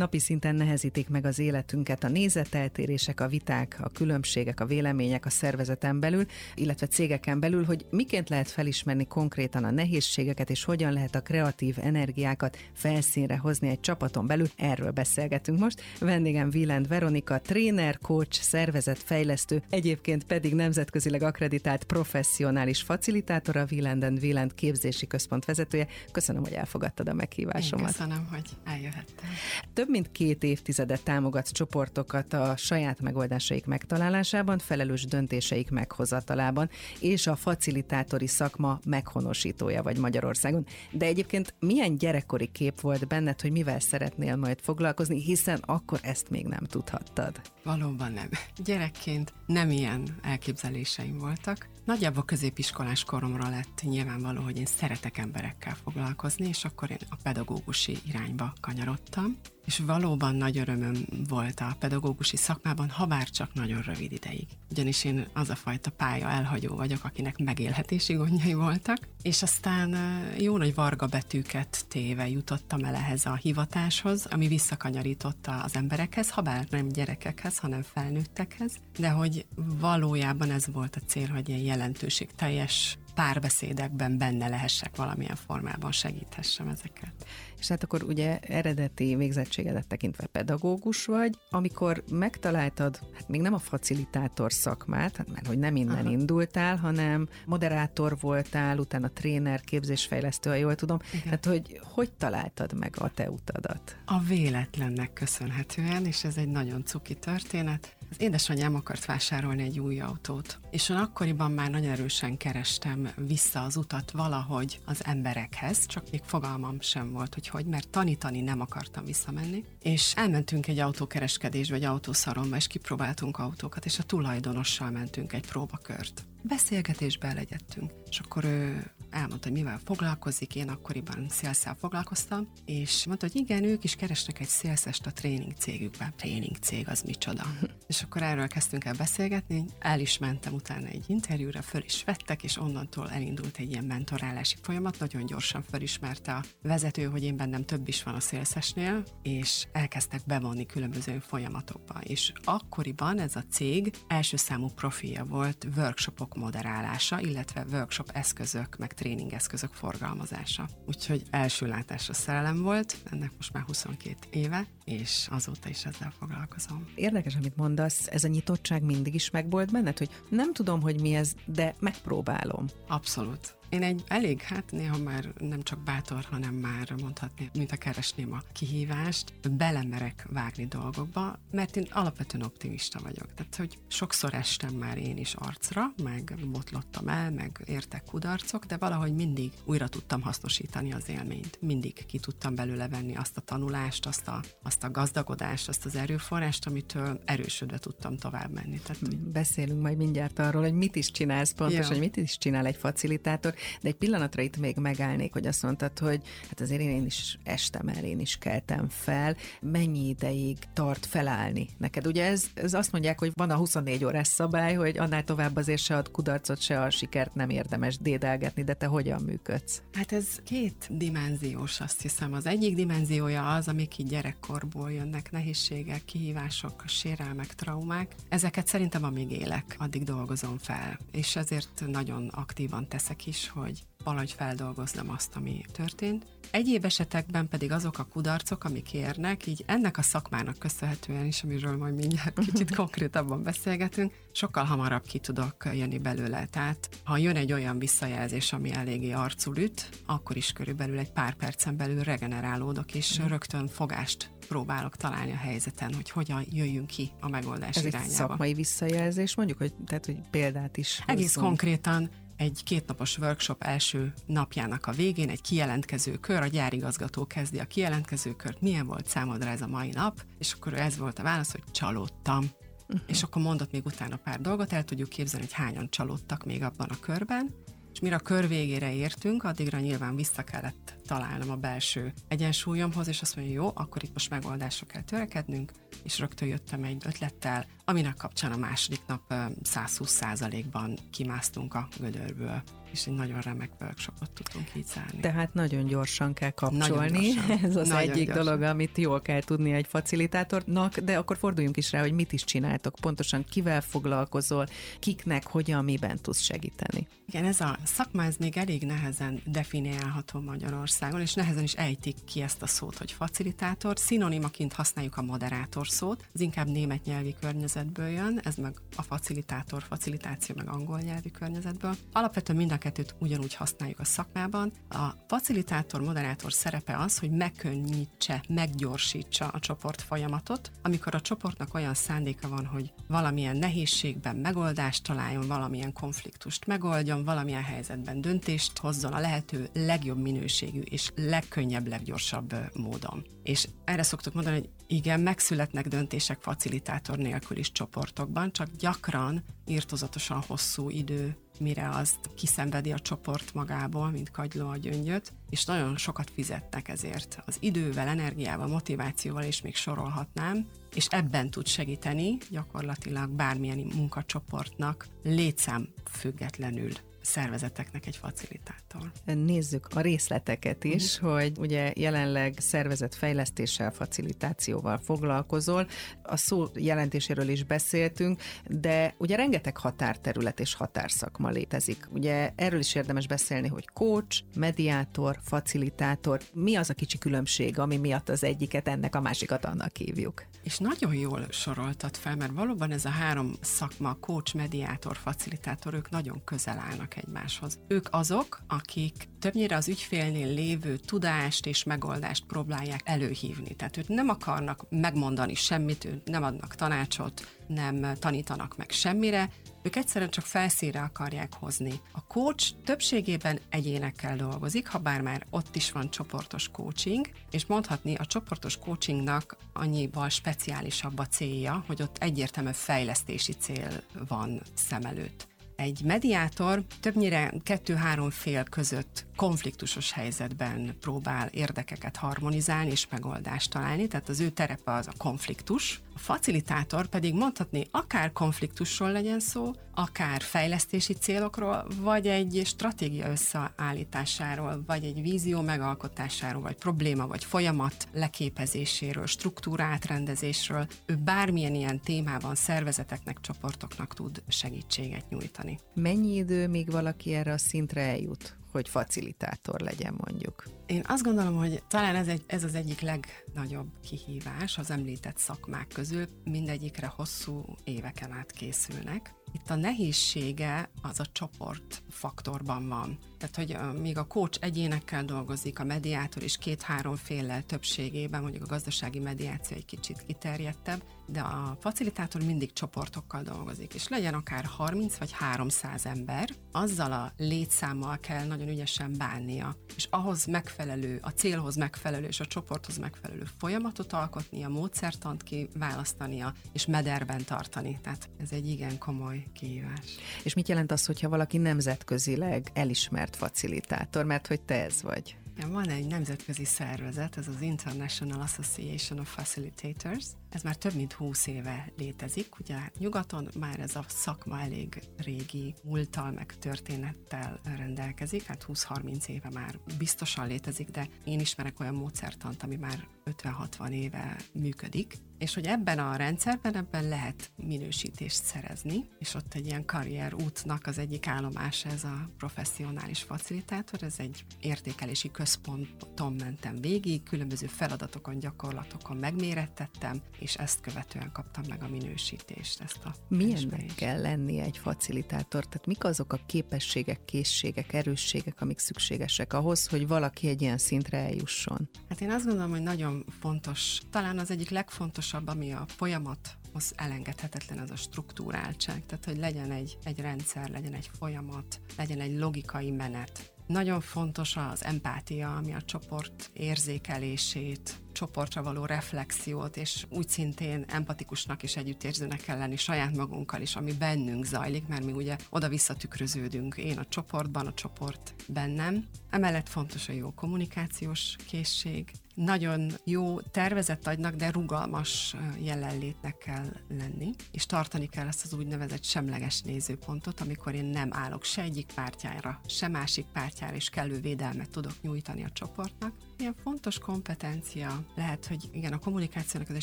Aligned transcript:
Napi 0.00 0.18
szinten 0.18 0.54
nehezítik 0.54 1.08
meg 1.08 1.24
az 1.24 1.38
életünket 1.38 2.04
a 2.04 2.08
nézeteltérések, 2.08 3.20
a 3.20 3.28
viták, 3.28 3.76
a 3.80 3.88
különbségek, 3.88 4.60
a 4.60 4.66
vélemények 4.66 5.26
a 5.26 5.30
szervezeten 5.30 6.00
belül, 6.00 6.24
illetve 6.54 6.86
cégeken 6.86 7.40
belül, 7.40 7.64
hogy 7.64 7.86
miként 7.90 8.28
lehet 8.28 8.50
felismerni 8.50 9.06
konkrétan 9.06 9.64
a 9.64 9.70
nehézségeket, 9.70 10.50
és 10.50 10.64
hogyan 10.64 10.92
lehet 10.92 11.14
a 11.14 11.20
kreatív 11.20 11.76
energiákat 11.80 12.56
felszínre 12.72 13.36
hozni 13.36 13.68
egy 13.68 13.80
csapaton 13.80 14.26
belül. 14.26 14.46
Erről 14.56 14.90
beszélgetünk 14.90 15.58
most. 15.58 15.82
Vendégem 15.98 16.50
Vilend 16.50 16.88
Veronika, 16.88 17.38
tréner, 17.40 17.98
coach, 17.98 18.40
szervezetfejlesztő, 18.40 19.62
egyébként 19.70 20.24
pedig 20.24 20.54
nemzetközileg 20.54 21.22
akreditált 21.22 21.84
professzionális 21.84 22.82
facilitátora, 22.82 23.64
Vilend 23.64 24.20
Vilend 24.20 24.54
képzési 24.54 25.06
központ 25.06 25.44
vezetője. 25.44 25.86
Köszönöm, 26.12 26.42
hogy 26.42 26.52
elfogadtad 26.52 27.08
a 27.08 27.12
meghívásomat. 27.12 27.88
Én 27.88 27.92
köszönöm, 27.92 28.26
hogy 28.30 28.48
eljöhettem. 28.64 29.30
Több 29.72 29.88
mint 29.90 30.12
két 30.12 30.42
évtizedet 30.42 31.02
támogat 31.02 31.48
csoportokat 31.48 32.32
a 32.32 32.56
saját 32.56 33.00
megoldásaik 33.00 33.66
megtalálásában, 33.66 34.58
felelős 34.58 35.04
döntéseik 35.04 35.70
meghozatalában, 35.70 36.70
és 37.00 37.26
a 37.26 37.36
facilitátori 37.36 38.26
szakma 38.26 38.80
meghonosítója 38.84 39.82
vagy 39.82 39.98
Magyarországon. 39.98 40.66
De 40.90 41.06
egyébként 41.06 41.54
milyen 41.58 41.96
gyerekkori 41.96 42.46
kép 42.52 42.80
volt 42.80 43.06
benned, 43.06 43.40
hogy 43.40 43.52
mivel 43.52 43.80
szeretnél 43.80 44.36
majd 44.36 44.58
foglalkozni, 44.60 45.22
hiszen 45.22 45.58
akkor 45.64 45.98
ezt 46.02 46.30
még 46.30 46.46
nem 46.46 46.64
tudhattad? 46.64 47.40
Valóban 47.64 48.12
nem. 48.12 48.28
Gyerekként 48.64 49.32
nem 49.46 49.70
ilyen 49.70 50.18
elképzeléseim 50.22 51.18
voltak. 51.18 51.68
Nagyjából 51.84 52.24
középiskolás 52.24 53.04
koromra 53.04 53.48
lett 53.48 53.82
nyilvánvaló, 53.82 54.42
hogy 54.42 54.58
én 54.58 54.66
szeretek 54.66 55.18
emberekkel 55.18 55.76
foglalkozni, 55.82 56.48
és 56.48 56.64
akkor 56.64 56.90
én 56.90 56.98
a 57.08 57.16
pedagógusi 57.22 57.98
irányba 58.06 58.52
kanyarodtam 58.60 59.38
és 59.64 59.78
valóban 59.78 60.34
nagy 60.34 60.58
örömöm 60.58 61.06
volt 61.28 61.60
a 61.60 61.76
pedagógusi 61.78 62.36
szakmában, 62.36 62.90
ha 62.90 63.06
bár 63.06 63.28
csak 63.30 63.54
nagyon 63.54 63.82
rövid 63.82 64.12
ideig. 64.12 64.46
Ugyanis 64.70 65.04
én 65.04 65.26
az 65.32 65.50
a 65.50 65.54
fajta 65.54 65.90
pálya 65.90 66.28
elhagyó 66.28 66.74
vagyok, 66.76 67.04
akinek 67.04 67.38
megélhetési 67.38 68.14
gondjai 68.14 68.54
voltak, 68.54 68.98
és 69.22 69.42
aztán 69.42 69.96
jó 70.38 70.56
nagy 70.56 70.74
varga 70.74 71.06
betűket 71.06 71.84
téve 71.88 72.28
jutottam 72.28 72.84
el 72.84 72.94
ehhez 72.94 73.26
a 73.26 73.34
hivatáshoz, 73.34 74.26
ami 74.26 74.48
visszakanyarította 74.48 75.62
az 75.62 75.76
emberekhez, 75.76 76.30
ha 76.30 76.40
bár 76.40 76.66
nem 76.70 76.88
gyerekekhez, 76.88 77.58
hanem 77.58 77.82
felnőttekhez, 77.82 78.72
de 78.98 79.10
hogy 79.10 79.46
valójában 79.80 80.50
ez 80.50 80.66
volt 80.72 80.96
a 80.96 81.00
cél, 81.06 81.28
hogy 81.28 81.48
ilyen 81.48 81.60
jelentőség 81.60 82.28
teljes 82.36 82.98
párbeszédekben 83.20 84.18
benne 84.18 84.48
lehessek 84.48 84.96
valamilyen 84.96 85.36
formában, 85.36 85.92
segíthessem 85.92 86.68
ezeket. 86.68 87.12
És 87.58 87.68
hát 87.68 87.82
akkor 87.82 88.02
ugye 88.02 88.38
eredeti 88.38 89.14
végzettségedet 89.14 89.86
tekintve 89.86 90.26
pedagógus 90.26 91.04
vagy, 91.04 91.38
amikor 91.50 92.04
megtaláltad, 92.10 93.00
hát 93.14 93.28
még 93.28 93.40
nem 93.40 93.54
a 93.54 93.58
facilitátor 93.58 94.52
szakmát, 94.52 95.16
hát 95.16 95.32
mert 95.32 95.46
hogy 95.46 95.58
nem 95.58 95.76
innen 95.76 96.06
Aha. 96.06 96.10
indultál, 96.10 96.76
hanem 96.76 97.28
moderátor 97.46 98.16
voltál, 98.20 98.78
utána 98.78 99.08
tréner, 99.08 99.60
képzésfejlesztő, 99.60 100.50
ha 100.50 100.56
jól 100.56 100.74
tudom. 100.74 100.98
Igen. 101.12 101.28
Hát 101.28 101.44
hogy 101.44 101.80
hogy 101.82 102.12
találtad 102.12 102.78
meg 102.78 102.94
a 102.98 103.08
te 103.08 103.30
utadat? 103.30 103.96
A 104.04 104.18
véletlennek 104.20 105.12
köszönhetően, 105.12 106.06
és 106.06 106.24
ez 106.24 106.36
egy 106.36 106.48
nagyon 106.48 106.84
cuki 106.84 107.14
történet. 107.14 107.96
Az 108.10 108.16
édesanyám 108.18 108.74
akart 108.74 109.04
vásárolni 109.04 109.62
egy 109.62 109.80
új 109.80 110.00
autót, 110.00 110.58
és 110.70 110.88
én 110.88 110.96
akkoriban 110.96 111.50
már 111.50 111.70
nagyon 111.70 111.90
erősen 111.90 112.36
kerestem 112.36 113.10
vissza 113.16 113.62
az 113.62 113.76
utat 113.76 114.10
valahogy 114.10 114.80
az 114.84 115.04
emberekhez, 115.04 115.86
csak 115.86 116.10
még 116.10 116.22
fogalmam 116.24 116.80
sem 116.80 117.12
volt, 117.12 117.34
hogy 117.34 117.48
hogy, 117.48 117.66
mert 117.66 117.88
tanítani 117.88 118.40
nem 118.40 118.60
akartam 118.60 119.04
visszamenni. 119.04 119.64
És 119.82 120.12
elmentünk 120.16 120.66
egy 120.66 120.78
autókereskedésbe, 120.78 121.74
egy 121.74 121.84
autószaromba, 121.84 122.56
és 122.56 122.66
kipróbáltunk 122.66 123.38
autókat, 123.38 123.84
és 123.84 123.98
a 123.98 124.02
tulajdonossal 124.02 124.90
mentünk 124.90 125.32
egy 125.32 125.46
próbakört 125.46 126.24
beszélgetésbe 126.42 127.28
elegyedtünk, 127.28 127.92
és 128.10 128.18
akkor 128.18 128.44
ő 128.44 128.90
elmondta, 129.10 129.48
hogy 129.48 129.56
mivel 129.56 129.80
foglalkozik, 129.84 130.54
én 130.54 130.68
akkoriban 130.68 131.26
szélszel 131.28 131.76
foglalkoztam, 131.80 132.48
és 132.64 133.06
mondta, 133.06 133.26
hogy 133.26 133.40
igen, 133.40 133.64
ők 133.64 133.84
is 133.84 133.96
keresnek 133.96 134.40
egy 134.40 134.48
szélszest 134.48 135.06
a 135.06 135.12
tréning 135.12 135.52
cégükbe. 135.58 136.12
Tréning 136.16 136.56
cég 136.56 136.88
az 136.88 137.02
micsoda. 137.02 137.42
és 137.88 138.02
akkor 138.02 138.22
erről 138.22 138.46
kezdtünk 138.46 138.84
el 138.84 138.94
beszélgetni, 138.94 139.64
el 139.78 140.00
is 140.00 140.18
mentem 140.18 140.52
utána 140.54 140.86
egy 140.86 141.04
interjúra, 141.06 141.62
föl 141.62 141.82
is 141.84 142.04
vettek, 142.04 142.42
és 142.42 142.56
onnantól 142.56 143.10
elindult 143.10 143.56
egy 143.58 143.70
ilyen 143.70 143.84
mentorálási 143.84 144.56
folyamat, 144.62 144.98
nagyon 144.98 145.26
gyorsan 145.26 145.62
felismerte 145.62 146.32
a 146.32 146.44
vezető, 146.62 147.04
hogy 147.04 147.22
én 147.22 147.36
bennem 147.36 147.64
több 147.64 147.88
is 147.88 148.02
van 148.02 148.14
a 148.14 148.20
szélszesnél, 148.20 149.02
és 149.22 149.66
elkezdtek 149.72 150.20
bevonni 150.26 150.66
különböző 150.66 151.18
folyamatokba. 151.18 152.00
És 152.00 152.32
akkoriban 152.44 153.18
ez 153.18 153.36
a 153.36 153.44
cég 153.50 153.92
első 154.06 154.36
számú 154.36 154.68
profilja 154.68 155.24
volt 155.24 155.66
workshopok 155.76 156.36
moderálása, 156.36 157.20
illetve 157.20 157.64
workshop 157.70 158.10
eszközök, 158.12 158.76
meg 158.76 158.92
tréning 159.00 159.32
eszközök 159.32 159.72
forgalmazása. 159.72 160.68
Úgyhogy 160.86 161.22
első 161.30 161.66
látásra 161.66 162.14
szerelem 162.14 162.62
volt, 162.62 162.96
ennek 163.10 163.30
most 163.36 163.52
már 163.52 163.62
22 163.62 164.16
éve, 164.30 164.66
és 164.84 165.28
azóta 165.30 165.68
is 165.68 165.84
ezzel 165.84 166.12
foglalkozom. 166.18 166.88
Érdekes, 166.94 167.34
amit 167.34 167.56
mondasz, 167.56 168.06
ez 168.06 168.24
a 168.24 168.28
nyitottság 168.28 168.82
mindig 168.82 169.14
is 169.14 169.30
megvolt 169.30 169.72
benned, 169.72 169.98
hogy 169.98 170.10
nem 170.28 170.52
tudom, 170.52 170.80
hogy 170.80 171.00
mi 171.00 171.14
ez, 171.14 171.34
de 171.44 171.74
megpróbálom. 171.78 172.66
Abszolút. 172.88 173.59
Én 173.70 173.82
egy 173.82 174.04
elég, 174.08 174.40
hát 174.40 174.70
néha 174.70 174.98
már 174.98 175.32
nem 175.38 175.62
csak 175.62 175.78
bátor, 175.78 176.24
hanem 176.30 176.54
már 176.54 176.94
mondhatni, 177.00 177.50
mint 177.54 177.72
a 177.72 177.76
keresném 177.76 178.32
a 178.32 178.42
kihívást, 178.52 179.50
belemerek 179.50 180.26
vágni 180.30 180.66
dolgokba, 180.66 181.38
mert 181.50 181.76
én 181.76 181.86
alapvetően 181.90 182.44
optimista 182.44 183.00
vagyok. 183.02 183.34
Tehát, 183.34 183.56
hogy 183.56 183.78
sokszor 183.88 184.34
estem 184.34 184.74
már 184.74 184.98
én 184.98 185.16
is 185.16 185.34
arcra, 185.34 185.92
meg 186.02 186.34
botlottam 186.52 187.08
el, 187.08 187.30
meg 187.30 187.62
értek 187.66 188.04
kudarcok, 188.04 188.64
de 188.64 188.76
valahogy 188.76 189.14
mindig 189.14 189.52
újra 189.64 189.88
tudtam 189.88 190.20
hasznosítani 190.22 190.92
az 190.92 191.08
élményt. 191.08 191.58
Mindig 191.60 192.06
ki 192.06 192.18
tudtam 192.18 192.54
belőle 192.54 192.88
venni 192.88 193.16
azt 193.16 193.36
a 193.36 193.40
tanulást, 193.40 194.06
azt 194.06 194.28
a, 194.28 194.42
azt 194.62 194.84
a 194.84 194.90
gazdagodást, 194.90 195.68
azt 195.68 195.84
az 195.84 195.96
erőforrást, 195.96 196.66
amitől 196.66 197.20
erősödve 197.24 197.78
tudtam 197.78 198.16
tovább 198.16 198.50
menni. 198.52 198.80
Tehát, 198.80 199.18
Beszélünk 199.18 199.80
majd 199.80 199.96
mindjárt 199.96 200.38
arról, 200.38 200.62
hogy 200.62 200.74
mit 200.74 200.96
is 200.96 201.10
csinálsz 201.10 201.52
pontosan, 201.52 201.86
hogy 201.86 201.98
mit 201.98 202.16
is 202.16 202.38
csinál 202.38 202.66
egy 202.66 202.76
facilitátor, 202.76 203.54
de 203.80 203.88
egy 203.88 203.94
pillanatra 203.94 204.42
itt 204.42 204.56
még 204.56 204.76
megállnék, 204.76 205.32
hogy 205.32 205.46
azt 205.46 205.62
mondtad, 205.62 205.98
hogy 205.98 206.20
hát 206.48 206.60
azért 206.60 206.80
én 206.80 207.06
is 207.06 207.38
estem 207.44 207.88
el, 207.88 208.04
én 208.04 208.20
is 208.20 208.36
keltem 208.36 208.88
fel. 208.88 209.36
Mennyi 209.60 210.08
ideig 210.08 210.56
tart 210.72 211.06
felállni 211.06 211.68
neked? 211.78 212.06
Ugye 212.06 212.24
ez, 212.24 212.44
ez 212.54 212.74
azt 212.74 212.92
mondják, 212.92 213.18
hogy 213.18 213.32
van 213.34 213.50
a 213.50 213.56
24 213.56 214.04
órás 214.04 214.28
szabály, 214.28 214.74
hogy 214.74 214.98
annál 214.98 215.24
tovább 215.24 215.56
azért 215.56 215.82
se 215.82 215.96
ad 215.96 216.10
kudarcot, 216.10 216.60
se 216.60 216.80
a 216.82 216.90
sikert 216.90 217.34
nem 217.34 217.50
érdemes 217.50 217.98
dédelgetni, 217.98 218.64
de 218.64 218.74
te 218.74 218.86
hogyan 218.86 219.22
működsz? 219.22 219.82
Hát 219.92 220.12
ez 220.12 220.26
két 220.44 220.86
dimenziós, 220.90 221.80
azt 221.80 222.02
hiszem. 222.02 222.32
Az 222.32 222.46
egyik 222.46 222.74
dimenziója 222.74 223.54
az, 223.54 223.68
amik 223.68 223.98
így 223.98 224.08
gyerekkorból 224.08 224.92
jönnek, 224.92 225.30
nehézségek, 225.30 226.04
kihívások, 226.04 226.84
sérelmek, 226.86 227.54
traumák. 227.54 228.14
Ezeket 228.28 228.66
szerintem 228.66 229.04
amíg 229.04 229.30
élek, 229.30 229.76
addig 229.78 230.02
dolgozom 230.02 230.58
fel. 230.58 230.98
És 231.12 231.36
ezért 231.36 231.84
nagyon 231.86 232.28
aktívan 232.28 232.88
teszek 232.88 233.26
is, 233.26 233.49
hogy 233.52 233.82
valahogy 234.04 234.32
feldolgoznom 234.32 235.10
azt, 235.10 235.36
ami 235.36 235.64
történt. 235.72 236.26
Egyéb 236.50 236.84
esetekben 236.84 237.48
pedig 237.48 237.72
azok 237.72 237.98
a 237.98 238.04
kudarcok, 238.04 238.64
amik 238.64 238.92
érnek, 238.92 239.46
így 239.46 239.64
ennek 239.66 239.98
a 239.98 240.02
szakmának 240.02 240.58
köszönhetően 240.58 241.26
is, 241.26 241.42
amiről 241.42 241.76
majd 241.76 241.94
mindjárt 241.94 242.38
kicsit 242.50 242.74
konkrétabban 242.74 243.42
beszélgetünk, 243.42 244.12
sokkal 244.32 244.64
hamarabb 244.64 245.02
ki 245.02 245.18
tudok 245.18 245.68
jönni 245.72 245.98
belőle. 245.98 246.46
Tehát 246.46 246.88
ha 247.04 247.16
jön 247.16 247.36
egy 247.36 247.52
olyan 247.52 247.78
visszajelzés, 247.78 248.52
ami 248.52 248.72
eléggé 248.72 249.12
arcul 249.12 249.56
üt, 249.56 249.88
akkor 250.06 250.36
is 250.36 250.52
körülbelül 250.52 250.98
egy 250.98 251.12
pár 251.12 251.34
percen 251.34 251.76
belül 251.76 252.02
regenerálódok, 252.02 252.94
és 252.94 253.20
mm. 253.20 253.26
rögtön 253.26 253.68
fogást 253.68 254.30
próbálok 254.48 254.96
találni 254.96 255.32
a 255.32 255.36
helyzeten, 255.36 255.94
hogy 255.94 256.10
hogyan 256.10 256.46
jöjjünk 256.50 256.86
ki 256.86 257.10
a 257.20 257.28
megoldás 257.28 257.76
Ez 257.76 257.84
irányába. 257.84 258.10
egy 258.10 258.14
szakmai 258.14 258.54
visszajelzés, 258.54 259.34
mondjuk, 259.34 259.58
hogy, 259.58 259.72
tehát, 259.86 260.06
hogy 260.06 260.16
példát 260.30 260.76
is 260.76 261.02
Egész 261.06 261.24
hozzunk. 261.24 261.46
konkrétan 261.46 262.10
egy 262.40 262.62
kétnapos 262.64 263.18
workshop 263.18 263.62
első 263.62 264.12
napjának 264.26 264.86
a 264.86 264.92
végén 264.92 265.28
egy 265.28 265.40
kijelentkező 265.40 266.16
kör, 266.16 266.42
a 266.42 266.46
gyárigazgató 266.46 267.26
kezdi 267.26 267.58
a 267.58 267.64
kijelentkező 267.64 268.32
kört, 268.36 268.60
milyen 268.60 268.86
volt 268.86 269.06
számodra 269.06 269.50
ez 269.50 269.62
a 269.62 269.66
mai 269.66 269.90
nap, 269.90 270.22
és 270.38 270.52
akkor 270.52 270.74
ez 270.74 270.98
volt 270.98 271.18
a 271.18 271.22
válasz, 271.22 271.52
hogy 271.52 271.62
csalódtam. 271.70 272.38
Uh-huh. 272.38 273.00
És 273.06 273.22
akkor 273.22 273.42
mondott 273.42 273.72
még 273.72 273.86
utána 273.86 274.16
pár 274.16 274.40
dolgot, 274.40 274.72
el 274.72 274.84
tudjuk 274.84 275.08
képzelni, 275.08 275.46
hogy 275.46 275.54
hányan 275.54 275.90
csalódtak 275.90 276.44
még 276.44 276.62
abban 276.62 276.88
a 276.88 277.00
körben, 277.00 277.54
és 277.92 278.00
mire 278.00 278.14
a 278.14 278.18
kör 278.18 278.48
végére 278.48 278.94
értünk, 278.94 279.44
addigra 279.44 279.78
nyilván 279.78 280.16
vissza 280.16 280.42
kellett 280.42 280.94
találnom 281.06 281.50
a 281.50 281.56
belső 281.56 282.12
egyensúlyomhoz, 282.28 283.08
és 283.08 283.22
azt 283.22 283.36
mondja, 283.36 283.54
jó, 283.54 283.70
akkor 283.74 284.04
itt 284.04 284.12
most 284.12 284.30
megoldásra 284.30 284.86
kell 284.86 285.02
törekednünk, 285.02 285.72
és 286.02 286.18
rögtön 286.18 286.48
jöttem 286.48 286.84
egy 286.84 287.02
ötlettel, 287.06 287.66
aminek 287.84 288.14
kapcsán 288.14 288.52
a 288.52 288.56
második 288.56 289.00
nap 289.06 289.22
120%-ban 289.64 290.98
kimásztunk 291.10 291.74
a 291.74 291.88
gödörből 292.00 292.62
és 292.90 293.06
egy 293.06 293.14
nagyon 293.14 293.40
remek 293.40 293.70
workshopot 293.80 294.30
tudtunk 294.30 294.70
így 294.74 294.86
zárni. 294.86 295.20
Tehát 295.20 295.54
nagyon 295.54 295.86
gyorsan 295.86 296.32
kell 296.32 296.50
kapcsolni. 296.50 297.32
Gyorsan. 297.32 297.58
Ez 297.68 297.76
az 297.76 297.88
nagyon 297.88 298.10
egyik 298.10 298.26
gyorsan. 298.26 298.44
dolog, 298.44 298.62
amit 298.62 298.98
jól 298.98 299.22
kell 299.22 299.40
tudni 299.40 299.72
egy 299.72 299.86
facilitátornak, 299.86 300.98
de 300.98 301.18
akkor 301.18 301.36
forduljunk 301.36 301.76
is 301.76 301.92
rá, 301.92 302.00
hogy 302.00 302.12
mit 302.12 302.32
is 302.32 302.44
csináltok, 302.44 302.94
pontosan 303.00 303.44
kivel 303.50 303.80
foglalkozol, 303.80 304.66
kiknek, 304.98 305.46
hogyan, 305.46 305.84
miben 305.84 306.18
tudsz 306.22 306.40
segíteni. 306.40 307.06
Igen, 307.32 307.44
ez 307.44 307.60
a 307.60 307.78
szakma 307.84 308.24
ez 308.24 308.36
még 308.36 308.56
elég 308.56 308.86
nehezen 308.86 309.40
definiálható 309.44 310.40
Magyarországon, 310.40 311.20
és 311.20 311.34
nehezen 311.34 311.62
is 311.62 311.72
ejtik 311.72 312.16
ki 312.24 312.42
ezt 312.42 312.62
a 312.62 312.66
szót, 312.66 312.96
hogy 312.96 313.12
facilitátor. 313.12 313.98
Szinonimaként 313.98 314.72
használjuk 314.72 315.16
a 315.16 315.22
moderátor 315.22 315.88
szót, 315.88 316.28
ez 316.34 316.40
inkább 316.40 316.66
német 316.66 317.04
nyelvi 317.04 317.34
környezetből 317.40 318.08
jön, 318.08 318.40
ez 318.44 318.54
meg 318.54 318.74
a 318.96 319.02
facilitátor, 319.02 319.82
facilitáció 319.82 320.54
meg 320.58 320.68
angol 320.68 320.98
nyelvi 320.98 321.30
környezetből. 321.30 321.96
Alapvetően 322.12 322.58
mind 322.58 322.72
a 322.72 322.78
kettőt 322.80 323.14
ugyanúgy 323.18 323.54
használjuk 323.54 324.00
a 324.00 324.04
szakmában. 324.04 324.72
A 324.88 325.08
facilitátor, 325.28 326.00
moderátor 326.00 326.52
szerepe 326.52 326.96
az, 326.96 327.18
hogy 327.18 327.30
megkönnyítse, 327.30 328.42
meggyorsítsa 328.48 329.48
a 329.48 329.58
csoport 329.58 330.02
folyamatot, 330.02 330.70
amikor 330.82 331.14
a 331.14 331.20
csoportnak 331.20 331.74
olyan 331.74 331.94
szándéka 331.94 332.48
van, 332.48 332.66
hogy 332.66 332.92
valamilyen 333.08 333.56
nehézségben 333.56 334.36
megoldást 334.36 335.02
találjon, 335.02 335.46
valamilyen 335.46 335.92
konfliktust 335.92 336.66
megoldjon, 336.66 337.24
valamilyen 337.24 337.62
helyzetben 337.62 338.20
döntést 338.20 338.78
hozzon 338.78 339.12
a 339.12 339.20
lehető 339.20 339.68
legjobb 339.72 340.18
minőségű 340.18 340.80
és 340.80 341.10
legkönnyebb, 341.14 341.86
leggyorsabb 341.86 342.54
módon. 342.74 343.26
És 343.42 343.68
erre 343.84 344.02
szoktuk 344.02 344.34
mondani, 344.34 344.56
hogy 344.56 344.68
igen, 344.86 345.20
megszületnek 345.20 345.88
döntések 345.88 346.40
facilitátor 346.40 347.16
nélkül 347.16 347.56
is 347.56 347.72
csoportokban, 347.72 348.52
csak 348.52 348.68
gyakran 348.78 349.42
írtozatosan 349.66 350.42
hosszú 350.46 350.90
idő 350.90 351.36
mire 351.60 351.88
azt 351.88 352.18
kiszenvedi 352.34 352.92
a 352.92 352.98
csoport 352.98 353.54
magából, 353.54 354.10
mint 354.10 354.30
kagyló 354.30 354.68
a 354.68 354.76
gyöngyöt, 354.76 355.32
és 355.50 355.64
nagyon 355.64 355.96
sokat 355.96 356.30
fizetnek 356.30 356.88
ezért. 356.88 357.42
Az 357.46 357.56
idővel, 357.60 358.08
energiával, 358.08 358.66
motivációval 358.66 359.44
is 359.44 359.62
még 359.62 359.76
sorolhatnám, 359.76 360.66
és 360.94 361.06
ebben 361.06 361.50
tud 361.50 361.66
segíteni 361.66 362.38
gyakorlatilag 362.50 363.30
bármilyen 363.30 363.78
munkacsoportnak 363.94 365.06
létszám 365.22 365.88
függetlenül 366.10 366.92
szervezeteknek 367.22 368.06
egy 368.06 368.16
facilitátor. 368.16 369.12
Nézzük 369.24 369.86
a 369.94 370.00
részleteket 370.00 370.84
is, 370.84 371.18
Mhm. 371.18 371.30
hogy 371.30 371.52
ugye 371.58 371.92
jelenleg 371.96 372.54
szervezetfejlesztéssel, 372.58 373.90
facilitációval 373.90 374.98
foglalkozol. 374.98 375.86
A 376.22 376.36
szó 376.36 376.66
jelentéséről 376.74 377.48
is 377.48 377.64
beszéltünk, 377.64 378.40
de 378.66 379.14
ugye 379.18 379.36
rengeteg 379.36 379.76
határterület 379.76 380.60
és 380.60 380.74
határszakma 380.74 381.48
létezik. 381.48 382.06
Ugye 382.10 382.52
erről 382.56 382.80
is 382.80 382.94
érdemes 382.94 383.26
beszélni, 383.26 383.68
hogy 383.68 383.88
coach, 383.88 384.42
mediátor, 384.54 385.38
facilitátor. 385.42 386.40
Mi 386.52 386.76
az 386.76 386.90
a 386.90 386.94
kicsi 386.94 387.18
különbség, 387.18 387.78
ami 387.78 387.96
miatt 387.96 388.28
az 388.28 388.44
egyiket 388.44 388.88
ennek, 388.88 389.14
a 389.14 389.20
másikat 389.20 389.64
annak 389.64 389.96
hívjuk? 389.96 390.44
És 390.62 390.78
nagyon 390.78 391.14
jól 391.14 391.46
soroltad 391.50 392.16
fel, 392.16 392.36
mert 392.36 392.52
valóban 392.52 392.90
ez 392.90 393.04
a 393.04 393.08
három 393.08 393.52
szakma, 393.60 394.14
coach, 394.14 394.54
mediátor, 394.54 395.16
facilitátor, 395.16 395.94
ők 395.94 396.10
nagyon 396.10 396.44
közel 396.44 396.78
állnak 396.78 397.16
egymáshoz. 397.26 397.78
Ők 397.88 398.06
azok, 398.10 398.60
akik 398.68 399.28
többnyire 399.38 399.76
az 399.76 399.88
ügyfélnél 399.88 400.54
lévő 400.54 400.96
tudást 400.96 401.66
és 401.66 401.84
megoldást 401.84 402.44
próbálják 402.44 403.00
előhívni. 403.04 403.74
Tehát 403.74 403.96
ők 403.96 404.08
nem 404.08 404.28
akarnak 404.28 404.86
megmondani 404.90 405.54
semmit, 405.54 406.04
ők 406.04 406.24
nem 406.24 406.42
adnak 406.42 406.74
tanácsot, 406.74 407.58
nem 407.66 408.06
tanítanak 408.18 408.76
meg 408.76 408.90
semmire, 408.90 409.50
ők 409.82 409.96
egyszerűen 409.96 410.30
csak 410.30 410.44
felszínre 410.44 411.00
akarják 411.00 411.52
hozni. 411.54 412.00
A 412.12 412.24
coach 412.26 412.72
többségében 412.84 413.58
egyénekkel 413.68 414.36
dolgozik, 414.36 414.88
ha 414.88 414.98
bár 414.98 415.20
már 415.20 415.46
ott 415.50 415.76
is 415.76 415.92
van 415.92 416.10
csoportos 416.10 416.68
coaching, 416.68 417.30
és 417.50 417.66
mondhatni 417.66 418.14
a 418.14 418.24
csoportos 418.24 418.78
coachingnak 418.78 419.56
annyival 419.72 420.28
speciálisabb 420.28 421.18
a 421.18 421.26
célja, 421.26 421.84
hogy 421.86 422.02
ott 422.02 422.18
egyértelmű 422.18 422.70
fejlesztési 422.72 423.52
cél 423.52 424.02
van 424.28 424.62
szem 424.74 425.04
előtt. 425.04 425.48
Egy 425.80 426.00
mediátor 426.04 426.82
többnyire 427.00 427.52
kettő-három 427.62 428.30
fél 428.30 428.64
között 428.64 429.26
konfliktusos 429.36 430.12
helyzetben 430.12 430.96
próbál 431.00 431.48
érdekeket 431.48 432.16
harmonizálni 432.16 432.90
és 432.90 433.06
megoldást 433.10 433.70
találni, 433.70 434.06
tehát 434.06 434.28
az 434.28 434.40
ő 434.40 434.48
terepe 434.48 434.92
az 434.92 435.06
a 435.06 435.12
konfliktus. 435.16 436.00
A 436.14 436.18
facilitátor 436.18 437.06
pedig 437.06 437.34
mondhatni 437.34 437.86
akár 437.90 438.32
konfliktusról 438.32 439.12
legyen 439.12 439.40
szó, 439.40 439.72
akár 439.94 440.40
fejlesztési 440.40 441.12
célokról, 441.12 441.86
vagy 442.00 442.26
egy 442.26 442.62
stratégia 442.64 443.30
összeállításáról, 443.30 444.82
vagy 444.86 445.04
egy 445.04 445.22
vízió 445.22 445.60
megalkotásáról, 445.60 446.62
vagy 446.62 446.76
probléma, 446.76 447.26
vagy 447.26 447.44
folyamat 447.44 448.08
leképezéséről, 448.12 449.26
struktúra 449.26 449.84
átrendezésről. 449.84 450.86
Ő 451.06 451.14
bármilyen 451.14 451.74
ilyen 451.74 452.00
témában 452.00 452.54
szervezeteknek, 452.54 453.40
csoportoknak 453.40 454.14
tud 454.14 454.42
segítséget 454.48 455.28
nyújtani. 455.28 455.78
Mennyi 455.94 456.34
idő, 456.34 456.68
míg 456.68 456.90
valaki 456.90 457.34
erre 457.34 457.52
a 457.52 457.58
szintre 457.58 458.00
eljut, 458.00 458.58
hogy 458.72 458.88
facilitátor 458.88 459.80
legyen 459.80 460.14
mondjuk? 460.24 460.64
Én 460.86 461.04
azt 461.08 461.22
gondolom, 461.22 461.56
hogy 461.56 461.82
talán 461.88 462.14
ez, 462.16 462.28
egy, 462.28 462.42
ez 462.46 462.64
az 462.64 462.74
egyik 462.74 463.00
legnagyobb 463.00 463.88
kihívás 464.04 464.78
az 464.78 464.90
említett 464.90 465.36
szakmák 465.36 465.88
közül. 465.88 466.26
Mindegyikre 466.44 467.06
hosszú 467.06 467.64
éveken 467.84 468.32
át 468.32 468.50
készülnek. 468.50 469.34
Itt 469.52 469.70
a 469.70 469.74
nehézsége 469.74 470.90
az 471.02 471.20
a 471.20 471.26
csoport 471.32 472.02
faktorban 472.10 472.88
van. 472.88 473.18
Tehát, 473.38 473.56
hogy 473.56 474.00
míg 474.00 474.18
a 474.18 474.26
coach 474.26 474.58
egyénekkel 474.60 475.24
dolgozik, 475.24 475.78
a 475.78 475.84
mediátor 475.84 476.42
is 476.42 476.58
két-három 476.58 477.16
féllel 477.16 477.62
többségében, 477.62 478.42
mondjuk 478.42 478.62
a 478.62 478.66
gazdasági 478.66 479.18
mediáció 479.18 479.76
egy 479.76 479.84
kicsit 479.84 480.24
kiterjedtebb, 480.26 481.02
de 481.26 481.40
a 481.40 481.76
facilitátor 481.80 482.42
mindig 482.42 482.72
csoportokkal 482.72 483.42
dolgozik, 483.42 483.94
és 483.94 484.08
legyen 484.08 484.34
akár 484.34 484.64
30 484.64 485.16
vagy 485.16 485.32
300 485.32 486.06
ember, 486.06 486.48
azzal 486.72 487.12
a 487.12 487.32
létszámmal 487.36 488.18
kell 488.18 488.46
nagyon 488.46 488.59
ügyesen 488.68 489.14
bánnia, 489.18 489.76
és 489.96 490.06
ahhoz 490.10 490.44
megfelelő, 490.44 491.18
a 491.22 491.30
célhoz 491.30 491.76
megfelelő 491.76 492.26
és 492.26 492.40
a 492.40 492.46
csoporthoz 492.46 492.98
megfelelő 492.98 493.44
folyamatot 493.58 494.12
alkotnia, 494.12 494.68
módszertant 494.68 495.42
kiválasztania, 495.42 496.54
és 496.72 496.86
mederben 496.86 497.44
tartani. 497.44 497.98
Tehát 498.02 498.28
ez 498.40 498.52
egy 498.52 498.68
igen 498.68 498.98
komoly 498.98 499.46
kihívás. 499.52 500.16
És 500.42 500.54
mit 500.54 500.68
jelent 500.68 500.92
az, 500.92 501.06
hogyha 501.06 501.28
valaki 501.28 501.58
nemzetközileg 501.58 502.70
elismert 502.74 503.36
facilitátor, 503.36 504.24
mert 504.24 504.46
hogy 504.46 504.60
te 504.60 504.84
ez 504.84 505.02
vagy? 505.02 505.36
Van 505.68 505.88
egy 505.88 506.06
nemzetközi 506.06 506.64
szervezet, 506.64 507.36
ez 507.36 507.48
az 507.48 507.60
International 507.60 508.40
Association 508.40 509.18
of 509.18 509.34
Facilitators. 509.34 510.26
Ez 510.50 510.62
már 510.62 510.76
több 510.76 510.94
mint 510.94 511.12
20 511.12 511.46
éve 511.46 511.92
létezik. 511.96 512.58
Ugye 512.58 512.74
hát 512.74 512.98
nyugaton 512.98 513.48
már 513.58 513.80
ez 513.80 513.96
a 513.96 514.04
szakma 514.08 514.60
elég 514.60 515.02
régi 515.16 515.74
múltal, 515.82 516.30
meg 516.30 516.58
történettel 516.58 517.60
rendelkezik, 517.76 518.42
hát 518.42 518.64
20-30 518.68 519.26
éve 519.26 519.50
már 519.54 519.78
biztosan 519.98 520.46
létezik, 520.46 520.88
de 520.90 521.08
én 521.24 521.40
ismerek 521.40 521.80
olyan 521.80 521.94
módszertant, 521.94 522.62
ami 522.62 522.76
már 522.76 523.08
50-60 523.24 523.90
éve 523.90 524.36
működik, 524.52 525.14
és 525.38 525.54
hogy 525.54 525.66
ebben 525.66 525.98
a 525.98 526.16
rendszerben 526.16 526.76
ebben 526.76 527.08
lehet 527.08 527.50
minősítést 527.56 528.44
szerezni, 528.44 529.08
és 529.18 529.34
ott 529.34 529.54
egy 529.54 529.66
ilyen 529.66 529.84
karrier 529.84 530.34
útnak 530.34 530.86
az 530.86 530.98
egyik 530.98 531.26
állomása 531.26 531.88
ez 531.88 532.04
a 532.04 532.30
professzionális 532.36 533.22
facilitátor, 533.22 534.02
ez 534.02 534.14
egy 534.18 534.44
értékelési 534.60 535.30
központon 535.30 536.32
mentem 536.32 536.80
végig, 536.80 537.22
különböző 537.22 537.66
feladatokon, 537.66 538.38
gyakorlatokon 538.38 539.16
megmérettettem, 539.16 540.22
és 540.40 540.54
ezt 540.54 540.80
követően 540.80 541.32
kaptam 541.32 541.64
meg 541.68 541.82
a 541.82 541.88
minősítést, 541.88 542.80
ezt 542.80 543.04
a 543.04 543.14
Milyennek 543.28 543.94
kell 543.94 544.20
lennie 544.20 544.64
egy 544.64 544.78
facilitátor? 544.78 545.64
Tehát 545.64 545.86
mik 545.86 546.04
azok 546.04 546.32
a 546.32 546.40
képességek, 546.46 547.24
készségek, 547.24 547.92
erősségek, 547.92 548.60
amik 548.60 548.78
szükségesek 548.78 549.52
ahhoz, 549.52 549.86
hogy 549.86 550.08
valaki 550.08 550.48
egy 550.48 550.62
ilyen 550.62 550.78
szintre 550.78 551.18
eljusson? 551.18 551.88
Hát 552.08 552.20
én 552.20 552.30
azt 552.30 552.44
gondolom, 552.46 552.70
hogy 552.70 552.82
nagyon 552.82 553.24
fontos, 553.40 554.00
talán 554.10 554.38
az 554.38 554.50
egyik 554.50 554.70
legfontosabb, 554.70 555.48
ami 555.48 555.72
a 555.72 555.84
folyamat 555.86 556.58
az 556.72 556.92
elengedhetetlen 556.96 557.78
az 557.78 557.90
a 557.90 557.96
struktúráltság, 557.96 559.06
tehát 559.06 559.24
hogy 559.24 559.36
legyen 559.36 559.70
egy, 559.70 559.98
egy 560.04 560.20
rendszer, 560.20 560.70
legyen 560.70 560.94
egy 560.94 561.10
folyamat, 561.18 561.80
legyen 561.96 562.20
egy 562.20 562.38
logikai 562.38 562.90
menet. 562.90 563.52
Nagyon 563.70 564.00
fontos 564.00 564.56
az 564.56 564.84
empátia, 564.84 565.56
ami 565.56 565.74
a 565.74 565.82
csoport 565.82 566.50
érzékelését, 566.52 568.00
csoportra 568.12 568.62
való 568.62 568.84
reflexiót, 568.84 569.76
és 569.76 570.06
úgy 570.08 570.28
szintén 570.28 570.84
empatikusnak 570.88 571.62
és 571.62 571.76
együttérzőnek 571.76 572.40
kell 572.40 572.58
lenni 572.58 572.76
saját 572.76 573.16
magunkkal 573.16 573.60
is, 573.60 573.76
ami 573.76 573.92
bennünk 573.92 574.44
zajlik, 574.44 574.86
mert 574.86 575.04
mi 575.04 575.12
ugye 575.12 575.36
oda-vissza 575.50 575.94
tükröződünk. 575.94 576.76
Én 576.76 576.98
a 576.98 577.04
csoportban, 577.08 577.66
a 577.66 577.74
csoport 577.74 578.34
bennem. 578.48 579.06
Emellett 579.30 579.68
fontos 579.68 580.08
a 580.08 580.12
jó 580.12 580.30
kommunikációs 580.34 581.36
készség, 581.46 582.12
nagyon 582.44 582.90
jó 583.04 583.40
tervezett 583.40 584.06
agynak, 584.06 584.34
de 584.34 584.50
rugalmas 584.50 585.36
jelenlétnek 585.58 586.38
kell 586.38 586.66
lenni, 586.88 587.34
és 587.50 587.66
tartani 587.66 588.06
kell 588.06 588.26
ezt 588.26 588.44
az 588.44 588.52
úgynevezett 588.52 589.04
semleges 589.04 589.60
nézőpontot, 589.60 590.40
amikor 590.40 590.74
én 590.74 590.84
nem 590.84 591.08
állok 591.12 591.44
se 591.44 591.62
egyik 591.62 591.92
pártjára, 591.94 592.60
se 592.66 592.88
másik 592.88 593.26
pártjára, 593.32 593.76
és 593.76 593.88
kellő 593.88 594.20
védelmet 594.20 594.70
tudok 594.70 595.02
nyújtani 595.02 595.44
a 595.44 595.50
csoportnak. 595.52 596.12
Ilyen 596.40 596.54
fontos 596.62 596.98
kompetencia 596.98 598.04
lehet, 598.14 598.46
hogy 598.46 598.68
igen, 598.72 598.92
a 598.92 598.98
kommunikációnak 598.98 599.68
ez 599.68 599.74
egy 599.74 599.82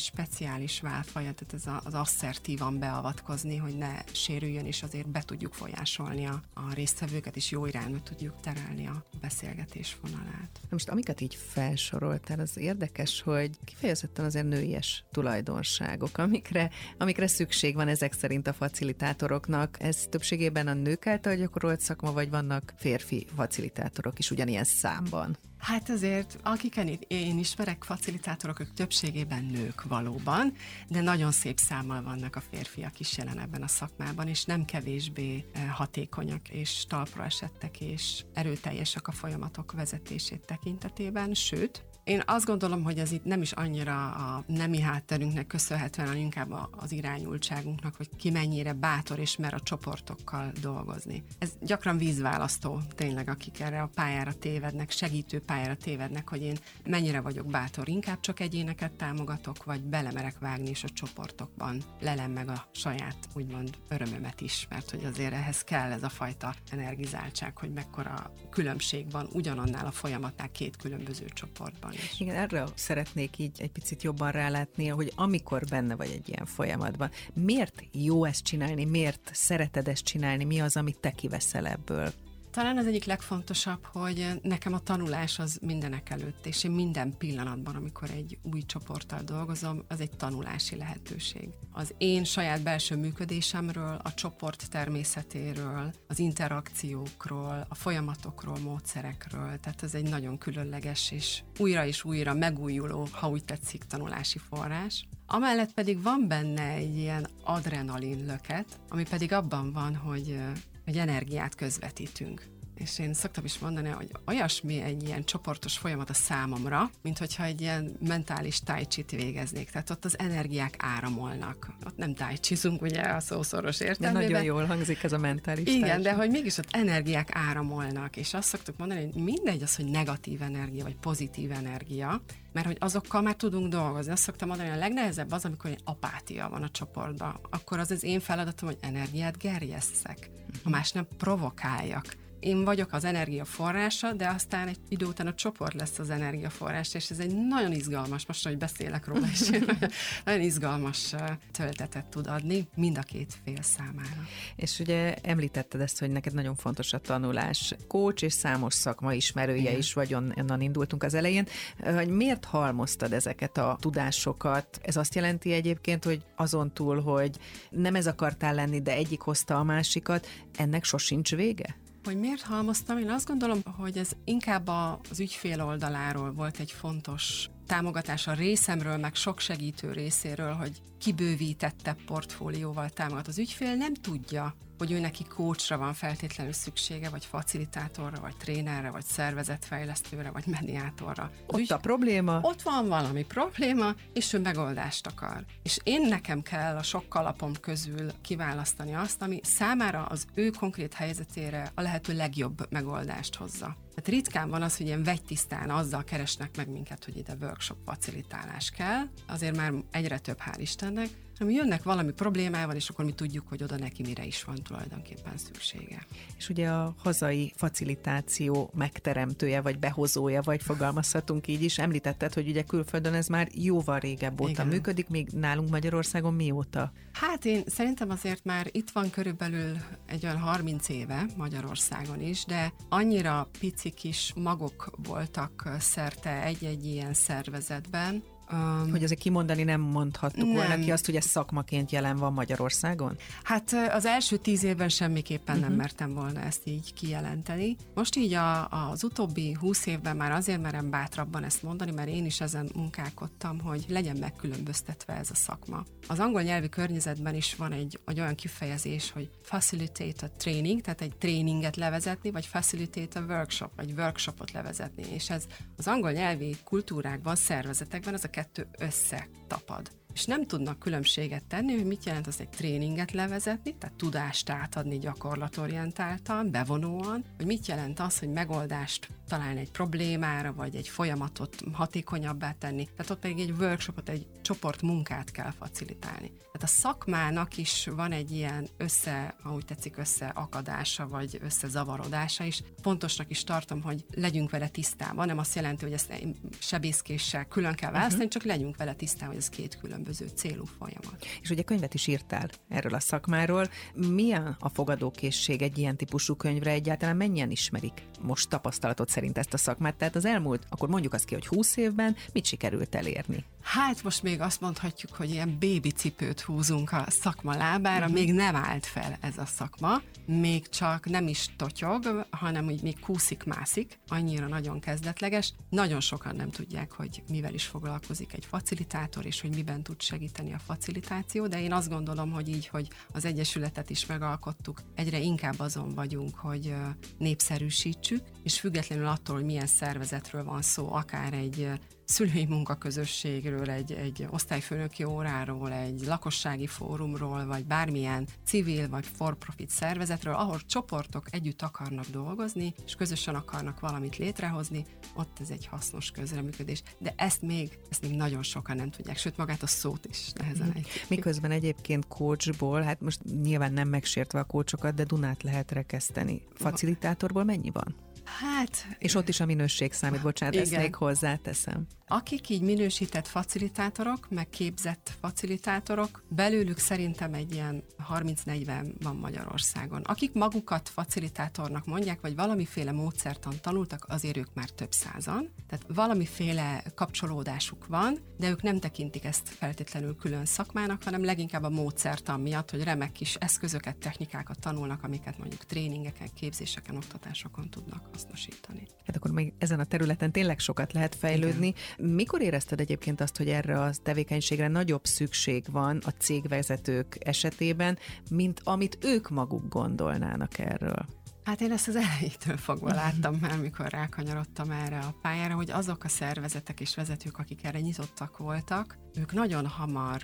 speciális 0.00 0.80
válfaja, 0.80 1.32
tehát 1.32 1.54
ez 1.54 1.84
az 1.84 1.94
asszertívan 1.94 2.78
beavatkozni, 2.78 3.56
hogy 3.56 3.76
ne 3.76 4.02
sérüljön, 4.12 4.66
és 4.66 4.82
azért 4.82 5.08
be 5.08 5.22
tudjuk 5.22 5.54
folyásolni 5.54 6.26
a, 6.26 6.42
a 6.54 6.72
résztvevőket, 6.74 7.36
és 7.36 7.50
jó 7.50 7.66
irányba 7.66 8.02
tudjuk 8.02 8.40
terelni 8.40 8.86
a 8.86 9.04
beszélgetés 9.20 9.96
vonalát. 10.02 10.60
Most 10.70 10.88
amiket 10.88 11.20
így 11.20 11.34
felsoroltál, 11.34 12.40
az 12.40 12.56
érdekes, 12.56 13.22
hogy 13.22 13.50
kifejezetten 13.64 14.24
azért 14.24 14.48
nőies 14.48 15.04
tulajdonságok, 15.10 16.18
amikre, 16.18 16.70
amikre 16.98 17.26
szükség 17.26 17.74
van 17.74 17.88
ezek 17.88 18.12
szerint 18.12 18.46
a 18.46 18.52
facilitátoroknak. 18.52 19.76
Ez 19.80 20.06
többségében 20.08 20.66
a 20.66 20.74
nők 20.74 21.06
által 21.06 21.34
gyakorolt 21.34 21.80
szakma, 21.80 22.12
vagy 22.12 22.30
vannak 22.30 22.74
férfi 22.76 23.26
facilitátorok 23.34 24.18
is 24.18 24.30
ugyanilyen 24.30 24.64
számban? 24.64 25.36
Hát 25.58 25.90
azért, 25.90 26.38
akiken 26.42 26.98
én 27.08 27.38
ismerek, 27.38 27.84
facilitátorok, 27.84 28.60
ők 28.60 28.72
többségében 28.72 29.44
nők 29.44 29.82
valóban, 29.82 30.52
de 30.88 31.00
nagyon 31.00 31.32
szép 31.32 31.58
számmal 31.58 32.02
vannak 32.02 32.36
a 32.36 32.42
férfiak 32.50 33.00
is 33.00 33.16
jelen 33.16 33.38
ebben 33.38 33.62
a 33.62 33.68
szakmában, 33.68 34.28
és 34.28 34.44
nem 34.44 34.64
kevésbé 34.64 35.44
eh, 35.52 35.68
hatékonyak 35.70 36.48
és 36.48 36.84
talpra 36.88 37.24
esettek, 37.24 37.80
és 37.80 38.24
erőteljesek 38.34 39.08
a 39.08 39.12
folyamatok 39.12 39.72
vezetését 39.72 40.46
tekintetében, 40.46 41.34
sőt, 41.34 41.84
én 42.08 42.22
azt 42.26 42.44
gondolom, 42.44 42.82
hogy 42.82 42.98
ez 42.98 43.12
itt 43.12 43.24
nem 43.24 43.42
is 43.42 43.52
annyira 43.52 44.10
a 44.10 44.44
nemi 44.46 44.80
hátterünknek 44.80 45.46
köszönhetően, 45.46 46.08
hanem 46.08 46.22
inkább 46.22 46.68
az 46.70 46.92
irányultságunknak, 46.92 47.94
hogy 47.94 48.08
ki 48.16 48.30
mennyire 48.30 48.72
bátor 48.72 49.18
és 49.18 49.36
mer 49.36 49.54
a 49.54 49.60
csoportokkal 49.60 50.52
dolgozni. 50.60 51.24
Ez 51.38 51.50
gyakran 51.60 51.98
vízválasztó, 51.98 52.80
tényleg, 52.94 53.28
akik 53.28 53.60
erre 53.60 53.82
a 53.82 53.90
pályára 53.94 54.32
tévednek, 54.32 54.90
segítő 54.90 55.40
pályára 55.40 55.76
tévednek, 55.76 56.28
hogy 56.28 56.42
én 56.42 56.56
mennyire 56.86 57.20
vagyok 57.20 57.46
bátor, 57.46 57.88
inkább 57.88 58.20
csak 58.20 58.40
egyéneket 58.40 58.92
támogatok, 58.92 59.64
vagy 59.64 59.80
belemerek 59.80 60.38
vágni, 60.38 60.68
és 60.68 60.84
a 60.84 60.88
csoportokban 60.88 61.82
lelem 62.00 62.30
meg 62.30 62.48
a 62.48 62.68
saját, 62.72 63.16
úgymond 63.34 63.70
örömömet 63.88 64.40
is, 64.40 64.66
mert 64.70 64.90
hogy 64.90 65.04
azért 65.04 65.32
ehhez 65.32 65.64
kell 65.64 65.90
ez 65.92 66.02
a 66.02 66.08
fajta 66.08 66.54
energizáltság, 66.70 67.56
hogy 67.56 67.72
mekkora 67.72 68.32
különbség 68.50 69.10
van 69.10 69.28
ugyanannál 69.32 69.86
a 69.86 69.90
folyamatnál 69.90 70.50
két 70.50 70.76
különböző 70.76 71.24
csoportban 71.34 71.96
is. 71.98 72.20
Igen, 72.20 72.34
erre 72.34 72.64
szeretnék 72.74 73.38
így 73.38 73.60
egy 73.60 73.70
picit 73.70 74.02
jobban 74.02 74.30
rálátni, 74.30 74.86
hogy 74.86 75.12
amikor 75.14 75.64
benne 75.70 75.96
vagy 75.96 76.10
egy 76.10 76.28
ilyen 76.28 76.46
folyamatban, 76.46 77.10
miért 77.32 77.82
jó 77.92 78.24
ezt 78.24 78.44
csinálni, 78.44 78.84
miért 78.84 79.30
szereted 79.32 79.88
ezt 79.88 80.04
csinálni, 80.04 80.44
mi 80.44 80.60
az, 80.60 80.76
amit 80.76 80.98
te 80.98 81.10
kiveszel 81.10 81.66
ebből? 81.66 82.12
Talán 82.58 82.78
az 82.78 82.86
egyik 82.86 83.04
legfontosabb, 83.04 83.84
hogy 83.84 84.40
nekem 84.42 84.72
a 84.72 84.78
tanulás 84.78 85.38
az 85.38 85.58
mindenek 85.62 86.10
előtt, 86.10 86.46
és 86.46 86.64
én 86.64 86.70
minden 86.70 87.16
pillanatban, 87.18 87.74
amikor 87.74 88.10
egy 88.10 88.38
új 88.42 88.62
csoporttal 88.62 89.22
dolgozom, 89.22 89.84
az 89.88 90.00
egy 90.00 90.10
tanulási 90.10 90.76
lehetőség. 90.76 91.48
Az 91.72 91.94
én 91.98 92.24
saját 92.24 92.62
belső 92.62 92.96
működésemről, 92.96 94.00
a 94.02 94.14
csoport 94.14 94.70
természetéről, 94.70 95.92
az 96.08 96.18
interakciókról, 96.18 97.66
a 97.68 97.74
folyamatokról, 97.74 98.58
módszerekről, 98.58 99.58
tehát 99.60 99.82
ez 99.82 99.94
egy 99.94 100.08
nagyon 100.08 100.38
különleges 100.38 101.10
és 101.10 101.42
újra 101.58 101.86
és 101.86 102.04
újra 102.04 102.34
megújuló, 102.34 103.08
ha 103.12 103.28
úgy 103.28 103.44
tetszik, 103.44 103.84
tanulási 103.84 104.38
forrás. 104.38 105.06
Amellett 105.26 105.72
pedig 105.72 106.02
van 106.02 106.24
benne 106.28 106.68
egy 106.68 106.96
ilyen 106.96 107.28
adrenalin 107.44 108.26
löket, 108.26 108.80
ami 108.88 109.04
pedig 109.08 109.32
abban 109.32 109.72
van, 109.72 109.96
hogy 109.96 110.40
hogy 110.88 110.98
energiát 110.98 111.54
közvetítünk. 111.54 112.57
És 112.78 112.98
én 112.98 113.14
szoktam 113.14 113.44
is 113.44 113.58
mondani, 113.58 113.88
hogy 113.88 114.10
olyasmi 114.26 114.80
egy 114.80 115.02
ilyen 115.02 115.24
csoportos 115.24 115.78
folyamat 115.78 116.10
a 116.10 116.14
számomra, 116.14 116.90
mint 117.02 117.18
hogyha 117.18 117.44
egy 117.44 117.60
ilyen 117.60 117.96
mentális 118.06 118.60
tájcsit 118.60 119.10
végeznék. 119.10 119.70
Tehát 119.70 119.90
ott 119.90 120.04
az 120.04 120.18
energiák 120.18 120.74
áramolnak. 120.78 121.70
Ott 121.86 121.96
nem 121.96 122.14
tájcsizunk, 122.14 122.82
ugye 122.82 123.00
a 123.00 123.20
szószoros 123.20 123.80
értelmében. 123.80 124.22
De 124.22 124.28
nagyon 124.28 124.44
jól 124.44 124.64
hangzik 124.64 125.02
ez 125.02 125.12
a 125.12 125.18
mentális 125.18 125.68
Igen, 125.68 125.88
tájcsi. 125.88 126.02
de 126.02 126.12
hogy 126.12 126.30
mégis 126.30 126.58
ott 126.58 126.68
energiák 126.70 127.28
áramolnak, 127.32 128.16
és 128.16 128.34
azt 128.34 128.48
szoktuk 128.48 128.76
mondani, 128.76 129.10
hogy 129.12 129.22
mindegy 129.22 129.62
az, 129.62 129.76
hogy 129.76 129.84
negatív 129.84 130.42
energia, 130.42 130.84
vagy 130.84 130.96
pozitív 130.96 131.50
energia, 131.50 132.22
mert 132.52 132.66
hogy 132.66 132.76
azokkal 132.80 133.22
már 133.22 133.34
tudunk 133.34 133.72
dolgozni. 133.72 134.12
Azt 134.12 134.22
szoktam 134.22 134.48
mondani, 134.48 134.68
hogy 134.68 134.78
a 134.78 134.80
legnehezebb 134.80 135.32
az, 135.32 135.44
amikor 135.44 135.70
egy 135.70 135.80
apátia 135.84 136.48
van 136.48 136.62
a 136.62 136.70
csoportban. 136.70 137.40
Akkor 137.50 137.78
az 137.78 137.90
az 137.90 138.02
én 138.02 138.20
feladatom, 138.20 138.68
hogy 138.68 138.78
energiát 138.80 139.38
gerjesszek, 139.38 140.30
ha 140.64 140.70
más 140.70 140.92
nem 140.92 141.06
provokáljak 141.16 142.06
én 142.40 142.64
vagyok 142.64 142.92
az 142.92 143.04
energiaforrása, 143.04 144.12
de 144.12 144.28
aztán 144.28 144.68
egy 144.68 144.78
idő 144.88 145.06
után 145.06 145.26
a 145.26 145.34
csoport 145.34 145.74
lesz 145.74 145.98
az 145.98 146.10
energiaforrás, 146.10 146.94
és 146.94 147.10
ez 147.10 147.18
egy 147.18 147.34
nagyon 147.48 147.72
izgalmas, 147.72 148.26
most, 148.26 148.46
hogy 148.46 148.58
beszélek 148.58 149.06
róla 149.06 149.26
is, 149.32 149.48
nagyon 150.24 150.40
izgalmas 150.40 151.14
töltetet 151.52 152.04
tud 152.04 152.26
adni 152.26 152.68
mind 152.74 152.98
a 152.98 153.02
két 153.02 153.34
fél 153.44 153.62
számára. 153.62 154.26
És 154.56 154.78
ugye 154.78 155.14
említetted 155.14 155.80
ezt, 155.80 155.98
hogy 155.98 156.10
neked 156.10 156.34
nagyon 156.34 156.54
fontos 156.54 156.92
a 156.92 156.98
tanulás. 156.98 157.74
Kócs 157.86 158.22
és 158.22 158.32
számos 158.32 158.74
szakma 158.74 159.12
ismerője 159.12 159.60
Igen. 159.60 159.78
is 159.78 159.92
vagy, 159.92 160.14
onnan 160.14 160.60
indultunk 160.60 161.02
az 161.02 161.14
elején. 161.14 161.46
Hogy 161.78 162.08
miért 162.08 162.44
halmoztad 162.44 163.12
ezeket 163.12 163.58
a 163.58 163.76
tudásokat? 163.80 164.80
Ez 164.82 164.96
azt 164.96 165.14
jelenti 165.14 165.52
egyébként, 165.52 166.04
hogy 166.04 166.22
azon 166.36 166.72
túl, 166.72 167.00
hogy 167.00 167.36
nem 167.70 167.94
ez 167.94 168.06
akartál 168.06 168.54
lenni, 168.54 168.82
de 168.82 168.92
egyik 168.92 169.20
hozta 169.20 169.58
a 169.58 169.62
másikat, 169.62 170.26
ennek 170.56 170.84
sosincs 170.84 171.34
vége? 171.34 171.76
Hogy 172.08 172.18
miért 172.18 172.42
halmoztam? 172.42 172.98
Én 172.98 173.10
azt 173.10 173.26
gondolom, 173.26 173.60
hogy 173.76 173.98
ez 173.98 174.10
inkább 174.24 174.68
az 175.10 175.20
ügyfél 175.20 175.62
oldaláról 175.62 176.32
volt 176.32 176.58
egy 176.58 176.72
fontos 176.72 177.48
támogatás 177.66 178.26
a 178.26 178.32
részemről, 178.32 178.96
meg 178.96 179.14
sok 179.14 179.40
segítő 179.40 179.92
részéről, 179.92 180.52
hogy 180.52 180.82
kibővítettebb 180.98 182.02
portfólióval 182.06 182.88
támogat. 182.88 183.26
Az 183.26 183.38
ügyfél 183.38 183.74
nem 183.74 183.94
tudja, 183.94 184.54
hogy 184.78 184.92
ő 184.92 185.00
neki 185.00 185.24
kócsra 185.24 185.78
van 185.78 185.94
feltétlenül 185.94 186.52
szüksége, 186.52 187.08
vagy 187.08 187.24
facilitátorra, 187.24 188.20
vagy 188.20 188.36
trénerre, 188.36 188.90
vagy 188.90 189.04
szervezetfejlesztőre, 189.04 190.30
vagy 190.30 190.46
mediátorra. 190.46 191.30
Ott 191.46 191.60
Úgy, 191.60 191.72
a 191.72 191.76
probléma? 191.76 192.38
Ott 192.42 192.62
van 192.62 192.88
valami 192.88 193.24
probléma, 193.24 193.94
és 194.12 194.32
ő 194.32 194.40
megoldást 194.40 195.06
akar. 195.06 195.44
És 195.62 195.78
én 195.82 196.08
nekem 196.08 196.42
kell 196.42 196.76
a 196.76 196.82
sok 196.82 197.08
kalapom 197.08 197.52
közül 197.60 198.10
kiválasztani 198.20 198.94
azt, 198.94 199.22
ami 199.22 199.40
számára 199.42 200.04
az 200.04 200.26
ő 200.34 200.50
konkrét 200.50 200.94
helyzetére 200.94 201.70
a 201.74 201.80
lehető 201.80 202.14
legjobb 202.14 202.66
megoldást 202.70 203.34
hozza. 203.34 203.76
Tehát 203.94 204.22
ritkán 204.22 204.50
van 204.50 204.62
az, 204.62 204.76
hogy 204.76 204.86
ilyen 204.86 205.02
vegytisztán 205.02 205.70
azzal 205.70 206.04
keresnek 206.04 206.56
meg 206.56 206.68
minket, 206.68 207.04
hogy 207.04 207.16
ide 207.16 207.36
workshop 207.40 207.78
facilitálás 207.84 208.70
kell. 208.70 209.02
Azért 209.26 209.56
már 209.56 209.72
egyre 209.90 210.18
több, 210.18 210.38
hál' 210.44 210.58
Istennek 210.58 211.08
hanem 211.38 211.54
jönnek 211.54 211.82
valami 211.82 212.12
problémával, 212.12 212.74
és 212.74 212.88
akkor 212.88 213.04
mi 213.04 213.12
tudjuk, 213.12 213.48
hogy 213.48 213.62
oda 213.62 213.76
neki 213.78 214.02
mire 214.02 214.24
is 214.24 214.44
van 214.44 214.62
tulajdonképpen 214.62 215.36
szüksége. 215.36 216.06
És 216.36 216.48
ugye 216.48 216.68
a 216.68 216.94
hazai 216.98 217.52
facilitáció 217.56 218.70
megteremtője, 218.74 219.60
vagy 219.60 219.78
behozója, 219.78 220.40
vagy 220.42 220.62
fogalmazhatunk 220.62 221.46
így 221.46 221.62
is, 221.62 221.78
említetted, 221.78 222.34
hogy 222.34 222.48
ugye 222.48 222.62
külföldön 222.62 223.14
ez 223.14 223.26
már 223.26 223.48
jóval 223.54 223.98
régebb 223.98 224.40
óta 224.40 224.50
Igen. 224.50 224.66
működik, 224.66 225.08
még 225.08 225.28
nálunk 225.28 225.70
Magyarországon 225.70 226.34
mióta? 226.34 226.92
Hát 227.12 227.44
én 227.44 227.62
szerintem 227.66 228.10
azért 228.10 228.44
már 228.44 228.68
itt 228.70 228.90
van 228.90 229.10
körülbelül 229.10 229.76
egy 230.06 230.24
olyan 230.24 230.38
30 230.38 230.88
éve 230.88 231.26
Magyarországon 231.36 232.20
is, 232.20 232.44
de 232.44 232.72
annyira 232.88 233.48
pici 233.58 233.90
kis 233.90 234.32
magok 234.36 234.90
voltak 234.96 235.68
szerte 235.78 236.42
egy-egy 236.42 236.86
ilyen 236.86 237.14
szervezetben, 237.14 238.22
Um, 238.52 238.90
hogy 238.90 239.04
azért 239.04 239.20
kimondani 239.20 239.62
nem 239.62 239.80
mondhattuk 239.80 240.44
nem. 240.44 240.54
volna 240.54 240.78
ki 240.78 240.90
azt, 240.90 241.06
hogy 241.06 241.16
ez 241.16 241.24
szakmaként 241.24 241.90
jelen 241.90 242.16
van 242.16 242.32
Magyarországon? 242.32 243.16
Hát 243.42 243.74
az 243.90 244.06
első 244.06 244.36
tíz 244.36 244.62
évben 244.64 244.88
semmiképpen 244.88 245.54
uh-huh. 245.54 245.60
nem 245.60 245.70
mhm. 245.70 245.80
mertem 245.80 246.14
volna 246.14 246.40
ezt 246.40 246.60
így 246.64 246.94
kijelenteni. 246.94 247.76
Most 247.94 248.16
így 248.16 248.32
a, 248.32 248.68
az 248.68 249.04
utóbbi 249.04 249.52
húsz 249.52 249.86
évben 249.86 250.16
már 250.16 250.32
azért 250.32 250.62
merem 250.62 250.90
bátrabban 250.90 251.44
ezt 251.44 251.62
mondani, 251.62 251.90
mert 251.90 252.08
én 252.08 252.24
is 252.24 252.40
ezen 252.40 252.70
munkálkodtam, 252.74 253.60
hogy 253.60 253.84
legyen 253.88 254.16
megkülönböztetve 254.16 255.12
ez 255.12 255.30
a 255.30 255.34
szakma. 255.34 255.84
Az 256.06 256.18
angol 256.18 256.42
nyelvi 256.42 256.68
környezetben 256.68 257.34
is 257.34 257.54
van 257.54 257.72
egy, 257.72 258.00
egy 258.06 258.20
olyan 258.20 258.34
kifejezés, 258.34 259.10
hogy 259.10 259.30
facilitate 259.42 260.26
a 260.26 260.30
training, 260.36 260.80
tehát 260.80 261.00
egy 261.00 261.16
tréninget 261.16 261.76
levezetni, 261.76 262.30
vagy 262.30 262.46
facilitate 262.46 263.20
a 263.20 263.22
workshop, 263.22 263.70
vagy 263.76 263.92
workshopot 263.96 264.50
levezetni. 264.50 265.04
És 265.12 265.30
ez 265.30 265.44
az 265.76 265.86
angol 265.86 266.10
nyelvi 266.10 266.56
kultúrákban, 266.64 267.36
szervezetekben 267.36 268.14
ez 268.14 268.24
a 268.24 268.30
kettő 268.38 268.66
összetapad. 268.78 269.90
És 270.14 270.24
nem 270.24 270.46
tudnak 270.46 270.78
különbséget 270.78 271.44
tenni, 271.44 271.74
hogy 271.74 271.84
mit 271.86 272.04
jelent 272.04 272.26
az 272.26 272.40
egy 272.40 272.48
tréninget 272.48 273.12
levezetni, 273.12 273.74
tehát 273.74 273.96
tudást 273.96 274.50
átadni 274.50 274.98
gyakorlatorientáltan, 274.98 276.50
bevonóan, 276.50 277.24
hogy 277.36 277.46
mit 277.46 277.66
jelent 277.66 278.00
az, 278.00 278.18
hogy 278.18 278.28
megoldást 278.28 279.08
találni 279.28 279.60
egy 279.60 279.70
problémára, 279.70 280.52
vagy 280.52 280.76
egy 280.76 280.88
folyamatot 280.88 281.56
hatékonyabbá 281.72 282.52
tenni. 282.58 282.84
Tehát 282.96 283.10
ott 283.10 283.18
pedig 283.18 283.38
egy 283.38 283.50
workshopot, 283.58 284.08
egy 284.08 284.26
csoport 284.42 284.82
munkát 284.82 285.30
kell 285.30 285.50
facilitálni. 285.50 286.30
Tehát 286.58 286.62
a 286.62 286.80
szakmának 286.80 287.56
is 287.56 287.86
van 287.86 288.12
egy 288.12 288.30
ilyen 288.30 288.68
össze, 288.76 289.34
ahogy 289.42 289.64
tetszik, 289.64 289.96
összeakadása, 289.96 291.08
vagy 291.08 291.38
összezavarodása 291.42 292.44
is. 292.44 292.62
Fontosnak 292.82 293.30
is 293.30 293.44
tartom, 293.44 293.82
hogy 293.82 294.04
legyünk 294.14 294.50
vele 294.50 294.68
tisztában. 294.68 295.26
Nem 295.26 295.38
azt 295.38 295.54
jelenti, 295.54 295.84
hogy 295.84 295.92
ezt 295.92 296.24
sebészkéssel 296.58 297.44
külön 297.44 297.74
kell 297.74 297.90
választani, 297.90 298.24
uh-huh. 298.24 298.42
csak 298.42 298.50
legyünk 298.50 298.76
vele 298.76 298.92
tisztában, 298.92 299.28
hogy 299.28 299.36
ez 299.36 299.48
két 299.48 299.78
különböző 299.80 300.26
célú 300.34 300.64
folyamat. 300.78 301.26
És 301.42 301.50
ugye 301.50 301.62
könyvet 301.62 301.94
is 301.94 302.06
írtál 302.06 302.48
erről 302.68 302.94
a 302.94 303.00
szakmáról. 303.00 303.68
Milyen 303.94 304.56
a 304.58 304.68
fogadókészség 304.68 305.62
egy 305.62 305.78
ilyen 305.78 305.96
típusú 305.96 306.34
könyvre 306.34 306.70
egyáltalán? 306.70 307.16
Mennyien 307.16 307.50
ismerik 307.50 308.02
most 308.20 308.48
tapasztalatot 308.48 309.08
szerint 309.08 309.38
ezt 309.38 309.54
a 309.54 309.56
szakmát? 309.56 309.94
Tehát 309.94 310.16
az 310.16 310.24
elmúlt, 310.24 310.62
akkor 310.68 310.88
mondjuk 310.88 311.12
azt 311.12 311.24
ki, 311.24 311.34
hogy 311.34 311.46
20 311.46 311.76
évben 311.76 312.16
mit 312.32 312.44
sikerült 312.44 312.94
elérni? 312.94 313.44
Hát 313.68 314.02
most 314.02 314.22
még 314.22 314.40
azt 314.40 314.60
mondhatjuk, 314.60 315.14
hogy 315.14 315.30
ilyen 315.30 315.58
bébi 315.58 315.90
cipőt 315.90 316.40
húzunk 316.40 316.92
a 316.92 317.04
szakma 317.08 317.56
lábára, 317.56 318.04
uh-huh. 318.04 318.20
még 318.20 318.32
nem 318.32 318.56
állt 318.56 318.86
fel 318.86 319.16
ez 319.20 319.38
a 319.38 319.46
szakma, 319.46 320.02
még 320.26 320.68
csak 320.68 321.08
nem 321.08 321.28
is 321.28 321.48
totyog, 321.56 322.26
hanem 322.30 322.66
úgy 322.66 322.82
még 322.82 323.00
kúszik-mászik, 323.00 323.98
annyira 324.06 324.46
nagyon 324.46 324.80
kezdetleges. 324.80 325.52
Nagyon 325.70 326.00
sokan 326.00 326.36
nem 326.36 326.50
tudják, 326.50 326.92
hogy 326.92 327.22
mivel 327.28 327.54
is 327.54 327.64
foglalkozik 327.64 328.32
egy 328.32 328.44
facilitátor, 328.44 329.26
és 329.26 329.40
hogy 329.40 329.54
miben 329.54 329.82
tud 329.82 330.02
segíteni 330.02 330.52
a 330.52 330.58
facilitáció, 330.58 331.46
de 331.46 331.62
én 331.62 331.72
azt 331.72 331.88
gondolom, 331.88 332.30
hogy 332.30 332.48
így, 332.48 332.66
hogy 332.66 332.88
az 333.12 333.24
Egyesületet 333.24 333.90
is 333.90 334.06
megalkottuk, 334.06 334.82
egyre 334.94 335.18
inkább 335.18 335.60
azon 335.60 335.94
vagyunk, 335.94 336.34
hogy 336.36 336.74
népszerűsítsük, 337.18 338.20
és 338.42 338.60
függetlenül 338.60 339.06
attól, 339.06 339.34
hogy 339.34 339.44
milyen 339.44 339.66
szervezetről 339.66 340.44
van 340.44 340.62
szó, 340.62 340.92
akár 340.92 341.32
egy 341.32 341.70
szülői 342.08 342.44
munkaközösségről, 342.46 343.70
egy, 343.70 343.92
egy 343.92 344.26
osztályfőnöki 344.30 345.04
óráról, 345.04 345.72
egy 345.72 346.00
lakossági 346.06 346.66
fórumról, 346.66 347.46
vagy 347.46 347.64
bármilyen 347.64 348.26
civil 348.44 348.88
vagy 348.88 349.06
for-profit 349.06 349.70
szervezetről, 349.70 350.34
ahol 350.34 350.60
csoportok 350.66 351.26
együtt 351.30 351.62
akarnak 351.62 352.06
dolgozni, 352.06 352.74
és 352.84 352.94
közösen 352.94 353.34
akarnak 353.34 353.80
valamit 353.80 354.16
létrehozni, 354.16 354.84
ott 355.14 355.38
ez 355.40 355.50
egy 355.50 355.66
hasznos 355.66 356.10
közreműködés. 356.10 356.82
De 356.98 357.14
ezt 357.16 357.42
még, 357.42 357.78
ezt 357.90 358.02
még 358.02 358.16
nagyon 358.16 358.42
sokan 358.42 358.76
nem 358.76 358.90
tudják, 358.90 359.16
sőt 359.16 359.36
magát 359.36 359.62
a 359.62 359.66
szót 359.66 360.06
is 360.06 360.32
nehezen 360.32 360.72
egy. 360.74 360.88
Miközben 361.08 361.50
egyébként 361.50 362.06
coachból, 362.06 362.80
hát 362.80 363.00
most 363.00 363.20
nyilván 363.42 363.72
nem 363.72 363.88
megsértve 363.88 364.38
a 364.38 364.44
coachokat, 364.44 364.94
de 364.94 365.04
Dunát 365.04 365.42
lehet 365.42 365.70
rekeszteni. 365.72 366.42
Facilitátorból 366.54 367.44
mennyi 367.44 367.70
van? 367.70 368.07
Hát... 368.40 368.86
És 368.98 369.14
ott 369.14 369.28
is 369.28 369.40
a 369.40 369.46
minőség 369.46 369.92
számít, 369.92 370.22
bocsánat, 370.22 370.54
igen. 370.54 370.66
ezt 370.66 370.76
még 370.76 370.94
hozzáteszem. 370.94 371.86
Akik 372.10 372.48
így 372.48 372.62
minősített 372.62 373.26
facilitátorok, 373.26 374.26
meg 374.30 374.48
képzett 374.48 375.12
facilitátorok, 375.20 376.22
belőlük 376.28 376.78
szerintem 376.78 377.34
egy 377.34 377.52
ilyen 377.52 377.84
30-40 378.12 378.92
van 379.02 379.16
Magyarországon. 379.16 380.02
Akik 380.02 380.32
magukat 380.32 380.88
facilitátornak 380.88 381.86
mondják, 381.86 382.20
vagy 382.20 382.34
valamiféle 382.34 382.92
módszertan 382.92 383.52
tanultak, 383.60 384.06
azért 384.08 384.36
ők 384.36 384.54
már 384.54 384.70
több 384.70 384.92
százan. 384.92 385.52
Tehát 385.68 385.84
valamiféle 385.88 386.82
kapcsolódásuk 386.94 387.86
van, 387.86 388.18
de 388.38 388.48
ők 388.48 388.62
nem 388.62 388.78
tekintik 388.78 389.24
ezt 389.24 389.48
feltétlenül 389.48 390.16
külön 390.16 390.44
szakmának, 390.44 391.02
hanem 391.02 391.24
leginkább 391.24 391.62
a 391.62 391.70
módszertan 391.70 392.40
miatt, 392.40 392.70
hogy 392.70 392.82
remek 392.82 393.12
kis 393.12 393.34
eszközöket, 393.34 393.96
technikákat 393.96 394.58
tanulnak, 394.58 395.02
amiket 395.02 395.38
mondjuk 395.38 395.64
tréningeken, 395.64 396.28
képzéseken, 396.34 396.96
oktatásokon 396.96 397.70
tudnak 397.70 398.10
hasznosítani. 398.18 398.86
Hát 399.06 399.16
akkor 399.16 399.30
még 399.30 399.52
ezen 399.58 399.80
a 399.80 399.84
területen 399.84 400.32
tényleg 400.32 400.58
sokat 400.58 400.92
lehet 400.92 401.14
fejlődni. 401.14 401.74
Igen. 401.96 402.10
Mikor 402.10 402.42
érezted 402.42 402.80
egyébként 402.80 403.20
azt, 403.20 403.36
hogy 403.36 403.48
erre 403.48 403.80
a 403.80 403.90
tevékenységre 404.02 404.68
nagyobb 404.68 405.04
szükség 405.04 405.64
van 405.70 406.00
a 406.04 406.10
cégvezetők 406.10 407.16
esetében, 407.20 407.98
mint 408.30 408.60
amit 408.64 408.98
ők 409.00 409.28
maguk 409.28 409.68
gondolnának 409.68 410.58
erről? 410.58 411.06
Hát 411.48 411.60
én 411.60 411.72
ezt 411.72 411.88
az 411.88 411.96
elejétől 411.96 412.56
fogva 412.56 412.94
láttam 412.94 413.34
már, 413.34 413.58
mikor 413.58 413.88
rákanyarodtam 413.88 414.70
erre 414.70 414.98
a 414.98 415.14
pályára, 415.22 415.54
hogy 415.54 415.70
azok 415.70 416.04
a 416.04 416.08
szervezetek 416.08 416.80
és 416.80 416.94
vezetők, 416.94 417.38
akik 417.38 417.64
erre 417.64 417.80
nyitottak 417.80 418.36
voltak, 418.36 418.98
ők 419.14 419.32
nagyon 419.32 419.66
hamar 419.66 420.20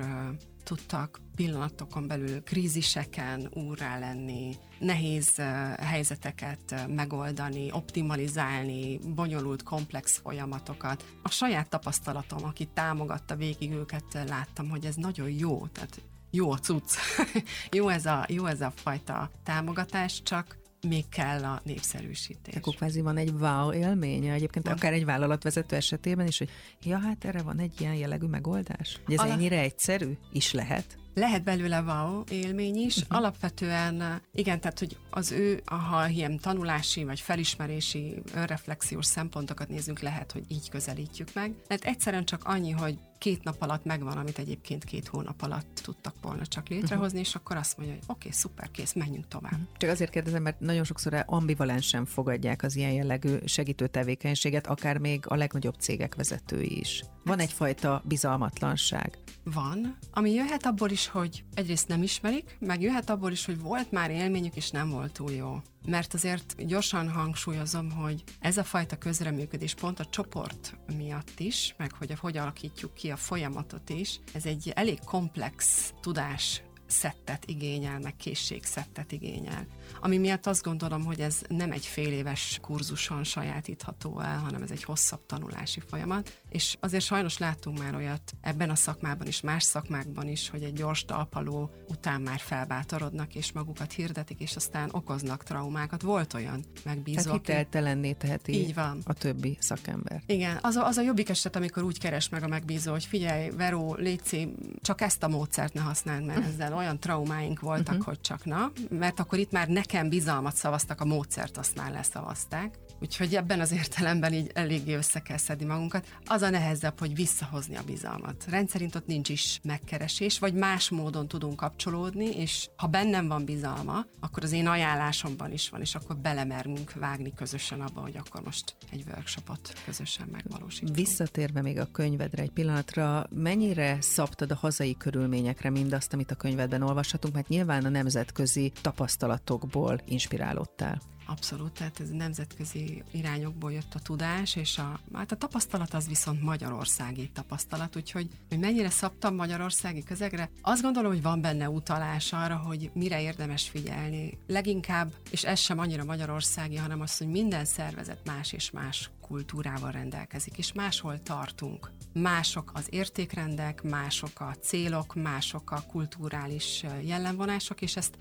tudtak 0.64 1.20
pillanatokon 1.34 2.06
belül 2.06 2.42
kríziseken 2.42 3.50
úrrá 3.54 3.98
lenni, 3.98 4.56
nehéz 4.78 5.36
helyzeteket 5.80 6.86
megoldani, 6.88 7.72
optimalizálni, 7.72 8.98
bonyolult, 9.14 9.62
komplex 9.62 10.18
folyamatokat. 10.18 11.04
A 11.22 11.30
saját 11.30 11.68
tapasztalatom, 11.68 12.44
aki 12.44 12.68
támogatta 12.74 13.36
végig 13.36 13.72
őket, 13.72 14.24
láttam, 14.28 14.68
hogy 14.68 14.84
ez 14.84 14.94
nagyon 14.94 15.30
jó, 15.30 15.66
tehát 15.66 16.00
jó 16.30 16.50
a 16.50 16.58
cucc, 16.58 16.96
jó, 17.76 17.88
ez 17.88 18.06
a, 18.06 18.24
jó 18.28 18.46
ez 18.46 18.60
a 18.60 18.72
fajta 18.76 19.30
támogatás, 19.42 20.22
csak 20.22 20.62
még 20.84 21.08
kell 21.08 21.44
a 21.44 21.60
népszerűsítés. 21.64 22.54
Akkor 22.54 22.74
kvázi 22.74 23.00
van 23.00 23.16
egy 23.16 23.30
wow 23.30 23.72
élménye, 23.72 24.32
egyébként 24.32 24.66
van. 24.66 24.74
akár 24.74 24.92
egy 24.92 25.04
vállalatvezető 25.04 25.76
esetében 25.76 26.26
is, 26.26 26.38
hogy 26.38 26.50
ja, 26.82 26.98
hát 26.98 27.24
erre 27.24 27.42
van 27.42 27.58
egy 27.58 27.80
ilyen 27.80 27.94
jellegű 27.94 28.26
megoldás. 28.26 29.00
Hogy 29.04 29.14
ez 29.14 29.20
Ala... 29.20 29.32
ennyire 29.32 29.58
egyszerű 29.58 30.16
is 30.32 30.52
lehet? 30.52 30.98
Lehet 31.14 31.44
belőle 31.44 31.80
wow 31.80 32.22
élmény 32.30 32.76
is. 32.76 32.96
Uh-huh. 32.96 33.18
Alapvetően 33.18 34.22
igen, 34.32 34.60
tehát 34.60 34.78
hogy 34.78 34.96
az 35.10 35.32
ő, 35.32 35.62
ha 35.64 36.08
ilyen 36.08 36.38
tanulási 36.38 37.04
vagy 37.04 37.20
felismerési, 37.20 38.22
önreflexiós 38.34 39.06
szempontokat 39.06 39.68
nézzünk, 39.68 40.00
lehet, 40.00 40.32
hogy 40.32 40.44
így 40.48 40.70
közelítjük 40.70 41.28
meg. 41.34 41.54
Tehát 41.66 41.84
egyszerűen 41.84 42.24
csak 42.24 42.44
annyi, 42.44 42.70
hogy 42.70 42.98
két 43.18 43.44
nap 43.44 43.62
alatt 43.62 43.84
megvan, 43.84 44.16
amit 44.16 44.38
egyébként 44.38 44.84
két 44.84 45.08
hónap 45.08 45.42
alatt 45.42 45.80
tudtak 45.82 46.14
volna 46.22 46.46
csak 46.46 46.68
létrehozni, 46.68 47.18
uh-huh. 47.18 47.28
és 47.28 47.34
akkor 47.34 47.56
azt 47.56 47.76
mondja, 47.76 47.94
hogy 47.94 48.04
oké, 48.06 48.18
okay, 48.18 48.32
szuper, 48.32 48.70
kész, 48.70 48.92
menjünk 48.92 49.28
tovább. 49.28 49.52
Uh-huh. 49.52 49.68
Csak 49.76 49.90
azért 49.90 50.10
kérdezem, 50.10 50.42
mert 50.42 50.60
nagyon 50.60 50.84
sokszor 50.84 51.22
ambivalensen 51.26 52.04
fogadják 52.04 52.62
az 52.62 52.76
ilyen 52.76 52.92
jellegű 52.92 53.36
segítő 53.44 53.86
tevékenységet, 53.86 54.66
akár 54.66 54.98
még 54.98 55.24
a 55.28 55.34
legnagyobb 55.34 55.74
cégek 55.78 56.14
vezetői 56.14 56.78
is. 56.78 57.04
Van 57.24 57.38
egyfajta 57.38 58.02
bizalmatlanság. 58.04 59.18
Van, 59.44 59.98
ami 60.12 60.30
jöhet 60.30 60.66
abból 60.66 60.90
is, 60.90 61.03
hogy 61.06 61.44
egyrészt 61.54 61.88
nem 61.88 62.02
ismerik, 62.02 62.56
meg 62.60 62.82
jöhet 62.82 63.10
abból 63.10 63.30
is, 63.30 63.44
hogy 63.44 63.60
volt 63.60 63.90
már 63.90 64.10
élményük, 64.10 64.56
és 64.56 64.70
nem 64.70 64.90
volt 64.90 65.12
túl 65.12 65.30
jó. 65.30 65.62
Mert 65.86 66.14
azért 66.14 66.66
gyorsan 66.66 67.10
hangsúlyozom, 67.10 67.90
hogy 67.90 68.22
ez 68.40 68.56
a 68.56 68.64
fajta 68.64 68.96
közreműködés 68.96 69.74
pont 69.74 70.00
a 70.00 70.04
csoport 70.04 70.76
miatt 70.96 71.40
is, 71.40 71.74
meg 71.78 71.92
hogy 71.92 72.18
hogy 72.18 72.36
alakítjuk 72.36 72.94
ki 72.94 73.10
a 73.10 73.16
folyamatot 73.16 73.90
is, 73.90 74.20
ez 74.32 74.46
egy 74.46 74.72
elég 74.74 74.98
komplex 75.04 75.92
tudás 76.00 76.62
szettet 76.86 77.44
igényel, 77.46 77.98
meg 77.98 78.16
készségszettet 78.16 79.12
igényel. 79.12 79.66
Ami 80.00 80.18
miatt 80.18 80.46
azt 80.46 80.62
gondolom, 80.62 81.04
hogy 81.04 81.20
ez 81.20 81.42
nem 81.48 81.72
egy 81.72 81.86
fél 81.86 82.12
éves 82.12 82.58
kurzuson 82.62 83.24
sajátítható 83.24 84.20
el, 84.20 84.38
hanem 84.38 84.62
ez 84.62 84.70
egy 84.70 84.84
hosszabb 84.84 85.26
tanulási 85.26 85.80
folyamat, 85.80 86.42
és 86.54 86.76
azért 86.80 87.04
sajnos 87.04 87.38
láttunk 87.38 87.78
már 87.78 87.94
olyat 87.94 88.32
ebben 88.40 88.70
a 88.70 88.74
szakmában 88.74 89.26
is, 89.26 89.40
más 89.40 89.62
szakmákban 89.62 90.28
is, 90.28 90.48
hogy 90.48 90.62
egy 90.62 90.72
gyors 90.72 91.04
talpaló 91.04 91.70
után 91.88 92.20
már 92.20 92.38
felbátorodnak, 92.38 93.34
és 93.34 93.52
magukat 93.52 93.92
hirdetik, 93.92 94.40
és 94.40 94.56
aztán 94.56 94.88
okoznak 94.92 95.42
traumákat. 95.42 96.02
Volt 96.02 96.34
olyan 96.34 96.64
megbízó. 96.84 97.22
Tehát 97.22 97.46
hiteltelenné 97.46 98.12
teheti 98.12 98.52
Így 98.52 98.74
van. 98.74 99.00
a 99.04 99.12
többi 99.12 99.56
szakember. 99.60 100.22
Igen, 100.26 100.58
az 100.62 100.76
a, 100.76 100.86
az 100.86 100.96
a 100.96 101.02
jobbik 101.02 101.28
eset, 101.28 101.56
amikor 101.56 101.82
úgy 101.82 101.98
keres 101.98 102.28
meg 102.28 102.42
a 102.42 102.48
megbízó, 102.48 102.92
hogy 102.92 103.04
figyelj, 103.04 103.50
Veró, 103.50 103.94
Léci, 103.94 104.54
csak 104.80 105.00
ezt 105.00 105.22
a 105.22 105.28
módszert 105.28 105.72
ne 105.72 105.80
használd, 105.80 106.24
mert 106.24 106.46
ezzel 106.46 106.74
olyan 106.74 106.98
traumáink 106.98 107.60
voltak, 107.60 107.88
uh-huh. 107.88 108.04
hogy 108.04 108.20
csak 108.20 108.44
na, 108.44 108.72
mert 108.90 109.20
akkor 109.20 109.38
itt 109.38 109.50
már 109.50 109.68
nekem 109.68 110.08
bizalmat 110.08 110.56
szavaztak, 110.56 111.00
a 111.00 111.04
módszert 111.04 111.56
azt 111.56 111.76
már 111.76 111.90
leszavazták. 111.90 112.78
Úgyhogy 113.00 113.34
ebben 113.34 113.60
az 113.60 113.72
értelemben 113.72 114.32
így 114.32 114.50
eléggé 114.54 114.94
össze 114.94 115.20
kell 115.20 115.36
szedni 115.36 115.64
magunkat. 115.64 116.06
Az 116.24 116.42
a 116.44 116.50
nehezebb, 116.50 116.98
hogy 116.98 117.14
visszahozni 117.14 117.76
a 117.76 117.82
bizalmat. 117.82 118.44
Rendszerint 118.48 118.94
ott 118.94 119.06
nincs 119.06 119.28
is 119.28 119.60
megkeresés, 119.62 120.38
vagy 120.38 120.54
más 120.54 120.90
módon 120.90 121.28
tudunk 121.28 121.56
kapcsolódni, 121.56 122.24
és 122.24 122.68
ha 122.76 122.86
bennem 122.86 123.28
van 123.28 123.44
bizalma, 123.44 124.06
akkor 124.20 124.44
az 124.44 124.52
én 124.52 124.66
ajánlásomban 124.66 125.52
is 125.52 125.68
van, 125.68 125.80
és 125.80 125.94
akkor 125.94 126.16
belemerünk 126.16 126.92
vágni 126.92 127.32
közösen 127.34 127.80
abba, 127.80 128.00
hogy 128.00 128.16
akkor 128.16 128.42
most 128.42 128.76
egy 128.90 129.04
workshopot 129.06 129.72
közösen 129.84 130.28
megvalósítunk. 130.32 130.96
Visszatérve 130.96 131.62
még 131.62 131.78
a 131.78 131.90
könyvedre 131.92 132.42
egy 132.42 132.50
pillanatra, 132.50 133.26
mennyire 133.30 133.98
szabtad 134.00 134.50
a 134.50 134.54
hazai 134.54 134.96
körülményekre 134.96 135.70
mindazt, 135.70 136.12
amit 136.12 136.30
a 136.30 136.34
könyvedben 136.34 136.82
olvashatunk, 136.82 137.34
mert 137.34 137.48
nyilván 137.48 137.84
a 137.84 137.88
nemzetközi 137.88 138.72
tapasztalatokból 138.80 140.00
inspirálódtál. 140.04 141.00
Abszolút, 141.26 141.72
tehát 141.72 142.00
ez 142.00 142.10
nemzetközi 142.10 143.02
irányokból 143.10 143.72
jött 143.72 143.94
a 143.94 143.98
tudás, 143.98 144.56
és 144.56 144.78
a, 144.78 145.00
hát 145.12 145.32
a 145.32 145.36
tapasztalat 145.36 145.94
az 145.94 146.08
viszont 146.08 146.42
magyarországi 146.42 147.30
tapasztalat, 147.34 147.96
úgyhogy 147.96 148.28
hogy 148.48 148.58
mennyire 148.58 148.90
szabtam 148.90 149.34
magyarországi 149.34 150.02
közegre, 150.02 150.50
azt 150.62 150.82
gondolom, 150.82 151.12
hogy 151.12 151.22
van 151.22 151.40
benne 151.40 151.68
utalás 151.68 152.32
arra, 152.32 152.56
hogy 152.56 152.90
mire 152.94 153.22
érdemes 153.22 153.68
figyelni. 153.68 154.38
Leginkább, 154.46 155.12
és 155.30 155.44
ez 155.44 155.58
sem 155.58 155.78
annyira 155.78 156.04
magyarországi, 156.04 156.76
hanem 156.76 157.00
az, 157.00 157.18
hogy 157.18 157.28
minden 157.28 157.64
szervezet 157.64 158.18
más 158.24 158.52
és 158.52 158.70
más 158.70 159.10
kultúrával 159.28 159.90
rendelkezik, 159.90 160.58
és 160.58 160.72
máshol 160.72 161.22
tartunk. 161.22 161.90
Mások 162.12 162.70
az 162.74 162.86
értékrendek, 162.90 163.82
mások 163.82 164.40
a 164.40 164.54
célok, 164.60 165.14
mások 165.14 165.70
a 165.70 165.82
kulturális 165.86 166.84
jellemvonások, 167.02 167.82
és 167.82 167.96
ezt 167.96 168.18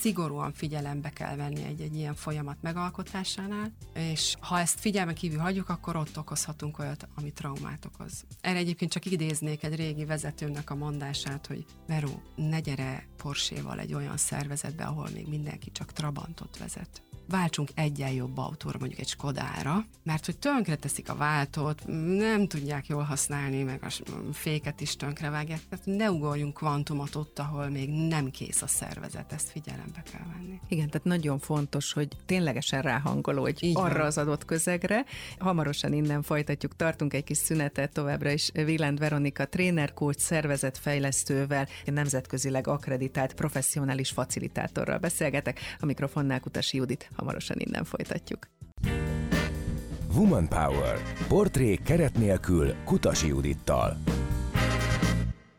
szigorúan 0.00 0.52
figyelembe 0.52 1.10
kell 1.10 1.36
venni 1.36 1.64
egy-egy 1.64 1.94
ilyen 1.94 2.14
folyamat 2.14 2.56
megalkotásánál, 2.60 3.72
és 3.94 4.34
ha 4.40 4.60
ezt 4.60 4.80
figyelmen 4.80 5.14
kívül 5.14 5.38
hagyjuk, 5.38 5.68
akkor 5.68 5.96
ott 5.96 6.18
okozhatunk 6.18 6.78
olyat, 6.78 7.08
ami 7.14 7.32
traumát 7.32 7.84
okoz. 7.84 8.24
Erre 8.40 8.58
egyébként 8.58 8.90
csak 8.90 9.04
idéznék 9.06 9.62
egy 9.62 9.74
régi 9.74 10.04
vezetőnek 10.04 10.70
a 10.70 10.74
mondását, 10.74 11.46
hogy 11.46 11.64
Veró, 11.86 12.22
ne 12.34 12.60
gyere 12.60 13.06
Porséval 13.16 13.78
egy 13.78 13.94
olyan 13.94 14.16
szervezetbe, 14.16 14.84
ahol 14.84 15.08
még 15.14 15.28
mindenki 15.28 15.70
csak 15.70 15.92
Trabantot 15.92 16.58
vezet 16.58 17.02
váltsunk 17.28 17.68
egyen 17.74 18.10
jobb 18.10 18.38
autóra, 18.38 18.78
mondjuk 18.78 19.00
egy 19.00 19.08
Skodára, 19.08 19.86
mert 20.02 20.24
hogy 20.24 20.38
tönkre 20.38 20.76
teszik 20.76 21.10
a 21.10 21.14
váltót, 21.14 21.82
nem 22.16 22.46
tudják 22.48 22.86
jól 22.86 23.02
használni, 23.02 23.62
meg 23.62 23.82
a 23.82 23.92
féket 24.32 24.80
is 24.80 24.96
tönkre 24.96 25.30
vágják, 25.30 25.60
tehát 25.68 25.86
ne 25.86 26.10
ugorjunk 26.10 26.54
kvantumot 26.54 27.14
ott, 27.14 27.38
ahol 27.38 27.68
még 27.68 27.88
nem 27.90 28.30
kész 28.30 28.62
a 28.62 28.66
szervezet, 28.66 29.32
ezt 29.32 29.50
figyelembe 29.50 30.02
kell 30.12 30.26
venni. 30.32 30.60
Igen, 30.68 30.86
tehát 30.86 31.06
nagyon 31.06 31.38
fontos, 31.38 31.92
hogy 31.92 32.08
ténylegesen 32.26 32.82
ráhangolódj 32.82 33.66
Így 33.66 33.76
arra 33.76 33.98
van. 33.98 34.06
az 34.06 34.18
adott 34.18 34.44
közegre. 34.44 35.04
Hamarosan 35.38 35.92
innen 35.92 36.22
folytatjuk, 36.22 36.76
tartunk 36.76 37.14
egy 37.14 37.24
kis 37.24 37.38
szünetet 37.38 37.92
továbbra 37.92 38.30
is. 38.30 38.50
Vilent 38.54 38.98
Veronika, 38.98 39.46
trénerkócs, 39.48 40.18
szervezetfejlesztővel, 40.18 41.68
nemzetközileg 41.84 42.66
akreditált 42.66 43.34
professzionális 43.34 44.10
facilitátorral 44.10 44.98
beszélgetek. 44.98 45.60
A 45.80 45.86
mikrofonnál 45.86 46.40
Kutasi 46.40 46.76
Judit. 46.76 47.10
Hamarosan 47.16 47.56
innen 47.58 47.84
folytatjuk. 47.84 48.48
Woman 50.14 50.48
Power. 50.48 50.98
Portré 51.28 51.74
keret 51.74 52.18
nélkül 52.18 52.74
Kutasi 52.84 53.26
Judittal. 53.26 53.96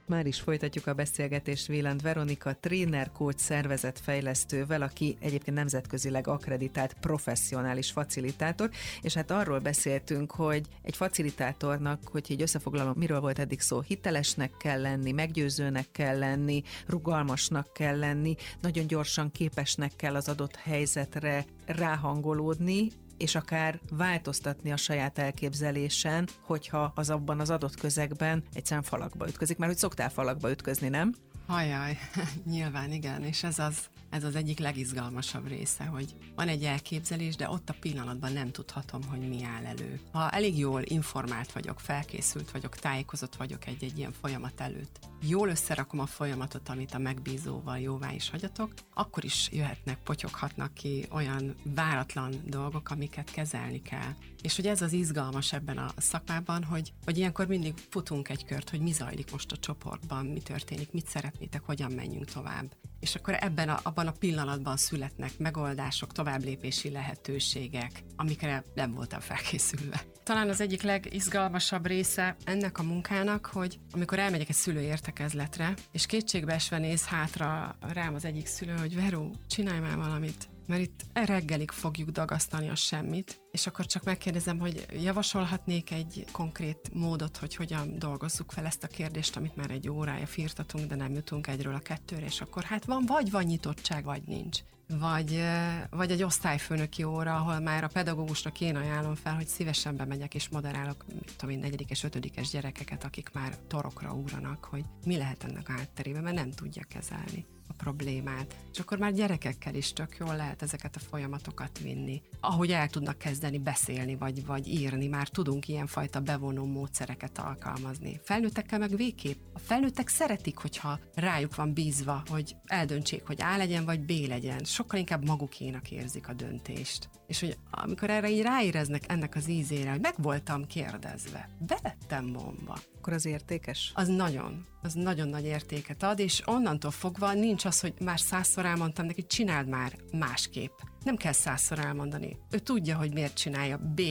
Már 0.08 0.26
is 0.26 0.40
folytatjuk 0.40 0.88
a 0.88 0.94
beszélgetést 0.94 1.68
Véland 1.68 2.02
Veronika, 2.02 2.56
tréner, 2.60 3.12
coach, 3.12 3.38
szervezetfejlesztővel, 3.38 4.82
aki 4.82 5.18
egyébként 5.20 5.58
nemzetközileg 5.58 6.28
akreditált 6.28 6.94
professzionális 6.94 7.92
facilitátor, 7.92 8.70
és 9.02 9.14
hát 9.14 9.32
arról 9.32 9.60
beszéltünk, 9.60 10.32
hogy 10.32 10.68
egy 10.82 10.96
facilitátornak, 10.96 12.00
hogy 12.12 12.32
így 12.32 12.42
összefoglalom, 12.42 12.94
miről 12.98 13.20
volt 13.20 13.40
eddig 13.40 13.60
szó, 13.60 13.82
hitelesnek 13.82 14.58
kell 14.58 14.82
lenni, 14.82 15.12
meggyőzőnek 15.12 15.92
kell 15.92 16.18
lenni, 16.18 16.64
rugalmasnak 16.88 17.74
kell 17.74 18.00
lenni, 18.00 18.36
nagyon 18.62 18.88
gyorsan 18.88 19.32
képesnek 19.32 19.92
kell 19.96 20.16
az 20.16 20.30
adott 20.30 20.56
helyzetre 20.56 21.46
ráhangolódni, 21.66 22.92
és 23.18 23.36
akár 23.36 23.80
változtatni 23.92 24.72
a 24.72 24.78
saját 24.78 25.18
elképzelésen, 25.18 26.28
hogyha 26.42 26.92
az 26.96 27.10
abban 27.10 27.40
az 27.40 27.50
adott 27.50 27.76
közegben 27.76 28.44
egyszerűen 28.54 28.84
falakba 28.84 29.28
ütközik. 29.28 29.58
Már 29.58 29.70
hogy 29.70 29.78
szoktál 29.78 30.10
falakba 30.10 30.52
ütközni, 30.52 30.90
nem? 30.90 31.14
Hajjaj, 31.48 31.98
nyilván 32.52 32.92
igen, 32.92 33.24
és 33.24 33.44
ez 33.44 33.60
az, 33.60 33.90
ez 34.16 34.24
az 34.24 34.36
egyik 34.36 34.60
legizgalmasabb 34.60 35.48
része, 35.48 35.84
hogy 35.84 36.16
van 36.36 36.48
egy 36.48 36.64
elképzelés, 36.64 37.36
de 37.36 37.50
ott 37.50 37.70
a 37.70 37.76
pillanatban 37.80 38.34
nem 38.34 38.52
tudhatom, 38.52 39.04
hogy 39.04 39.20
mi 39.20 39.44
áll 39.44 39.66
elő. 39.66 40.00
Ha 40.12 40.30
elég 40.30 40.58
jól 40.58 40.82
informált 40.84 41.52
vagyok, 41.52 41.80
felkészült 41.80 42.52
vagyok, 42.52 42.76
tájékozott 42.76 43.36
vagyok 43.36 43.66
egy-egy 43.68 43.98
ilyen 43.98 44.14
folyamat 44.22 44.62
előtt, 44.62 45.00
jól 45.22 45.50
összerakom 45.50 46.00
a 46.00 46.06
folyamatot, 46.06 46.70
amit 46.70 46.94
a 46.94 46.98
megbízóval 46.98 47.80
jóvá 47.80 48.14
is 48.14 48.30
hagyatok, 48.30 48.74
akkor 48.94 49.24
is 49.24 49.50
jöhetnek, 49.52 49.98
potyoghatnak 50.04 50.74
ki 50.74 51.06
olyan 51.12 51.56
váratlan 51.64 52.34
dolgok, 52.46 52.90
amiket 52.90 53.32
kezelni 53.32 53.82
kell. 53.82 54.14
És 54.42 54.56
hogy 54.56 54.68
ez 54.68 54.82
az 54.82 54.94
izgalmas 54.94 55.54
ebben 55.54 55.78
a 55.78 55.92
szakmában, 55.98 56.64
hogy, 56.64 56.94
hogy 57.06 57.18
ilyenkor 57.18 57.48
mindig 57.48 57.74
futunk 57.90 58.30
egy 58.30 58.46
kört, 58.46 58.70
hogy 58.70 58.80
mi 58.80 58.92
zajlik 58.92 59.32
most 59.32 59.52
a 59.52 59.58
csoportban, 59.58 60.26
mi 60.26 60.40
történik, 60.40 60.92
mit 60.92 61.08
szeretnétek, 61.08 61.62
hogyan 61.66 61.92
menjünk 61.92 62.26
tovább. 62.26 62.76
És 63.00 63.16
akkor 63.16 63.38
ebben 63.40 63.70
a, 63.70 63.80
abban 63.84 64.08
a 64.08 64.12
pillanatban 64.12 64.78
születnek 64.78 65.38
megoldások, 65.38 66.12
továbblépési 66.12 66.90
lehetőségek, 66.90 68.04
amikre 68.16 68.64
nem 68.74 68.94
voltam 68.94 69.20
felkészülve. 69.20 70.02
Talán 70.24 70.50
az 70.50 70.62
egyik 70.62 70.82
legizgalmasabb 70.82 71.86
része 71.86 72.36
ennek 72.44 72.80
a 72.80 72.84
munkának, 72.84 73.46
hogy 73.46 73.80
amikor 73.92 74.20
elmegyek 74.20 74.50
egy 74.50 74.56
szülő 74.56 74.82
értekezletre, 74.82 75.74
és 75.92 76.06
kétségbeesve 76.06 76.78
néz 76.78 77.06
hátra 77.06 77.76
rám 77.80 78.14
az 78.14 78.26
egyik 78.26 78.46
szülő, 78.46 78.74
hogy 78.78 78.96
Veró, 78.96 79.36
csinálj 79.48 79.80
már 79.80 79.98
valamit, 79.98 80.48
mert 80.68 80.82
itt 80.82 81.06
reggelig 81.14 81.72
fogjuk 81.72 82.10
dagasztani 82.10 82.70
a 82.70 82.76
semmit, 82.76 83.42
és 83.52 83.68
akkor 83.68 83.86
csak 83.86 84.04
megkérdezem, 84.04 84.60
hogy 84.60 84.86
javasolhatnék 85.04 85.92
egy 85.92 86.26
konkrét 86.32 86.90
módot, 86.94 87.38
hogy 87.38 87.56
hogyan 87.56 88.00
dolgozzuk 88.00 88.52
fel 88.52 88.66
ezt 88.66 88.84
a 88.84 88.88
kérdést, 88.88 89.36
amit 89.36 89.56
már 89.56 89.72
egy 89.72 89.90
órája 89.90 90.26
firtatunk, 90.26 90.88
de 90.88 90.96
nem 90.96 91.14
jutunk 91.14 91.48
egyről 91.48 91.74
a 91.74 91.80
kettőre, 91.80 92.26
és 92.26 92.42
akkor 92.42 92.64
hát 92.64 92.86
van, 92.86 93.04
vagy 93.06 93.32
van 93.32 93.44
nyitottság, 93.44 94.04
vagy 94.04 94.24
nincs. 94.26 94.60
Vagy, 94.88 95.44
vagy 95.90 96.12
egy 96.12 96.24
osztályfőnöki 96.24 97.04
óra, 97.04 97.36
ahol 97.36 97.60
már 97.60 97.84
a 97.84 97.88
pedagógusnak 97.88 98.62
én 98.62 98.76
ajánlom 98.76 99.16
fel, 99.16 99.36
hogy 99.36 99.48
szívesen 99.48 99.96
bemegyek 99.96 100.36
és 100.36 100.50
moderálok, 100.50 101.06
mit 101.08 101.34
tudom 101.38 101.56
én, 101.56 101.62
negyedikes, 101.62 102.04
ötödikes 102.04 102.50
gyerekeket, 102.50 103.04
akik 103.04 103.30
már 103.34 103.58
torokra 103.68 104.16
úranak, 104.16 104.66
hogy 104.66 104.86
mi 105.06 105.18
lehet 105.18 105.44
ennek 105.44 105.70
a 105.70 105.72
hátterében, 105.72 106.24
mert 106.24 106.36
nem 106.36 106.52
tudja 106.52 106.84
kezelni 106.84 107.46
a 107.68 107.74
problémát. 107.74 108.56
És 108.74 108.80
akkor 108.80 108.98
már 108.98 109.14
gyerekekkel 109.14 109.76
is 109.76 109.94
tök 109.94 110.18
jól 110.20 110.36
lehet 110.36 110.62
ezeket 110.62 110.96
a 110.96 111.00
folyamatokat 111.00 111.80
vinni. 111.80 112.22
Ahogy 112.40 112.72
el 112.72 112.88
tudnak 112.88 113.18
kezdeni 113.18 113.60
beszélni, 113.60 114.16
vagy, 114.16 114.46
vagy 114.46 114.68
írni, 114.68 115.08
már 115.08 115.28
tudunk 115.28 115.68
ilyenfajta 115.68 116.20
bevonó 116.20 116.66
módszereket 116.66 117.38
alkalmazni. 117.38 118.20
Felnőttekkel 118.24 118.80
meg 118.80 118.96
végképp. 118.96 119.38
A 119.54 119.60
felnőttek 119.60 120.08
szeretik, 120.08 120.58
hogyha 120.58 121.00
rájuk 121.14 121.56
van 121.56 121.74
bízva, 121.74 122.24
hogy 122.28 122.56
eldöntsék, 122.66 123.26
hogy 123.26 123.42
A 123.42 123.58
legyen, 123.58 123.86
vagy 123.86 124.00
B 124.00 124.12
legyen. 124.28 124.64
Sokkal 124.64 125.00
inkább 125.00 125.26
magukénak 125.26 125.92
érzik 125.92 126.28
a 126.28 126.34
döntést. 126.34 127.10
És 127.28 127.40
hogy 127.40 127.58
amikor 127.72 128.10
erre 128.10 128.30
így 128.30 128.42
ráéreznek 128.42 129.04
ennek 129.08 129.36
az 129.36 129.48
ízére, 129.48 129.92
hogy 129.92 130.02
meg 130.02 130.14
voltam 130.18 130.68
kérdezve, 130.68 131.50
belettem 131.60 132.34
bomba. 132.34 132.78
Akkor 132.98 133.14
az 133.14 133.26
értékes? 133.26 133.92
Az 133.96 134.08
nagyon 134.08 134.66
az 134.86 134.94
nagyon 134.94 135.28
nagy 135.28 135.46
értéket 135.46 136.04
ad, 136.04 136.20
és 136.20 136.42
onnantól 136.46 136.92
fogva 136.92 137.34
nincs 137.34 137.66
az, 137.66 137.80
hogy 137.80 137.94
már 138.00 138.20
százszor 138.20 138.66
elmondtam 138.66 139.06
neki, 139.06 139.26
csináld 139.26 139.68
már 139.68 139.96
másképp. 140.12 140.72
Nem 141.04 141.16
kell 141.16 141.32
százszor 141.32 141.80
elmondani. 141.80 142.38
Ő 142.52 142.60
tudja, 142.60 142.98
hogy 142.98 143.14
miért 143.14 143.38
csinálja 143.38 143.78
B 143.78 144.02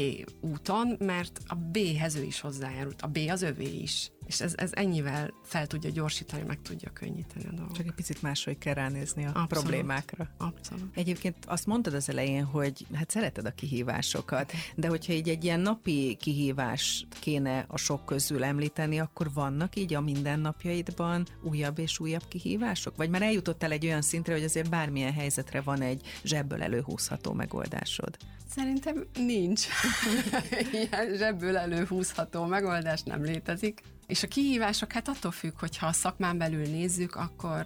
úton, 0.40 0.96
mert 0.98 1.40
a 1.46 1.54
B-hez 1.54 2.14
ő 2.14 2.22
is 2.22 2.40
hozzájárult. 2.40 3.02
A 3.02 3.06
B 3.06 3.18
az 3.28 3.42
övé 3.42 3.76
is. 3.76 4.10
És 4.26 4.40
ez, 4.40 4.52
ez 4.56 4.70
ennyivel 4.74 5.34
fel 5.42 5.66
tudja 5.66 5.90
gyorsítani, 5.90 6.42
meg 6.42 6.62
tudja 6.62 6.90
könnyíteni 6.92 7.44
a 7.44 7.50
dolgot. 7.50 7.76
Csak 7.76 7.86
egy 7.86 7.92
picit 7.94 8.22
máshogy 8.22 8.58
kell 8.58 8.74
ránézni 8.74 9.24
a 9.24 9.28
Abszolút. 9.28 9.48
problémákra. 9.48 10.28
Abszolút. 10.38 10.96
Egyébként 10.96 11.36
azt 11.46 11.66
mondtad 11.66 11.94
az 11.94 12.08
elején, 12.08 12.44
hogy 12.44 12.86
hát 12.94 13.10
szereted 13.10 13.46
a 13.46 13.50
kihívásokat, 13.50 14.52
de 14.74 14.88
hogyha 14.88 15.12
így 15.12 15.28
egy 15.28 15.44
ilyen 15.44 15.60
napi 15.60 16.16
kihívás 16.20 17.06
kéne 17.20 17.64
a 17.68 17.76
sok 17.76 18.04
közül 18.04 18.44
említeni, 18.44 19.00
akkor 19.00 19.32
vannak 19.32 19.76
így 19.76 19.94
a 19.94 20.00
mindennapjaidban 20.00 21.26
újabb 21.42 21.78
és 21.78 21.98
újabb 21.98 22.28
kihívások? 22.28 22.96
Vagy 22.96 23.10
már 23.10 23.22
eljutottál 23.22 23.70
egy 23.70 23.86
olyan 23.86 24.02
szintre, 24.02 24.32
hogy 24.32 24.44
azért 24.44 24.70
bármilyen 24.70 25.12
helyzetre 25.12 25.60
van 25.60 25.80
egy 25.80 26.20
zsebből 26.24 26.62
előhúzható 26.62 27.32
megoldásod? 27.32 28.16
Szerintem 28.54 29.06
nincs. 29.14 29.66
Ilyen 30.72 31.16
zsebből 31.16 31.56
előhúzható 31.56 32.44
megoldás 32.44 33.02
nem 33.02 33.22
létezik. 33.22 33.82
És 34.06 34.22
a 34.22 34.28
kihívások 34.28 34.92
hát 34.92 35.08
attól 35.08 35.30
függ, 35.30 35.58
hogyha 35.58 35.86
a 35.86 35.92
szakmán 35.92 36.38
belül 36.38 36.66
nézzük, 36.66 37.14
akkor 37.14 37.64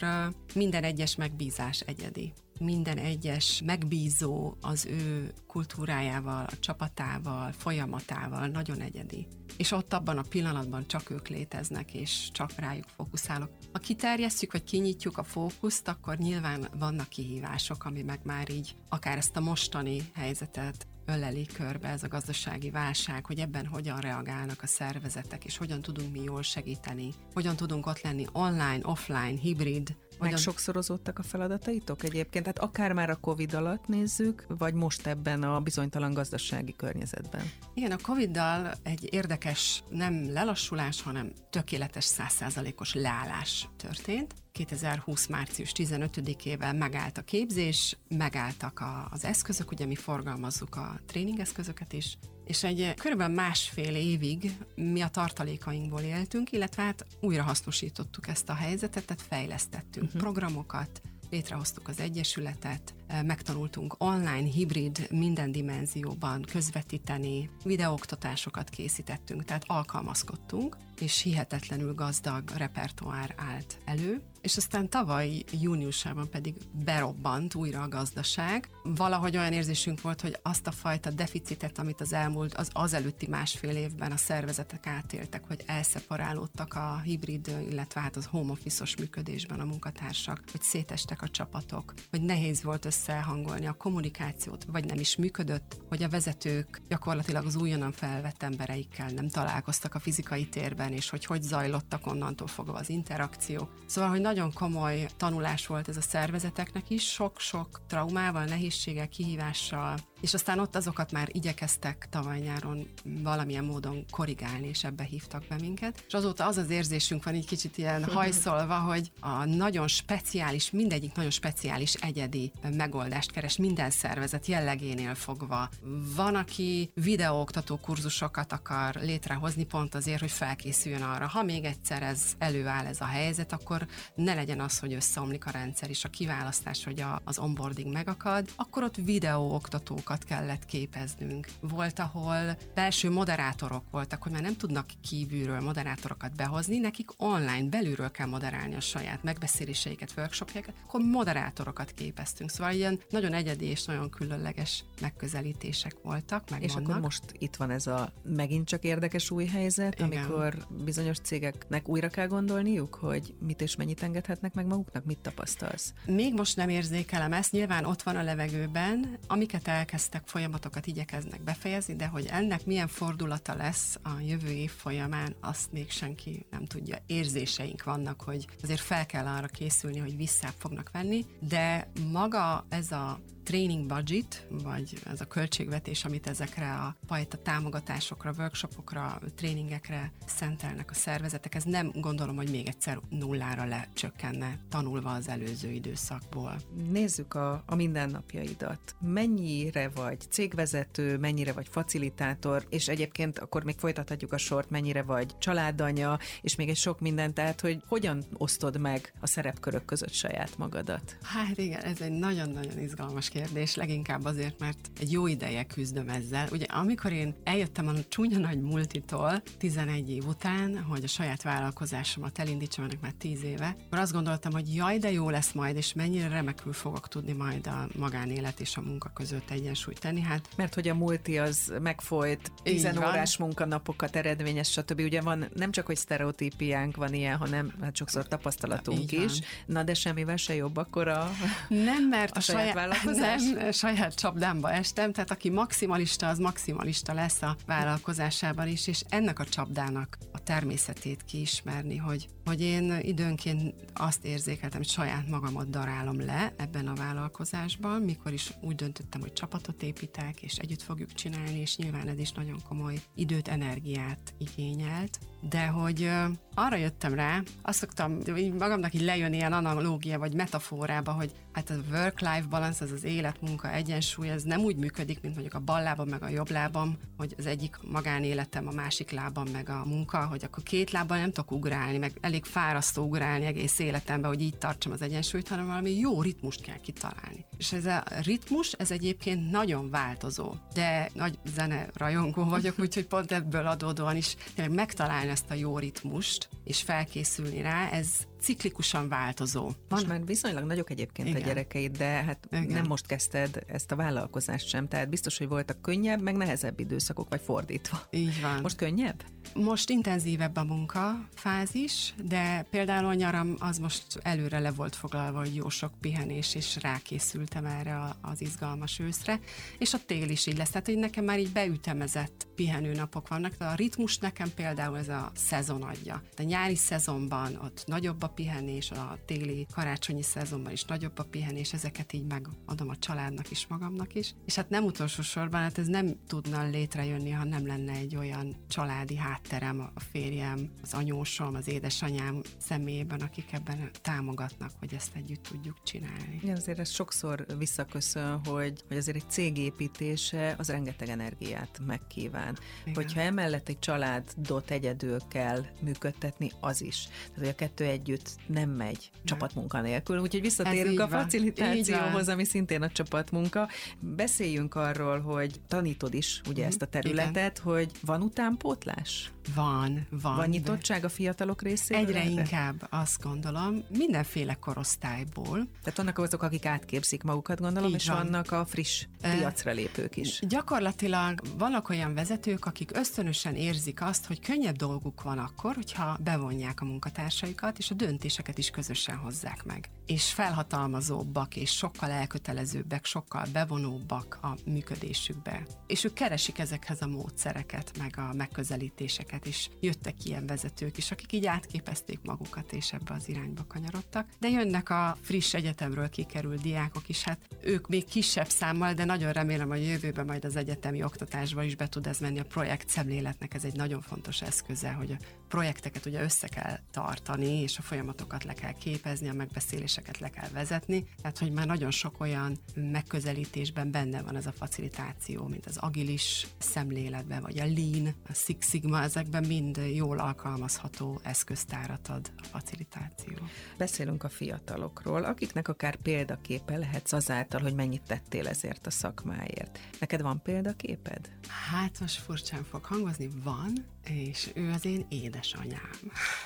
minden 0.54 0.84
egyes 0.84 1.16
megbízás 1.16 1.80
egyedi 1.80 2.32
minden 2.60 2.98
egyes 2.98 3.62
megbízó 3.64 4.54
az 4.60 4.86
ő 4.86 5.32
kultúrájával, 5.46 6.44
a 6.44 6.58
csapatával, 6.58 7.52
folyamatával 7.52 8.46
nagyon 8.46 8.80
egyedi. 8.80 9.26
És 9.56 9.70
ott 9.70 9.92
abban 9.92 10.18
a 10.18 10.24
pillanatban 10.28 10.86
csak 10.86 11.10
ők 11.10 11.28
léteznek, 11.28 11.94
és 11.94 12.28
csak 12.32 12.50
rájuk 12.56 12.86
fókuszálok. 12.96 13.50
Ha 13.72 13.78
kiterjesztjük, 13.78 14.52
vagy 14.52 14.64
kinyitjuk 14.64 15.18
a 15.18 15.22
fókuszt, 15.22 15.88
akkor 15.88 16.16
nyilván 16.16 16.68
vannak 16.78 17.08
kihívások, 17.08 17.84
ami 17.84 18.02
meg 18.02 18.20
már 18.22 18.50
így 18.50 18.74
akár 18.88 19.16
ezt 19.16 19.36
a 19.36 19.40
mostani 19.40 20.10
helyzetet 20.14 20.86
öleli 21.08 21.46
körbe 21.46 21.88
ez 21.88 22.02
a 22.02 22.08
gazdasági 22.08 22.70
válság, 22.70 23.26
hogy 23.26 23.38
ebben 23.38 23.66
hogyan 23.66 24.00
reagálnak 24.00 24.62
a 24.62 24.66
szervezetek, 24.66 25.44
és 25.44 25.56
hogyan 25.56 25.82
tudunk 25.82 26.12
mi 26.12 26.22
jól 26.22 26.42
segíteni, 26.42 27.14
hogyan 27.34 27.56
tudunk 27.56 27.86
ott 27.86 28.00
lenni 28.00 28.26
online, 28.32 28.78
offline, 28.82 29.38
hibrid, 29.40 29.96
meg 30.18 30.36
sokszorozottak 30.36 31.18
a 31.18 31.22
feladataitok 31.22 32.02
egyébként? 32.02 32.44
Tehát 32.44 32.58
akár 32.58 32.92
már 32.92 33.10
a 33.10 33.16
Covid 33.16 33.54
alatt 33.54 33.86
nézzük, 33.86 34.44
vagy 34.48 34.74
most 34.74 35.06
ebben 35.06 35.42
a 35.42 35.60
bizonytalan 35.60 36.14
gazdasági 36.14 36.76
környezetben? 36.76 37.50
Igen, 37.74 37.90
a 37.90 37.96
Covid-dal 38.02 38.72
egy 38.82 39.08
érdekes 39.12 39.82
nem 39.90 40.32
lelassulás, 40.32 41.02
hanem 41.02 41.32
tökéletes 41.50 42.04
százszázalékos 42.04 42.94
leállás 42.94 43.68
történt. 43.76 44.34
2020. 44.64 45.26
március 45.26 45.72
15-ével 45.74 46.78
megállt 46.78 47.18
a 47.18 47.22
képzés, 47.22 47.96
megálltak 48.08 48.80
a, 48.80 49.08
az 49.10 49.24
eszközök, 49.24 49.70
ugye 49.70 49.86
mi 49.86 49.94
forgalmazzuk 49.94 50.76
a 50.76 51.00
tréningeszközöket 51.06 51.92
is, 51.92 52.18
és 52.44 52.64
egy 52.64 52.94
körülbelül 52.94 53.34
másfél 53.34 53.94
évig 53.94 54.52
mi 54.74 55.00
a 55.00 55.08
tartalékainkból 55.08 56.00
éltünk, 56.00 56.52
illetve 56.52 56.82
hát 56.82 57.06
újra 57.20 57.42
hasznosítottuk 57.42 58.28
ezt 58.28 58.48
a 58.48 58.54
helyzetet, 58.54 59.04
tehát 59.04 59.22
fejlesztettünk 59.22 60.06
uh-huh. 60.06 60.20
programokat, 60.20 61.02
létrehoztuk 61.30 61.88
az 61.88 62.00
Egyesületet, 62.00 62.94
megtanultunk 63.24 63.94
online, 63.98 64.50
hibrid, 64.50 65.06
minden 65.10 65.52
dimenzióban 65.52 66.42
közvetíteni, 66.42 67.50
videóoktatásokat 67.64 68.68
készítettünk, 68.68 69.44
tehát 69.44 69.64
alkalmazkodtunk, 69.66 70.76
és 71.00 71.22
hihetetlenül 71.22 71.94
gazdag 71.94 72.50
repertoár 72.56 73.34
állt 73.36 73.78
elő, 73.84 74.22
és 74.40 74.56
aztán 74.56 74.88
tavaly 74.88 75.44
júniusában 75.60 76.30
pedig 76.30 76.54
berobbant 76.84 77.54
újra 77.54 77.82
a 77.82 77.88
gazdaság. 77.88 78.68
Valahogy 78.82 79.36
olyan 79.36 79.52
érzésünk 79.52 80.00
volt, 80.00 80.20
hogy 80.20 80.38
azt 80.42 80.66
a 80.66 80.70
fajta 80.70 81.10
deficitet, 81.10 81.78
amit 81.78 82.00
az 82.00 82.12
elmúlt, 82.12 82.54
az 82.54 82.70
az 82.72 82.92
előtti 82.92 83.26
másfél 83.26 83.76
évben 83.76 84.12
a 84.12 84.16
szervezetek 84.16 84.86
átéltek, 84.86 85.44
hogy 85.46 85.62
elszeparálódtak 85.66 86.74
a 86.74 87.00
hibrid, 87.04 87.66
illetve 87.70 88.00
hát 88.00 88.16
az 88.16 88.26
home 88.26 88.50
office-os 88.50 88.96
működésben 88.96 89.60
a 89.60 89.64
munkatársak, 89.64 90.42
hogy 90.50 90.62
szétestek 90.62 91.22
a 91.22 91.28
csapatok, 91.28 91.94
hogy 92.10 92.22
nehéz 92.22 92.62
volt 92.62 92.84
összehangolni 92.84 93.66
a 93.66 93.72
kommunikációt, 93.72 94.64
vagy 94.64 94.84
nem 94.84 94.98
is 94.98 95.16
működött, 95.16 95.76
hogy 95.88 96.02
a 96.02 96.08
vezetők 96.08 96.80
gyakorlatilag 96.88 97.46
az 97.46 97.56
újonnan 97.56 97.92
felvett 97.92 98.42
embereikkel 98.42 99.08
nem 99.08 99.28
találkoztak 99.28 99.94
a 99.94 99.98
fizikai 99.98 100.46
térben, 100.46 100.92
és 100.92 101.10
hogy 101.10 101.24
hogy 101.24 101.42
zajlottak 101.42 102.06
onnantól 102.06 102.46
fogva 102.46 102.78
az 102.78 102.88
interakció. 102.88 103.68
Szóval, 103.86 104.10
hogy 104.10 104.20
nagyon 104.28 104.52
komoly 104.52 105.08
tanulás 105.16 105.66
volt 105.66 105.88
ez 105.88 105.96
a 105.96 106.00
szervezeteknek 106.00 106.90
is, 106.90 107.10
sok-sok 107.10 107.80
traumával, 107.86 108.44
nehézséggel, 108.44 109.08
kihívással, 109.08 109.98
és 110.20 110.34
aztán 110.34 110.58
ott 110.58 110.76
azokat 110.76 111.12
már 111.12 111.28
igyekeztek 111.32 112.06
tavaly 112.10 112.38
nyáron 112.38 112.88
valamilyen 113.04 113.64
módon 113.64 114.04
korrigálni, 114.10 114.68
és 114.68 114.84
ebbe 114.84 115.02
hívtak 115.02 115.44
be 115.48 115.56
minket. 115.60 116.04
És 116.06 116.14
azóta 116.14 116.46
az 116.46 116.56
az 116.56 116.70
érzésünk 116.70 117.24
van 117.24 117.34
így 117.34 117.46
kicsit 117.46 117.78
ilyen 117.78 118.04
hajszolva, 118.14 118.78
hogy 118.78 119.10
a 119.20 119.44
nagyon 119.44 119.88
speciális, 119.88 120.70
mindegyik 120.70 121.14
nagyon 121.14 121.30
speciális 121.30 121.94
egyedi 121.94 122.52
megoldást 122.70 123.30
keres 123.30 123.56
minden 123.56 123.90
szervezet 123.90 124.46
jellegénél 124.46 125.14
fogva. 125.14 125.68
Van, 126.16 126.34
aki 126.34 126.90
videóoktató 126.94 127.76
kurzusokat 127.76 128.52
akar 128.52 128.94
létrehozni 128.94 129.64
pont 129.64 129.94
azért, 129.94 130.20
hogy 130.20 130.30
felkészüljön 130.30 131.02
arra. 131.02 131.28
Ha 131.28 131.42
még 131.42 131.64
egyszer 131.64 132.02
ez 132.02 132.22
előáll 132.38 132.86
ez 132.86 133.00
a 133.00 133.06
helyzet, 133.06 133.52
akkor 133.52 133.86
ne 134.18 134.34
legyen 134.34 134.60
az, 134.60 134.78
hogy 134.78 134.92
összeomlik 134.92 135.46
a 135.46 135.50
rendszer, 135.50 135.90
és 135.90 136.04
a 136.04 136.08
kiválasztás, 136.08 136.84
hogy 136.84 137.00
a, 137.00 137.20
az 137.24 137.38
onboarding 137.38 137.92
megakad, 137.92 138.48
akkor 138.56 138.82
ott 138.82 138.96
videóoktatók 138.96 140.08
moderátorokat 140.08 140.24
kellett 140.24 140.64
képeznünk. 140.64 141.46
Volt, 141.60 141.98
ahol 141.98 142.56
belső 142.74 143.10
moderátorok 143.10 143.84
voltak, 143.90 144.22
hogy 144.22 144.32
már 144.32 144.42
nem 144.42 144.56
tudnak 144.56 144.86
kívülről 145.00 145.60
moderátorokat 145.60 146.36
behozni, 146.36 146.78
nekik 146.78 147.10
online, 147.16 147.68
belülről 147.68 148.10
kell 148.10 148.26
moderálni 148.26 148.74
a 148.74 148.80
saját 148.80 149.22
megbeszéléseiket, 149.22 150.12
workshopjaikat, 150.16 150.74
akkor 150.84 151.00
moderátorokat 151.00 151.92
képeztünk. 151.92 152.50
Szóval 152.50 152.72
ilyen 152.72 153.00
nagyon 153.10 153.32
egyedi 153.32 153.64
és 153.64 153.84
nagyon 153.84 154.10
különleges 154.10 154.84
megközelítések 155.00 155.96
voltak, 156.02 156.50
meg 156.50 156.62
És 156.62 156.72
vannak. 156.72 156.88
akkor 156.88 157.00
most 157.00 157.22
itt 157.32 157.56
van 157.56 157.70
ez 157.70 157.86
a 157.86 158.12
megint 158.22 158.66
csak 158.66 158.84
érdekes 158.84 159.30
új 159.30 159.46
helyzet, 159.46 159.94
Igen. 159.94 160.06
amikor 160.06 160.66
bizonyos 160.84 161.18
cégeknek 161.18 161.88
újra 161.88 162.08
kell 162.08 162.26
gondolniuk, 162.26 162.94
hogy 162.94 163.34
mit 163.40 163.60
és 163.60 163.76
mennyit 163.76 164.02
engedhetnek 164.08 164.54
meg 164.54 164.66
maguknak, 164.66 165.04
mit 165.04 165.18
tapasztalsz? 165.18 165.92
Még 166.06 166.34
most 166.34 166.56
nem 166.56 166.68
érzékelem 166.68 167.32
ezt, 167.32 167.52
nyilván 167.52 167.84
ott 167.84 168.02
van 168.02 168.16
a 168.16 168.22
levegőben, 168.22 169.18
amiket 169.26 169.68
elkezd 169.68 170.06
elkezdtek 170.08 170.28
folyamatokat 170.28 170.86
igyekeznek 170.86 171.42
befejezni, 171.42 171.96
de 171.96 172.06
hogy 172.06 172.26
ennek 172.30 172.66
milyen 172.66 172.88
fordulata 172.88 173.54
lesz 173.54 173.98
a 174.02 174.20
jövő 174.20 174.50
év 174.50 174.70
folyamán, 174.70 175.34
azt 175.40 175.72
még 175.72 175.90
senki 175.90 176.46
nem 176.50 176.64
tudja. 176.64 176.96
Érzéseink 177.06 177.84
vannak, 177.84 178.20
hogy 178.20 178.46
azért 178.62 178.80
fel 178.80 179.06
kell 179.06 179.26
arra 179.26 179.46
készülni, 179.46 179.98
hogy 179.98 180.16
vissza 180.16 180.48
fognak 180.58 180.90
venni, 180.92 181.24
de 181.48 181.90
maga 182.12 182.66
ez 182.68 182.92
a 182.92 183.20
training 183.48 183.86
budget, 183.86 184.46
vagy 184.48 184.98
ez 185.10 185.20
a 185.20 185.24
költségvetés, 185.24 186.04
amit 186.04 186.26
ezekre 186.26 186.72
a 186.72 186.96
fajta 187.06 187.36
támogatásokra, 187.36 188.34
workshopokra, 188.38 189.20
tréningekre 189.34 190.12
szentelnek 190.26 190.90
a 190.90 190.94
szervezetek, 190.94 191.54
ez 191.54 191.64
nem 191.64 191.90
gondolom, 191.94 192.36
hogy 192.36 192.50
még 192.50 192.66
egyszer 192.66 193.00
nullára 193.08 193.64
lecsökkenne, 193.64 194.58
tanulva 194.68 195.10
az 195.10 195.28
előző 195.28 195.70
időszakból. 195.70 196.56
Nézzük 196.90 197.34
a, 197.34 197.62
a 197.66 197.74
mindennapjaidat. 197.74 198.96
Mennyire 199.00 199.90
vagy 199.94 200.20
cégvezető, 200.30 201.18
mennyire 201.18 201.52
vagy 201.52 201.68
facilitátor, 201.70 202.66
és 202.68 202.88
egyébként 202.88 203.38
akkor 203.38 203.64
még 203.64 203.78
folytathatjuk 203.78 204.32
a 204.32 204.38
sort, 204.38 204.70
mennyire 204.70 205.02
vagy 205.02 205.38
családanya, 205.38 206.18
és 206.40 206.56
még 206.56 206.68
egy 206.68 206.76
sok 206.76 207.00
mindent, 207.00 207.34
tehát 207.34 207.60
hogy 207.60 207.82
hogyan 207.86 208.24
osztod 208.32 208.80
meg 208.80 209.12
a 209.20 209.26
szerepkörök 209.26 209.84
között 209.84 210.12
saját 210.12 210.58
magadat? 210.58 211.16
Hát 211.22 211.58
igen, 211.58 211.82
ez 211.82 212.00
egy 212.00 212.12
nagyon-nagyon 212.12 212.78
izgalmas 212.78 213.28
kérdés, 213.38 213.74
leginkább 213.74 214.24
azért, 214.24 214.58
mert 214.58 214.78
egy 215.00 215.12
jó 215.12 215.26
ideje 215.26 215.64
küzdöm 215.64 216.08
ezzel. 216.08 216.48
Ugye 216.52 216.64
amikor 216.64 217.12
én 217.12 217.34
eljöttem 217.44 217.88
a 217.88 217.92
csúnya 218.08 218.38
nagy 218.38 218.60
multitól 218.60 219.42
11 219.58 220.10
év 220.10 220.26
után, 220.26 220.82
hogy 220.82 221.04
a 221.04 221.06
saját 221.06 221.42
vállalkozásomat 221.42 222.38
elindítsam, 222.38 222.84
ennek 222.84 223.00
már 223.00 223.12
10 223.18 223.42
éve, 223.42 223.76
akkor 223.86 223.98
azt 223.98 224.12
gondoltam, 224.12 224.52
hogy 224.52 224.74
jaj, 224.74 224.98
de 224.98 225.12
jó 225.12 225.30
lesz 225.30 225.52
majd, 225.52 225.76
és 225.76 225.92
mennyire 225.92 226.28
remekül 226.28 226.72
fogok 226.72 227.08
tudni 227.08 227.32
majd 227.32 227.66
a 227.66 227.88
magánélet 227.98 228.60
és 228.60 228.76
a 228.76 228.80
munka 228.80 229.10
között 229.14 229.50
egyensúlyt 229.50 230.00
tenni. 230.00 230.20
Hát, 230.20 230.48
mert 230.56 230.74
hogy 230.74 230.88
a 230.88 230.94
multi 230.94 231.38
az 231.38 231.72
megfolyt, 231.82 232.52
10 232.62 232.88
órás 232.96 233.36
munkanapokat 233.36 234.16
eredményes, 234.16 234.70
stb. 234.70 235.00
Ugye 235.00 235.20
van 235.20 235.48
nem 235.54 235.70
csak, 235.70 235.86
hogy 235.86 235.96
sztereotípiánk 235.96 236.96
van 236.96 237.14
ilyen, 237.14 237.36
hanem 237.36 237.72
hát 237.80 237.96
sokszor 237.96 238.28
tapasztalatunk 238.28 239.12
is. 239.12 239.32
Na 239.66 239.82
de 239.82 239.94
semmivel 239.94 240.36
se 240.36 240.54
jobb 240.54 240.76
akkor 240.76 241.08
a, 241.08 241.30
nem, 241.68 242.08
mert 242.08 242.34
a, 242.34 242.38
a 242.38 242.40
saját, 242.40 242.60
saját 242.60 242.74
vállalkozás 242.74 243.27
nem, 243.36 243.72
saját 243.72 244.14
csapdámba 244.14 244.72
estem, 244.72 245.12
tehát 245.12 245.30
aki 245.30 245.50
maximalista, 245.50 246.28
az 246.28 246.38
maximalista 246.38 247.12
lesz 247.12 247.42
a 247.42 247.56
vállalkozásában 247.66 248.68
is, 248.68 248.86
és 248.86 249.02
ennek 249.08 249.38
a 249.38 249.44
csapdának 249.44 250.18
a 250.32 250.42
természetét 250.42 251.24
kiismerni, 251.24 251.96
hogy, 251.96 252.28
hogy 252.48 252.60
én 252.60 252.98
időnként 253.00 253.74
azt 253.94 254.24
érzékeltem, 254.24 254.78
hogy 254.78 254.88
saját 254.88 255.28
magamat 255.28 255.70
darálom 255.70 256.24
le 256.24 256.52
ebben 256.56 256.86
a 256.86 256.94
vállalkozásban, 256.94 258.02
mikor 258.02 258.32
is 258.32 258.52
úgy 258.60 258.74
döntöttem, 258.74 259.20
hogy 259.20 259.32
csapatot 259.32 259.82
építek, 259.82 260.42
és 260.42 260.56
együtt 260.56 260.82
fogjuk 260.82 261.12
csinálni, 261.12 261.60
és 261.60 261.76
nyilván 261.76 262.08
ez 262.08 262.18
is 262.18 262.32
nagyon 262.32 262.58
komoly 262.68 263.00
időt, 263.14 263.48
energiát 263.48 264.34
igényelt, 264.38 265.18
de 265.40 265.66
hogy 265.66 266.10
arra 266.54 266.76
jöttem 266.76 267.14
rá, 267.14 267.42
azt 267.62 267.78
szoktam 267.78 268.18
magamnak 268.58 268.94
így 268.94 269.00
lejönni 269.00 269.36
ilyen 269.36 269.52
analógia 269.52 270.18
vagy 270.18 270.34
metaforába, 270.34 271.12
hogy 271.12 271.32
hát 271.52 271.70
a 271.70 271.74
work-life 271.90 272.46
balance, 272.48 272.84
az 272.84 272.92
az 272.92 273.04
életmunka 273.04 273.72
egyensúly, 273.72 274.28
ez 274.28 274.42
nem 274.42 274.60
úgy 274.60 274.76
működik, 274.76 275.20
mint 275.20 275.34
mondjuk 275.34 275.54
a 275.54 275.60
bal 275.64 275.82
lábam 275.82 276.08
meg 276.08 276.22
a 276.22 276.28
jobb 276.28 276.50
lábam, 276.50 276.98
hogy 277.16 277.34
az 277.38 277.46
egyik 277.46 277.76
magánéletem, 277.90 278.68
a 278.68 278.72
másik 278.72 279.10
lábam 279.10 279.46
meg 279.52 279.68
a 279.68 279.84
munka, 279.84 280.26
hogy 280.26 280.44
akkor 280.44 280.62
két 280.62 280.90
lábban 280.90 281.18
nem 281.18 281.32
tudok 281.32 281.50
ugrálni, 281.50 281.98
meg 281.98 282.12
elég 282.20 282.37
elég 282.38 282.50
fárasztó 282.50 283.02
ugrálni 283.02 283.44
egész 283.44 283.78
életemben, 283.78 284.30
hogy 284.30 284.42
így 284.42 284.56
tartsam 284.56 284.92
az 284.92 285.02
egyensúlyt, 285.02 285.48
hanem 285.48 285.66
valami 285.66 285.98
jó 285.98 286.22
ritmust 286.22 286.60
kell 286.60 286.80
kitalálni. 286.80 287.44
És 287.56 287.72
ez 287.72 287.86
a 287.86 288.02
ritmus, 288.22 288.72
ez 288.72 288.90
egyébként 288.90 289.50
nagyon 289.50 289.90
változó, 289.90 290.54
de 290.74 291.10
nagy 291.14 291.38
zene 291.54 291.88
rajongó 291.94 292.44
vagyok, 292.44 292.78
úgyhogy 292.84 293.06
pont 293.06 293.32
ebből 293.32 293.66
adódóan 293.66 294.16
is 294.16 294.36
tényleg 294.54 294.74
megtalálni 294.74 295.30
ezt 295.30 295.50
a 295.50 295.54
jó 295.54 295.78
ritmust, 295.78 296.48
és 296.64 296.82
felkészülni 296.82 297.62
rá, 297.62 297.88
ez 297.90 298.08
ciklikusan 298.40 299.08
változó. 299.08 299.62
Van... 299.62 299.74
Most 299.88 300.06
már 300.06 300.24
viszonylag 300.24 300.64
nagyok 300.64 300.90
egyébként 300.90 301.28
Igen. 301.28 301.42
a 301.42 301.44
gyerekeid, 301.44 301.96
de 301.96 302.04
hát 302.04 302.48
Igen. 302.50 302.66
nem 302.66 302.86
most 302.86 303.06
kezdted 303.06 303.64
ezt 303.66 303.92
a 303.92 303.96
vállalkozást 303.96 304.68
sem, 304.68 304.88
tehát 304.88 305.08
biztos, 305.08 305.38
hogy 305.38 305.48
voltak 305.48 305.80
könnyebb, 305.80 306.22
meg 306.22 306.36
nehezebb 306.36 306.80
időszakok, 306.80 307.28
vagy 307.28 307.40
fordítva. 307.44 308.00
Így 308.10 308.40
van. 308.40 308.60
Most 308.60 308.76
könnyebb? 308.76 309.24
Most 309.54 309.90
intenzívebb 309.90 310.56
a 310.56 310.64
munka 310.64 311.28
fázis, 311.34 312.14
de 312.24 312.66
például 312.70 313.06
a 313.06 313.14
nyaram 313.14 313.56
az 313.58 313.78
most 313.78 314.04
előre 314.22 314.58
le 314.58 314.70
volt 314.70 314.96
foglalva, 314.96 315.38
hogy 315.38 315.54
jó 315.54 315.68
sok 315.68 315.92
pihenés, 316.00 316.54
és 316.54 316.78
rákészültem 316.80 317.66
erre 317.66 318.16
az 318.20 318.40
izgalmas 318.40 318.98
őszre, 318.98 319.40
és 319.78 319.94
a 319.94 319.98
tél 320.06 320.28
is 320.28 320.46
így 320.46 320.56
lesz. 320.56 320.70
Tehát, 320.70 320.86
hogy 320.86 320.98
nekem 320.98 321.24
már 321.24 321.38
így 321.38 321.52
beütemezett 321.52 322.46
pihenőnapok 322.54 323.28
vannak, 323.28 323.54
de 323.58 323.64
a 323.64 323.74
ritmus 323.74 324.18
nekem 324.18 324.54
például 324.54 324.98
ez 324.98 325.08
a 325.08 325.30
szezon 325.34 325.82
adja. 325.82 326.22
A 326.36 326.42
nyári 326.42 326.76
szezonban 326.76 327.58
ott 327.62 327.82
nagyobb 327.86 328.22
a 328.22 328.27
pihenés, 328.28 328.90
a 328.90 329.18
téli 329.26 329.66
karácsonyi 329.74 330.22
szezonban 330.22 330.72
is 330.72 330.84
nagyobb 330.84 331.18
a 331.18 331.24
pihenés, 331.24 331.72
ezeket 331.72 332.12
így 332.12 332.26
megadom 332.26 332.88
a 332.88 332.96
családnak 332.96 333.50
is, 333.50 333.66
magamnak 333.66 334.14
is. 334.14 334.34
És 334.46 334.54
hát 334.54 334.68
nem 334.68 334.84
utolsó 334.84 335.22
sorban, 335.22 335.60
hát 335.60 335.78
ez 335.78 335.86
nem 335.86 336.14
tudna 336.26 336.68
létrejönni, 336.68 337.30
ha 337.30 337.44
nem 337.44 337.66
lenne 337.66 337.92
egy 337.92 338.16
olyan 338.16 338.56
családi 338.68 339.16
hátterem, 339.16 339.90
a 339.94 340.00
férjem, 340.00 340.70
az 340.82 340.94
anyósom, 340.94 341.54
az 341.54 341.68
édesanyám 341.68 342.40
személyében, 342.58 343.20
akik 343.20 343.52
ebben 343.52 343.90
támogatnak, 344.02 344.70
hogy 344.78 344.94
ezt 344.94 345.16
együtt 345.16 345.42
tudjuk 345.42 345.82
csinálni. 345.82 346.38
Igen, 346.42 346.56
azért 346.56 346.78
ez 346.78 346.90
sokszor 346.90 347.46
visszaköszön, 347.58 348.44
hogy, 348.44 348.82
hogy 348.88 348.96
azért 348.96 349.16
egy 349.16 349.30
cégépítése 349.30 350.54
az 350.58 350.68
rengeteg 350.68 351.08
energiát 351.08 351.80
megkíván. 351.86 352.58
Igen. 352.82 352.94
Hogyha 352.94 353.20
emellett 353.20 353.68
egy 353.68 353.78
családot 353.78 354.70
egyedül 354.70 355.18
kell 355.28 355.64
működtetni, 355.80 356.50
az 356.60 356.82
is. 356.82 357.04
Tehát, 357.04 357.38
hogy 357.38 357.48
a 357.48 357.54
kettő 357.54 357.84
együtt 357.84 358.17
nem 358.46 358.70
megy 358.70 359.10
nem. 359.12 359.24
csapatmunka 359.24 359.80
nélkül. 359.80 360.18
Úgyhogy 360.18 360.40
visszatérünk 360.40 361.00
a 361.00 361.08
facilitációhoz, 361.08 362.28
ami 362.28 362.44
szintén 362.44 362.82
a 362.82 362.88
csapatmunka. 362.88 363.68
Beszéljünk 364.00 364.74
arról, 364.74 365.20
hogy 365.20 365.60
tanítod 365.68 366.14
is 366.14 366.40
ugye 366.48 366.64
mm, 366.64 366.66
ezt 366.66 366.82
a 366.82 366.86
területet, 366.86 367.58
Igen. 367.58 367.72
hogy 367.74 367.90
van 368.04 368.22
utánpótlás? 368.22 369.32
Van, 369.54 370.06
van. 370.10 370.36
Van 370.36 370.48
nyitottság 370.48 371.04
a 371.04 371.08
fiatalok 371.08 371.62
részéről? 371.62 372.06
Egyre 372.06 372.20
erre? 372.20 372.30
inkább 372.30 372.86
azt 372.90 373.22
gondolom, 373.22 373.84
mindenféle 373.88 374.54
korosztályból. 374.54 375.68
Tehát 375.82 375.96
vannak 375.96 376.18
azok, 376.18 376.42
akik 376.42 376.66
átképzik 376.66 377.22
magukat, 377.22 377.60
gondolom, 377.60 377.88
Így 377.88 377.94
és 377.94 378.08
van. 378.08 378.16
vannak 378.16 378.52
a 378.52 378.64
friss 378.66 379.06
piacra 379.20 379.72
lépők 379.72 380.16
is. 380.16 380.40
Gyakorlatilag 380.48 381.40
vannak 381.58 381.88
olyan 381.88 382.14
vezetők, 382.14 382.64
akik 382.64 382.90
ösztönösen 382.96 383.54
érzik 383.54 384.02
azt, 384.02 384.26
hogy 384.26 384.40
könnyebb 384.40 384.76
dolguk 384.76 385.22
van 385.22 385.38
akkor, 385.38 385.74
hogyha 385.74 386.16
bevonják 386.20 386.80
a 386.80 386.84
munkatársaikat, 386.84 387.78
és 387.78 387.90
a 387.90 387.94
döntéseket 387.94 388.58
is 388.58 388.70
közösen 388.70 389.16
hozzák 389.16 389.64
meg. 389.64 389.88
És 390.08 390.32
felhatalmazóbbak, 390.32 391.56
és 391.56 391.70
sokkal 391.70 392.10
elkötelezőbbek, 392.10 393.04
sokkal 393.04 393.46
bevonóbbak 393.52 394.38
a 394.42 394.56
működésükbe. 394.64 395.66
És 395.86 396.04
ők 396.04 396.12
keresik 396.12 396.58
ezekhez 396.58 397.02
a 397.02 397.06
módszereket, 397.06 397.98
meg 397.98 398.14
a 398.16 398.32
megközelítéseket, 398.34 399.46
és 399.46 399.68
jöttek 399.80 400.24
ilyen 400.24 400.46
vezetők 400.46 400.96
is, 400.96 401.10
akik 401.10 401.32
így 401.32 401.46
átképezték 401.46 402.18
magukat, 402.22 402.72
és 402.72 402.92
ebbe 402.92 403.14
az 403.14 403.28
irányba 403.28 403.64
kanyarodtak. 403.66 404.28
De 404.38 404.48
jönnek 404.48 404.90
a 404.90 405.16
friss 405.20 405.54
egyetemről 405.54 406.08
kikerült 406.08 406.60
diákok 406.60 407.08
is, 407.08 407.22
hát 407.22 407.38
ők 407.62 407.88
még 407.88 408.04
kisebb 408.04 408.48
számmal, 408.48 408.94
de 408.94 409.04
nagyon 409.04 409.32
remélem, 409.32 409.68
hogy 409.68 409.86
jövőben 409.86 410.26
majd 410.26 410.44
az 410.44 410.56
egyetemi 410.56 411.02
oktatásba 411.02 411.62
is 411.62 411.76
be 411.76 411.88
tud 411.88 412.06
ez 412.06 412.18
menni. 412.18 412.38
A 412.38 412.44
projekt 412.44 412.88
szemléletnek 412.88 413.54
ez 413.54 413.64
egy 413.64 413.76
nagyon 413.76 414.00
fontos 414.00 414.42
eszköze, 414.42 414.90
hogy 414.90 415.16
projekteket 415.48 416.06
ugye 416.06 416.22
össze 416.22 416.48
kell 416.48 416.78
tartani, 416.90 417.62
és 417.62 417.78
a 417.78 417.82
folyamatokat 417.82 418.44
le 418.44 418.52
kell 418.52 418.72
képezni, 418.72 419.28
a 419.28 419.32
megbeszéléseket 419.32 420.18
le 420.18 420.28
kell 420.28 420.48
vezetni. 420.48 421.08
Tehát, 421.22 421.38
hogy 421.38 421.52
már 421.52 421.66
nagyon 421.66 421.90
sok 421.90 422.20
olyan 422.20 422.58
megközelítésben 422.74 423.90
benne 423.90 424.22
van 424.22 424.36
ez 424.36 424.46
a 424.46 424.52
facilitáció, 424.52 425.46
mint 425.46 425.66
az 425.66 425.76
agilis 425.76 426.46
szemléletben, 426.58 427.42
vagy 427.42 427.58
a 427.58 427.64
lean, 427.64 428.14
a 428.28 428.34
Six 428.34 428.68
Sigma, 428.68 429.02
ezekben 429.02 429.44
mind 429.46 429.80
jól 429.94 430.18
alkalmazható 430.18 431.20
eszköztárat 431.22 432.08
ad 432.08 432.30
a 432.36 432.44
facilitáció. 432.44 433.34
Beszélünk 433.76 434.24
a 434.24 434.28
fiatalokról, 434.28 435.24
akiknek 435.24 435.68
akár 435.68 435.96
példaképe 435.96 436.76
lehetsz 436.76 437.12
azáltal, 437.12 437.60
hogy 437.60 437.74
mennyit 437.74 438.02
tettél 438.02 438.48
ezért 438.48 438.86
a 438.86 438.90
szakmáért. 438.90 439.78
Neked 440.00 440.22
van 440.22 440.42
példaképed? 440.42 441.30
Hát 441.70 442.00
most 442.00 442.20
furcsán 442.20 442.64
fog 442.64 442.84
hangozni, 442.84 443.28
van, 443.42 443.72
és 444.08 444.50
ő 444.54 444.70
az 444.70 444.84
én 444.84 445.06
édesanyám. 445.08 445.90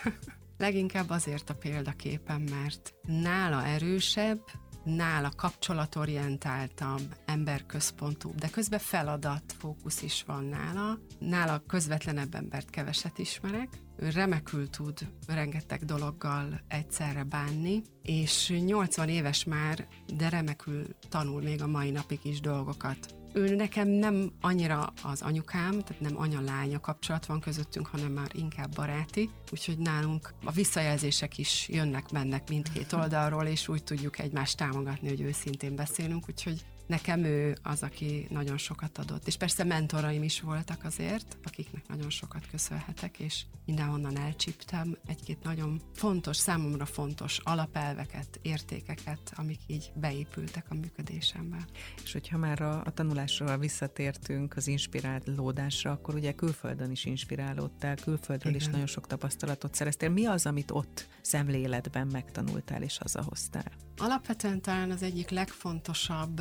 Leginkább 0.59 1.11
azért 1.11 1.51
a 1.51 1.55
példaképem, 1.55 2.43
mert 2.43 2.95
nála 3.03 3.67
erősebb, 3.67 4.41
nála 4.85 5.31
kapcsolatorientáltabb, 5.37 7.17
emberközpontúbb, 7.25 8.35
de 8.35 8.49
közben 8.49 8.79
feladat 8.79 9.55
fókusz 9.59 10.03
is 10.03 10.23
van 10.27 10.45
nála. 10.45 10.99
Nála 11.19 11.63
közvetlenebb 11.67 12.35
embert 12.35 12.71
keveset 12.71 13.19
ismerek. 13.19 13.69
Ő 13.97 14.11
remekül 14.11 14.71
tud 14.71 15.09
rengeteg 15.27 15.85
dologgal 15.85 16.61
egyszerre 16.69 17.25
bánni, 17.25 17.83
és 18.03 18.53
80 18.65 19.09
éves 19.09 19.45
már, 19.45 19.87
de 20.17 20.29
remekül 20.29 20.87
tanul 21.09 21.43
még 21.43 21.63
a 21.63 21.67
mai 21.67 21.91
napig 21.91 22.21
is 22.23 22.41
dolgokat 22.41 23.22
ő 23.33 23.55
nekem 23.55 23.89
nem 23.89 24.33
annyira 24.41 24.93
az 25.03 25.23
anyukám, 25.23 25.71
tehát 25.71 26.01
nem 26.01 26.19
anya-lánya 26.19 26.81
kapcsolat 26.81 27.27
van 27.27 27.41
közöttünk, 27.41 27.87
hanem 27.87 28.13
már 28.13 28.31
inkább 28.33 28.75
baráti, 28.75 29.31
úgyhogy 29.51 29.79
nálunk 29.79 30.35
a 30.45 30.51
visszajelzések 30.51 31.39
is 31.39 31.69
jönnek-mennek 31.69 32.49
mindkét 32.49 32.93
oldalról, 32.93 33.45
és 33.45 33.69
úgy 33.69 33.85
tudjuk 33.85 34.19
egymást 34.19 34.57
támogatni, 34.57 35.09
hogy 35.09 35.21
őszintén 35.21 35.75
beszélünk, 35.75 36.25
úgyhogy 36.29 36.65
nekem 36.93 37.25
ő 37.25 37.57
az, 37.63 37.83
aki 37.83 38.27
nagyon 38.31 38.59
sokat 38.59 38.99
adott. 38.99 39.27
És 39.27 39.37
persze 39.37 39.65
mentoraim 39.65 40.23
is 40.23 40.41
voltak 40.41 40.85
azért, 40.85 41.37
akiknek 41.45 41.89
nagyon 41.89 42.11
sokat 42.11 42.47
köszönhetek, 42.51 43.19
és 43.19 43.43
mindenhonnan 43.67 44.19
elcsíptem 44.19 44.97
egy-két 45.07 45.43
nagyon 45.43 45.81
fontos, 45.95 46.37
számomra 46.37 46.85
fontos 46.85 47.39
alapelveket, 47.39 48.39
értékeket, 48.43 49.33
amik 49.35 49.61
így 49.67 49.93
beépültek 49.95 50.67
a 50.69 50.75
működésembe. 50.75 51.67
És 52.03 52.13
hogyha 52.13 52.39
már 52.39 52.61
a, 52.61 52.83
a 52.85 52.91
tanulásról 52.91 53.59
visszatértünk, 53.59 54.57
az 54.57 54.67
inspirálódásra, 54.67 55.91
akkor 55.91 56.15
ugye 56.15 56.33
külföldön 56.33 56.91
is 56.91 57.05
inspirálódtál, 57.05 57.97
külföldről 57.97 58.55
Igen. 58.55 58.67
is 58.67 58.73
nagyon 58.73 58.87
sok 58.87 59.07
tapasztalatot 59.07 59.75
szereztél. 59.75 60.09
Mi 60.09 60.27
az, 60.27 60.47
amit 60.47 60.71
ott 60.71 61.09
szemléletben 61.21 62.07
megtanultál 62.07 62.83
és 62.83 62.99
hazahoztál? 62.99 63.73
Alapvetően 64.03 64.61
talán 64.61 64.91
az 64.91 65.03
egyik 65.03 65.31
legfontosabb 65.31 66.41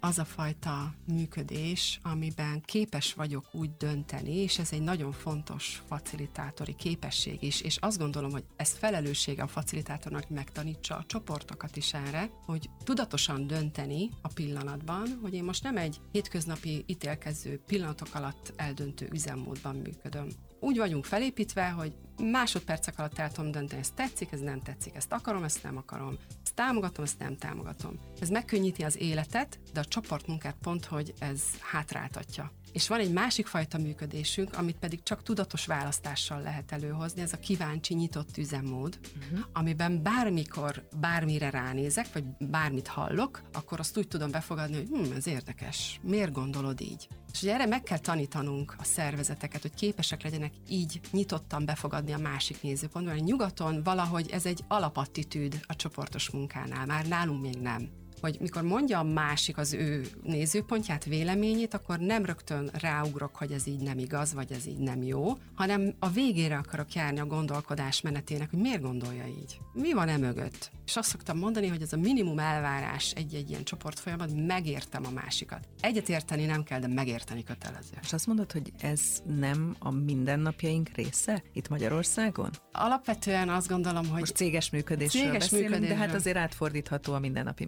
az 0.00 0.18
a 0.18 0.24
fajta 0.24 0.94
működés, 1.06 2.00
amiben 2.02 2.60
képes 2.60 3.14
vagyok 3.14 3.44
úgy 3.52 3.76
dönteni, 3.76 4.34
és 4.36 4.58
ez 4.58 4.72
egy 4.72 4.82
nagyon 4.82 5.12
fontos 5.12 5.82
facilitátori 5.86 6.74
képesség 6.74 7.42
is, 7.42 7.60
és 7.60 7.76
azt 7.76 7.98
gondolom, 7.98 8.30
hogy 8.30 8.44
ez 8.56 8.72
felelőssége 8.72 9.42
a 9.42 9.46
facilitátornak, 9.46 10.28
megtanítsa 10.28 10.96
a 10.96 11.04
csoportokat 11.06 11.76
is 11.76 11.94
erre, 11.94 12.30
hogy 12.44 12.70
tudatosan 12.84 13.46
dönteni 13.46 14.10
a 14.22 14.28
pillanatban, 14.28 15.18
hogy 15.22 15.34
én 15.34 15.44
most 15.44 15.62
nem 15.62 15.76
egy 15.76 16.00
hétköznapi 16.12 16.84
ítélkező 16.86 17.60
pillanatok 17.66 18.08
alatt 18.12 18.52
eldöntő 18.56 19.08
üzemmódban 19.12 19.76
működöm. 19.76 20.28
Úgy 20.60 20.76
vagyunk 20.76 21.04
felépítve, 21.04 21.68
hogy 21.68 21.92
másodpercek 22.22 22.98
alatt 22.98 23.18
el 23.18 23.32
tudom 23.32 23.50
dönteni, 23.50 23.80
ez 23.80 23.90
tetszik, 23.90 24.32
ez 24.32 24.40
nem 24.40 24.62
tetszik, 24.62 24.94
ezt 24.94 25.12
akarom, 25.12 25.44
ezt 25.44 25.62
nem 25.62 25.76
akarom, 25.76 26.18
ezt 26.44 26.54
támogatom, 26.54 27.04
ezt 27.04 27.18
nem 27.18 27.36
támogatom. 27.36 27.98
Ez 28.20 28.28
megkönnyíti 28.28 28.82
az 28.82 29.00
életet, 29.00 29.58
de 29.72 29.80
a 29.80 29.84
csoportmunkát 29.84 30.56
pont, 30.60 30.84
hogy 30.84 31.14
ez 31.18 31.42
hátráltatja. 31.60 32.52
És 32.72 32.88
van 32.88 33.00
egy 33.00 33.12
másik 33.12 33.46
fajta 33.46 33.78
működésünk, 33.78 34.56
amit 34.56 34.76
pedig 34.76 35.02
csak 35.02 35.22
tudatos 35.22 35.66
választással 35.66 36.42
lehet 36.42 36.72
előhozni, 36.72 37.22
ez 37.22 37.32
a 37.32 37.36
kíváncsi, 37.36 37.94
nyitott 37.94 38.36
üzemmód, 38.36 38.98
uh-huh. 39.02 39.46
amiben 39.52 40.02
bármikor 40.02 40.88
bármire 41.00 41.50
ránézek, 41.50 42.12
vagy 42.12 42.24
bármit 42.38 42.86
hallok, 42.86 43.42
akkor 43.52 43.80
azt 43.80 43.98
úgy 43.98 44.08
tudom 44.08 44.30
befogadni, 44.30 44.76
hogy 44.76 44.88
hm, 44.88 45.12
ez 45.12 45.26
érdekes, 45.26 46.00
miért 46.02 46.32
gondolod 46.32 46.80
így? 46.80 47.08
És 47.32 47.42
ugye 47.42 47.54
erre 47.54 47.66
meg 47.66 47.82
kell 47.82 47.98
tanítanunk 47.98 48.74
a 48.78 48.84
szervezeteket, 48.84 49.62
hogy 49.62 49.74
képesek 49.74 50.22
legyenek 50.22 50.52
így 50.68 51.00
nyitottan 51.10 51.64
befogadni 51.64 52.12
a 52.12 52.18
másik 52.18 52.62
nézőpontból. 52.62 53.14
Nyugaton 53.14 53.82
valahogy 53.82 54.30
ez 54.30 54.46
egy 54.46 54.64
alapattitűd 54.68 55.60
a 55.66 55.76
csoportos 55.76 56.30
munkánál, 56.30 56.86
már 56.86 57.06
nálunk 57.06 57.42
még 57.42 57.56
nem 57.56 57.88
hogy 58.20 58.36
mikor 58.40 58.62
mondja 58.62 58.98
a 58.98 59.02
másik 59.02 59.58
az 59.58 59.72
ő 59.72 60.06
nézőpontját, 60.22 61.04
véleményét, 61.04 61.74
akkor 61.74 61.98
nem 61.98 62.24
rögtön 62.24 62.70
ráugrok, 62.72 63.36
hogy 63.36 63.52
ez 63.52 63.66
így 63.66 63.80
nem 63.80 63.98
igaz, 63.98 64.34
vagy 64.34 64.52
ez 64.52 64.66
így 64.66 64.78
nem 64.78 65.02
jó, 65.02 65.38
hanem 65.54 65.94
a 65.98 66.08
végére 66.08 66.56
akarok 66.56 66.92
járni 66.92 67.20
a 67.20 67.26
gondolkodás 67.26 68.00
menetének, 68.00 68.50
hogy 68.50 68.58
miért 68.58 68.82
gondolja 68.82 69.26
így. 69.26 69.58
Mi 69.72 69.92
van 69.92 70.08
e 70.08 70.16
mögött? 70.16 70.70
És 70.86 70.96
azt 70.96 71.08
szoktam 71.08 71.38
mondani, 71.38 71.66
hogy 71.66 71.82
ez 71.82 71.92
a 71.92 71.96
minimum 71.96 72.38
elvárás 72.38 73.12
egy-egy 73.12 73.50
ilyen 73.50 73.64
csoportfolyamat, 73.64 74.46
megértem 74.46 75.06
a 75.06 75.10
másikat. 75.10 75.68
Egyet 75.80 76.08
érteni 76.08 76.44
nem 76.44 76.62
kell, 76.62 76.80
de 76.80 76.86
megérteni 76.86 77.42
kötelező. 77.42 77.94
És 78.02 78.12
azt 78.12 78.26
mondod, 78.26 78.52
hogy 78.52 78.72
ez 78.80 79.00
nem 79.38 79.76
a 79.78 79.90
mindennapjaink 79.90 80.88
része 80.88 81.42
itt 81.52 81.68
Magyarországon? 81.68 82.50
Alapvetően 82.72 83.48
azt 83.48 83.68
gondolom, 83.68 84.08
hogy... 84.08 84.20
Most 84.20 84.36
céges 84.36 84.70
működésről 84.70 85.22
céges 85.22 85.38
beszélünk, 85.38 85.68
működésről. 85.68 85.98
de 85.98 86.04
hát 86.04 86.14
azért 86.14 86.36
átfordítható 86.36 87.12
a 87.12 87.18
mindennapi 87.18 87.64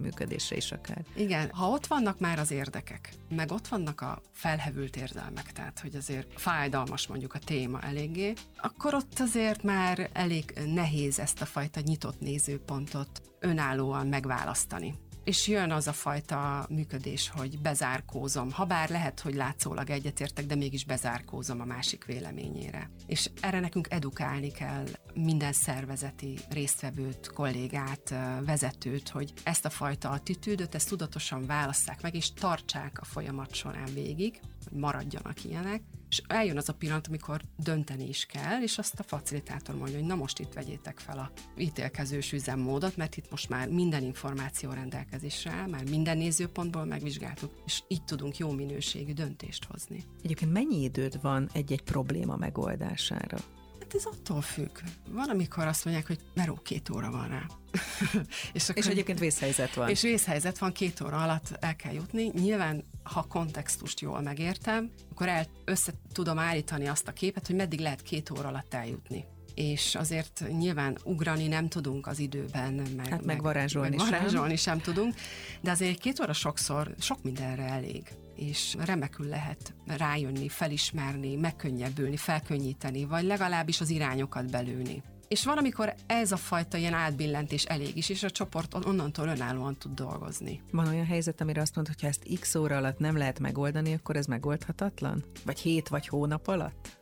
működésre 0.49 0.55
is 0.55 0.71
akár. 0.71 1.05
Igen, 1.15 1.49
ha 1.51 1.69
ott 1.69 1.87
vannak 1.87 2.19
már 2.19 2.39
az 2.39 2.51
érdekek, 2.51 3.13
meg 3.29 3.51
ott 3.51 3.67
vannak 3.67 4.01
a 4.01 4.21
felhevült 4.31 4.95
érzelmek, 4.95 5.51
tehát 5.51 5.79
hogy 5.79 5.95
azért 5.95 6.27
fájdalmas 6.35 7.07
mondjuk 7.07 7.33
a 7.33 7.39
téma 7.39 7.81
eléggé, 7.81 8.33
akkor 8.57 8.93
ott 8.93 9.19
azért 9.19 9.63
már 9.63 10.09
elég 10.13 10.53
nehéz 10.65 11.19
ezt 11.19 11.41
a 11.41 11.45
fajta 11.45 11.79
nyitott 11.79 12.19
nézőpontot 12.19 13.21
önállóan 13.39 14.07
megválasztani 14.07 14.95
és 15.23 15.47
jön 15.47 15.71
az 15.71 15.87
a 15.87 15.93
fajta 15.93 16.65
működés, 16.69 17.29
hogy 17.29 17.59
bezárkózom, 17.59 18.51
ha 18.51 18.65
bár 18.65 18.89
lehet, 18.89 19.19
hogy 19.19 19.33
látszólag 19.33 19.89
egyetértek, 19.89 20.45
de 20.45 20.55
mégis 20.55 20.85
bezárkózom 20.85 21.61
a 21.61 21.65
másik 21.65 22.05
véleményére. 22.05 22.89
És 23.05 23.29
erre 23.41 23.59
nekünk 23.59 23.87
edukálni 23.89 24.51
kell 24.51 24.85
minden 25.13 25.53
szervezeti 25.53 26.39
résztvevőt, 26.49 27.31
kollégát, 27.33 28.15
vezetőt, 28.45 29.09
hogy 29.09 29.33
ezt 29.43 29.65
a 29.65 29.69
fajta 29.69 30.09
attitűdöt, 30.09 30.75
ezt 30.75 30.89
tudatosan 30.89 31.45
válasszák 31.45 32.01
meg, 32.01 32.15
és 32.15 32.33
tartsák 32.33 32.99
a 33.01 33.05
folyamat 33.05 33.53
során 33.53 33.93
végig, 33.93 34.41
hogy 34.69 34.79
maradjanak 34.79 35.43
ilyenek, 35.43 35.81
és 36.13 36.21
eljön 36.27 36.57
az 36.57 36.69
a 36.69 36.73
pillanat, 36.73 37.07
amikor 37.07 37.41
dönteni 37.57 38.07
is 38.07 38.25
kell, 38.25 38.61
és 38.61 38.77
azt 38.77 38.99
a 38.99 39.03
facilitátor 39.03 39.75
mondja, 39.75 39.97
hogy 39.97 40.07
na 40.07 40.15
most 40.15 40.39
itt 40.39 40.53
vegyétek 40.53 40.99
fel 40.99 41.17
a 41.17 41.31
ítélkezős 41.57 42.31
üzemmódot, 42.31 42.97
mert 42.97 43.17
itt 43.17 43.31
most 43.31 43.49
már 43.49 43.69
minden 43.69 44.03
információ 44.03 44.71
rendelkezésre 44.71 45.51
áll, 45.51 45.67
már 45.67 45.89
minden 45.89 46.17
nézőpontból 46.17 46.85
megvizsgáltuk, 46.85 47.51
és 47.65 47.83
így 47.87 48.03
tudunk 48.03 48.37
jó 48.37 48.51
minőségű 48.51 49.13
döntést 49.13 49.65
hozni. 49.65 50.03
Egyébként 50.23 50.53
mennyi 50.53 50.83
időd 50.83 51.21
van 51.21 51.49
egy-egy 51.53 51.83
probléma 51.83 52.35
megoldására? 52.35 53.37
Hát 53.93 54.01
ez 54.01 54.13
attól 54.13 54.41
függ. 54.41 54.77
Van, 55.09 55.29
amikor 55.29 55.67
azt 55.67 55.85
mondják, 55.85 56.07
hogy 56.07 56.19
meró 56.33 56.59
két 56.63 56.89
óra 56.89 57.11
van 57.11 57.27
rá. 57.27 57.45
és, 58.53 58.69
akkor, 58.69 58.83
és 58.83 58.89
egyébként 58.89 59.19
vészhelyzet 59.19 59.73
van. 59.73 59.89
És 59.89 60.01
vészhelyzet 60.01 60.57
van, 60.57 60.71
két 60.71 61.01
óra 61.01 61.23
alatt 61.23 61.57
el 61.59 61.75
kell 61.75 61.93
jutni. 61.93 62.31
Nyilván, 62.33 62.83
ha 63.03 63.23
kontextust 63.23 63.99
jól 63.99 64.21
megértem, 64.21 64.91
akkor 65.11 65.27
el, 65.27 65.47
össze 65.65 65.93
tudom 66.11 66.39
állítani 66.39 66.87
azt 66.87 67.07
a 67.07 67.11
képet, 67.11 67.47
hogy 67.47 67.55
meddig 67.55 67.79
lehet 67.79 68.01
két 68.01 68.29
óra 68.29 68.47
alatt 68.47 68.73
eljutni 68.73 69.25
és 69.55 69.95
azért 69.95 70.43
nyilván 70.57 70.97
ugrani 71.03 71.47
nem 71.47 71.67
tudunk 71.67 72.07
az 72.07 72.19
időben, 72.19 72.73
meg, 72.73 73.07
hát 73.07 73.25
meg 73.25 73.41
varázsolni, 73.41 73.95
meg 73.95 74.09
varázsolni 74.09 74.55
sem. 74.55 74.73
sem 74.73 74.93
tudunk, 74.93 75.15
de 75.61 75.71
azért 75.71 75.99
két 75.99 76.19
óra 76.19 76.33
sokszor 76.33 76.95
sok 76.99 77.23
mindenre 77.23 77.63
elég 77.63 78.13
és 78.35 78.75
remekül 78.85 79.27
lehet 79.27 79.73
rájönni, 79.85 80.49
felismerni, 80.49 81.35
megkönnyebbülni, 81.35 82.17
felkönnyíteni, 82.17 83.05
vagy 83.05 83.23
legalábbis 83.23 83.81
az 83.81 83.89
irányokat 83.89 84.51
belőni. 84.51 85.03
És 85.27 85.45
van, 85.45 85.57
amikor 85.57 85.93
ez 86.05 86.31
a 86.31 86.37
fajta 86.37 86.77
ilyen 86.77 86.93
átbillentés 86.93 87.63
elég 87.63 87.97
is, 87.97 88.09
és 88.09 88.23
a 88.23 88.29
csoport 88.29 88.85
onnantól 88.85 89.27
önállóan 89.27 89.77
tud 89.77 89.93
dolgozni. 89.93 90.61
Van 90.71 90.87
olyan 90.87 91.05
helyzet, 91.05 91.41
amire 91.41 91.61
azt 91.61 91.75
mondod, 91.75 91.93
hogy 91.93 92.03
ha 92.03 92.07
ezt 92.07 92.39
x 92.39 92.55
óra 92.55 92.77
alatt 92.77 92.99
nem 92.99 93.17
lehet 93.17 93.39
megoldani, 93.39 93.93
akkor 93.93 94.15
ez 94.15 94.25
megoldhatatlan? 94.25 95.23
Vagy 95.45 95.59
hét 95.59 95.87
vagy 95.87 96.07
hónap 96.07 96.47
alatt? 96.47 96.97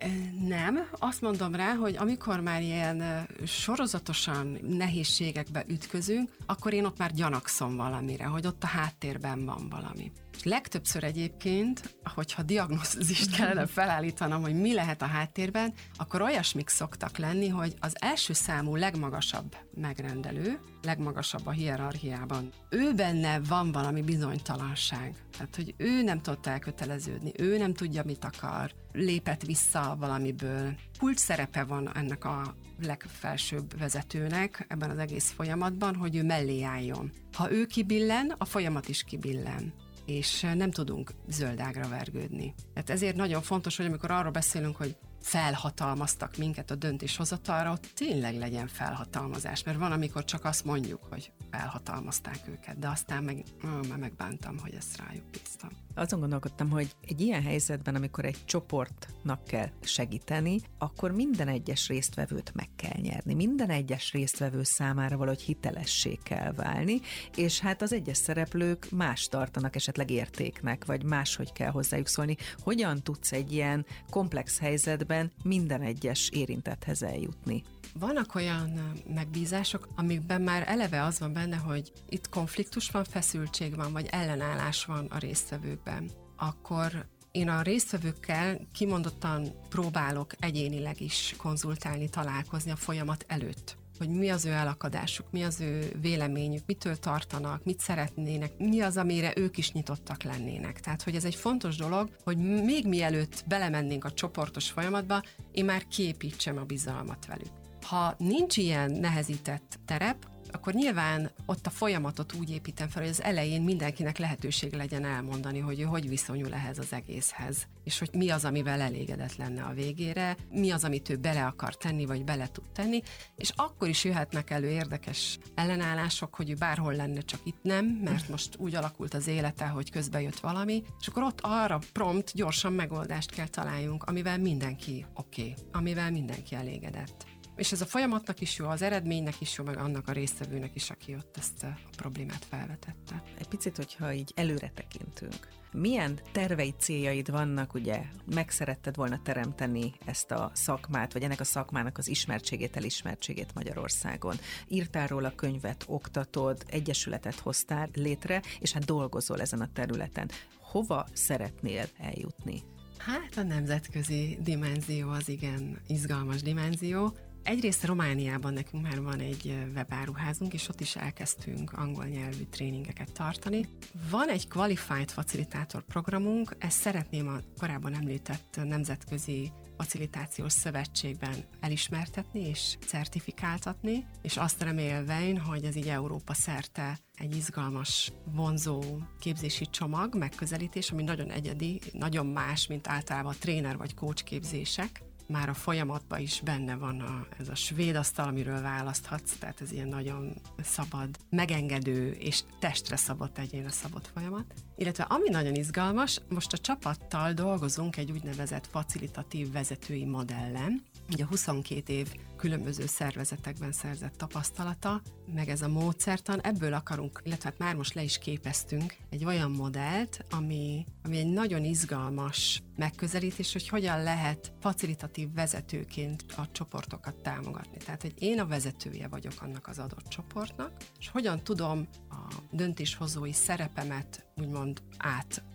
Nem. 0.47 0.87
Azt 0.99 1.21
mondom 1.21 1.55
rá, 1.55 1.73
hogy 1.73 1.95
amikor 1.97 2.39
már 2.39 2.61
ilyen 2.61 3.27
sorozatosan 3.45 4.57
nehézségekbe 4.67 5.63
ütközünk, 5.67 6.29
akkor 6.45 6.73
én 6.73 6.85
ott 6.85 6.97
már 6.97 7.13
gyanakszom 7.13 7.75
valamire, 7.75 8.25
hogy 8.25 8.45
ott 8.47 8.63
a 8.63 8.67
háttérben 8.67 9.45
van 9.45 9.69
valami. 9.69 10.11
Legtöbbször 10.43 11.03
egyébként, 11.03 11.95
hogyha 12.03 12.43
diagnózist 12.43 13.35
kellene 13.35 13.65
felállítanom, 13.65 14.41
hogy 14.41 14.55
mi 14.55 14.73
lehet 14.73 15.01
a 15.01 15.05
háttérben, 15.05 15.73
akkor 15.95 16.21
olyasmik 16.21 16.69
szoktak 16.69 17.17
lenni, 17.17 17.47
hogy 17.47 17.73
az 17.79 17.95
első 17.99 18.33
számú 18.33 18.75
legmagasabb 18.75 19.55
megrendelő, 19.75 20.59
legmagasabb 20.81 21.45
a 21.45 21.51
hierarchiában, 21.51 22.49
ő 22.69 22.93
benne 22.93 23.39
van 23.39 23.71
valami 23.71 24.01
bizonytalanság. 24.01 25.15
Tehát, 25.31 25.55
hogy 25.55 25.73
ő 25.77 26.01
nem 26.01 26.21
tudott 26.21 26.45
elköteleződni, 26.45 27.31
ő 27.37 27.57
nem 27.57 27.73
tudja, 27.73 28.03
mit 28.03 28.25
akar, 28.25 28.71
lépett 28.91 29.41
vissza 29.41 29.95
valamiből. 29.99 30.75
Kult 30.99 31.17
szerepe 31.17 31.63
van 31.63 31.95
ennek 31.95 32.25
a 32.25 32.55
legfelsőbb 32.81 33.79
vezetőnek 33.79 34.65
ebben 34.67 34.89
az 34.89 34.97
egész 34.97 35.31
folyamatban, 35.31 35.95
hogy 35.95 36.15
ő 36.15 36.23
mellé 36.23 36.63
álljon. 36.63 37.11
Ha 37.33 37.51
ő 37.51 37.65
kibillen, 37.65 38.35
a 38.37 38.45
folyamat 38.45 38.87
is 38.87 39.03
kibillen 39.03 39.73
és 40.05 40.41
nem 40.55 40.71
tudunk 40.71 41.11
zöldágra 41.29 41.87
vergődni. 41.87 42.53
Tehát 42.73 42.89
ezért 42.89 43.15
nagyon 43.15 43.41
fontos, 43.41 43.77
hogy 43.77 43.85
amikor 43.85 44.11
arról 44.11 44.31
beszélünk, 44.31 44.75
hogy 44.75 44.95
felhatalmaztak 45.21 46.37
minket 46.37 46.71
a 46.71 46.75
döntéshozatalra, 46.75 47.71
ott 47.71 47.87
tényleg 47.93 48.37
legyen 48.37 48.67
felhatalmazás, 48.67 49.63
mert 49.63 49.77
van, 49.77 49.91
amikor 49.91 50.25
csak 50.25 50.45
azt 50.45 50.65
mondjuk, 50.65 51.03
hogy 51.09 51.31
felhatalmazták 51.51 52.39
őket, 52.47 52.79
de 52.79 52.87
aztán 52.87 53.23
meg, 53.23 53.43
már 53.89 53.99
megbántam, 53.99 54.57
hogy 54.57 54.73
ezt 54.73 54.97
rájuk 54.97 55.23
bíztam. 55.31 55.69
Azon 55.95 56.19
gondolkodtam, 56.19 56.69
hogy 56.69 56.95
egy 57.07 57.21
ilyen 57.21 57.43
helyzetben, 57.43 57.95
amikor 57.95 58.25
egy 58.25 58.45
csoportnak 58.45 59.43
kell 59.43 59.69
segíteni, 59.81 60.59
akkor 60.77 61.11
minden 61.11 61.47
egyes 61.47 61.87
résztvevőt 61.87 62.51
meg 62.53 62.69
kell 62.75 63.01
nyerni. 63.01 63.33
Minden 63.33 63.69
egyes 63.69 64.11
résztvevő 64.11 64.63
számára 64.63 65.17
valahogy 65.17 65.41
hitelessé 65.41 66.19
kell 66.23 66.51
válni, 66.51 66.99
és 67.35 67.59
hát 67.59 67.81
az 67.81 67.93
egyes 67.93 68.17
szereplők 68.17 68.87
más 68.91 69.27
tartanak 69.27 69.75
esetleg 69.75 70.09
értéknek, 70.09 70.85
vagy 70.85 71.03
máshogy 71.03 71.51
kell 71.51 71.71
hozzájuk 71.71 72.07
szólni. 72.07 72.35
Hogyan 72.59 73.01
tudsz 73.03 73.31
egy 73.31 73.51
ilyen 73.51 73.85
komplex 74.09 74.59
helyzetben 74.59 75.31
minden 75.43 75.81
egyes 75.81 76.29
érintethez 76.29 77.03
eljutni? 77.03 77.63
Vannak 77.99 78.35
olyan 78.35 78.79
megbízások, 79.13 79.87
amikben 79.95 80.41
már 80.41 80.63
eleve 80.67 81.03
az 81.03 81.19
van 81.19 81.33
benne, 81.33 81.55
hogy 81.55 81.91
itt 82.09 82.29
konfliktus 82.29 82.89
van, 82.89 83.03
feszültség 83.03 83.75
van, 83.75 83.91
vagy 83.91 84.07
ellenállás 84.11 84.85
van 84.85 85.05
a 85.05 85.17
résztvevőkben. 85.17 86.09
Akkor 86.37 87.05
én 87.31 87.49
a 87.49 87.61
résztvevőkkel 87.61 88.67
kimondottan 88.73 89.47
próbálok 89.69 90.33
egyénileg 90.39 91.01
is 91.01 91.35
konzultálni, 91.37 92.09
találkozni 92.09 92.71
a 92.71 92.75
folyamat 92.75 93.25
előtt 93.27 93.79
hogy 94.01 94.09
mi 94.09 94.29
az 94.29 94.45
ő 94.45 94.49
elakadásuk, 94.49 95.31
mi 95.31 95.43
az 95.43 95.59
ő 95.59 95.91
véleményük, 96.01 96.63
mitől 96.65 96.97
tartanak, 96.97 97.63
mit 97.63 97.79
szeretnének, 97.79 98.57
mi 98.57 98.81
az, 98.81 98.97
amire 98.97 99.33
ők 99.35 99.57
is 99.57 99.71
nyitottak 99.71 100.23
lennének. 100.23 100.79
Tehát, 100.79 101.03
hogy 101.03 101.15
ez 101.15 101.25
egy 101.25 101.35
fontos 101.35 101.75
dolog, 101.75 102.09
hogy 102.23 102.37
még 102.63 102.87
mielőtt 102.87 103.43
belemennénk 103.47 104.05
a 104.05 104.11
csoportos 104.11 104.69
folyamatba, 104.69 105.23
én 105.51 105.65
már 105.65 105.87
kiépítsem 105.87 106.57
a 106.57 106.63
bizalmat 106.63 107.25
velük. 107.25 107.60
Ha 107.81 108.15
nincs 108.17 108.57
ilyen 108.57 108.91
nehezített 108.91 109.79
terep, 109.85 110.31
akkor 110.51 110.73
nyilván 110.73 111.31
ott 111.45 111.65
a 111.65 111.69
folyamatot 111.69 112.33
úgy 112.33 112.49
építem 112.51 112.87
fel, 112.87 113.01
hogy 113.01 113.11
az 113.11 113.23
elején 113.23 113.61
mindenkinek 113.61 114.17
lehetőség 114.17 114.73
legyen 114.73 115.05
elmondani, 115.05 115.59
hogy 115.59 115.79
ő 115.79 115.83
hogy 115.83 116.09
viszonyul 116.09 116.53
ehhez 116.53 116.77
az 116.77 116.93
egészhez, 116.93 117.67
és 117.83 117.99
hogy 117.99 118.09
mi 118.13 118.29
az, 118.29 118.45
amivel 118.45 118.81
elégedett 118.81 119.35
lenne 119.35 119.63
a 119.63 119.73
végére, 119.73 120.35
mi 120.49 120.71
az, 120.71 120.83
amit 120.83 121.09
ő 121.09 121.15
bele 121.15 121.45
akar 121.45 121.77
tenni, 121.77 122.05
vagy 122.05 122.23
bele 122.23 122.47
tud 122.51 122.69
tenni, 122.73 123.01
és 123.35 123.51
akkor 123.55 123.87
is 123.87 124.03
jöhetnek 124.03 124.49
elő 124.49 124.69
érdekes 124.69 125.39
ellenállások, 125.55 126.35
hogy 126.35 126.49
ő 126.49 126.53
bárhol 126.53 126.93
lenne, 126.93 127.21
csak 127.21 127.39
itt 127.43 127.59
nem, 127.61 127.85
mert 127.85 128.29
most 128.29 128.55
úgy 128.57 128.75
alakult 128.75 129.13
az 129.13 129.27
élete, 129.27 129.65
hogy 129.65 129.91
közbe 129.91 130.21
jött 130.21 130.39
valami, 130.39 130.83
és 130.99 131.07
akkor 131.07 131.23
ott 131.23 131.39
arra 131.41 131.79
prompt, 131.93 132.31
gyorsan 132.33 132.73
megoldást 132.73 133.31
kell 133.31 133.47
találjunk, 133.47 134.03
amivel 134.03 134.37
mindenki 134.37 135.05
oké, 135.13 135.41
okay, 135.41 135.53
amivel 135.71 136.11
mindenki 136.11 136.55
elégedett. 136.55 137.30
És 137.55 137.71
ez 137.71 137.81
a 137.81 137.85
folyamatnak 137.85 138.41
is 138.41 138.57
jó, 138.57 138.67
az 138.67 138.81
eredménynek 138.81 139.41
is 139.41 139.57
jó, 139.57 139.63
meg 139.63 139.77
annak 139.77 140.07
a 140.07 140.11
résztvevőnek 140.11 140.75
is, 140.75 140.89
aki 140.89 141.15
ott 141.15 141.37
ezt 141.37 141.63
a 141.63 141.77
problémát 141.97 142.45
felvetette. 142.49 143.23
Egy 143.37 143.47
picit, 143.47 143.75
hogyha 143.75 144.13
így 144.13 144.31
előre 144.35 144.71
tekintünk. 144.75 145.47
Milyen 145.73 146.19
tervei 146.31 146.73
céljaid 146.77 147.31
vannak, 147.31 147.73
ugye? 147.73 148.01
Meg 148.33 148.49
szeretted 148.49 148.95
volna 148.95 149.21
teremteni 149.23 149.93
ezt 150.05 150.31
a 150.31 150.51
szakmát, 150.53 151.13
vagy 151.13 151.23
ennek 151.23 151.39
a 151.39 151.43
szakmának 151.43 151.97
az 151.97 152.07
ismertségét, 152.07 152.75
elismertségét 152.75 153.53
Magyarországon. 153.53 154.35
Írtál 154.67 155.07
róla 155.07 155.35
könyvet, 155.35 155.83
oktatod, 155.87 156.63
egyesületet 156.67 157.39
hoztál 157.39 157.89
létre, 157.93 158.41
és 158.59 158.71
hát 158.71 158.85
dolgozol 158.85 159.41
ezen 159.41 159.61
a 159.61 159.71
területen. 159.73 160.29
Hova 160.61 161.07
szeretnél 161.13 161.85
eljutni? 161.97 162.63
Hát 162.97 163.37
a 163.37 163.43
nemzetközi 163.43 164.37
dimenzió 164.41 165.09
az 165.09 165.29
igen 165.29 165.81
izgalmas 165.87 166.41
dimenzió 166.41 167.15
Egyrészt 167.43 167.85
Romániában 167.85 168.53
nekünk 168.53 168.83
már 168.83 169.01
van 169.01 169.19
egy 169.19 169.57
webáruházunk, 169.75 170.53
és 170.53 170.69
ott 170.69 170.81
is 170.81 170.95
elkezdtünk 170.95 171.73
angol 171.73 172.05
nyelvű 172.05 172.43
tréningeket 172.49 173.11
tartani. 173.11 173.67
Van 174.09 174.29
egy 174.29 174.47
Qualified 174.47 175.09
Facilitator 175.09 175.83
programunk, 175.83 176.55
ezt 176.57 176.79
szeretném 176.79 177.27
a 177.27 177.39
korábban 177.59 177.93
említett 177.93 178.59
nemzetközi 178.63 179.51
facilitációs 179.77 180.51
szövetségben 180.51 181.35
elismertetni 181.59 182.47
és 182.47 182.77
certifikáltatni, 182.87 184.05
és 184.21 184.37
azt 184.37 184.61
remélve, 184.61 185.39
hogy 185.45 185.63
ez 185.63 185.75
így 185.75 185.87
Európa 185.87 186.33
szerte 186.33 186.99
egy 187.15 187.35
izgalmas, 187.35 188.11
vonzó 188.25 188.81
képzési 189.19 189.65
csomag, 189.65 190.15
megközelítés, 190.15 190.91
ami 190.91 191.03
nagyon 191.03 191.31
egyedi, 191.31 191.81
nagyon 191.91 192.25
más, 192.25 192.67
mint 192.67 192.87
általában 192.87 193.31
a 193.31 193.37
tréner 193.39 193.77
vagy 193.77 193.93
coach 193.93 194.23
képzések, 194.23 195.01
már 195.31 195.49
a 195.49 195.53
folyamatban 195.53 196.19
is 196.19 196.41
benne 196.43 196.75
van 196.75 196.99
a, 196.99 197.27
ez 197.39 197.49
a 197.49 197.55
svéd 197.55 197.95
asztal, 197.95 198.27
amiről 198.27 198.61
választhatsz, 198.61 199.35
tehát 199.39 199.61
ez 199.61 199.71
ilyen 199.71 199.87
nagyon 199.87 200.33
szabad, 200.63 201.09
megengedő 201.29 202.11
és 202.11 202.41
testre 202.59 202.95
szabott, 202.95 203.37
egyénre 203.37 203.69
szabott 203.69 204.09
folyamat. 204.13 204.53
Illetve 204.75 205.03
ami 205.03 205.29
nagyon 205.29 205.55
izgalmas, 205.55 206.21
most 206.29 206.53
a 206.53 206.57
csapattal 206.57 207.33
dolgozunk 207.33 207.97
egy 207.97 208.11
úgynevezett 208.11 208.67
facilitatív 208.67 209.51
vezetői 209.51 210.05
modellen, 210.05 210.83
ugye 211.09 211.25
22 211.25 211.93
év 211.93 212.13
különböző 212.41 212.85
szervezetekben 212.85 213.71
szerzett 213.71 214.17
tapasztalata, 214.17 215.01
meg 215.33 215.49
ez 215.49 215.61
a 215.61 215.67
módszertan, 215.67 216.41
ebből 216.41 216.73
akarunk, 216.73 217.21
illetve 217.23 217.49
hát 217.49 217.59
már 217.59 217.75
most 217.75 217.93
le 217.93 218.03
is 218.03 218.17
képeztünk 218.17 218.95
egy 219.09 219.25
olyan 219.25 219.51
modellt, 219.51 220.25
ami, 220.29 220.85
ami 221.03 221.17
egy 221.17 221.31
nagyon 221.31 221.63
izgalmas 221.63 222.61
megközelítés, 222.75 223.51
hogy 223.51 223.67
hogyan 223.67 224.03
lehet 224.03 224.53
facilitatív 224.59 225.33
vezetőként 225.33 226.25
a 226.37 226.51
csoportokat 226.51 227.15
támogatni. 227.15 227.77
Tehát, 227.77 228.01
hogy 228.01 228.13
én 228.19 228.39
a 228.39 228.45
vezetője 228.45 229.07
vagyok 229.07 229.41
annak 229.41 229.67
az 229.67 229.79
adott 229.79 230.07
csoportnak, 230.07 230.71
és 230.99 231.09
hogyan 231.09 231.43
tudom 231.43 231.87
a 232.09 232.35
döntéshozói 232.51 233.33
szerepemet 233.33 234.25
úgymond 234.35 234.81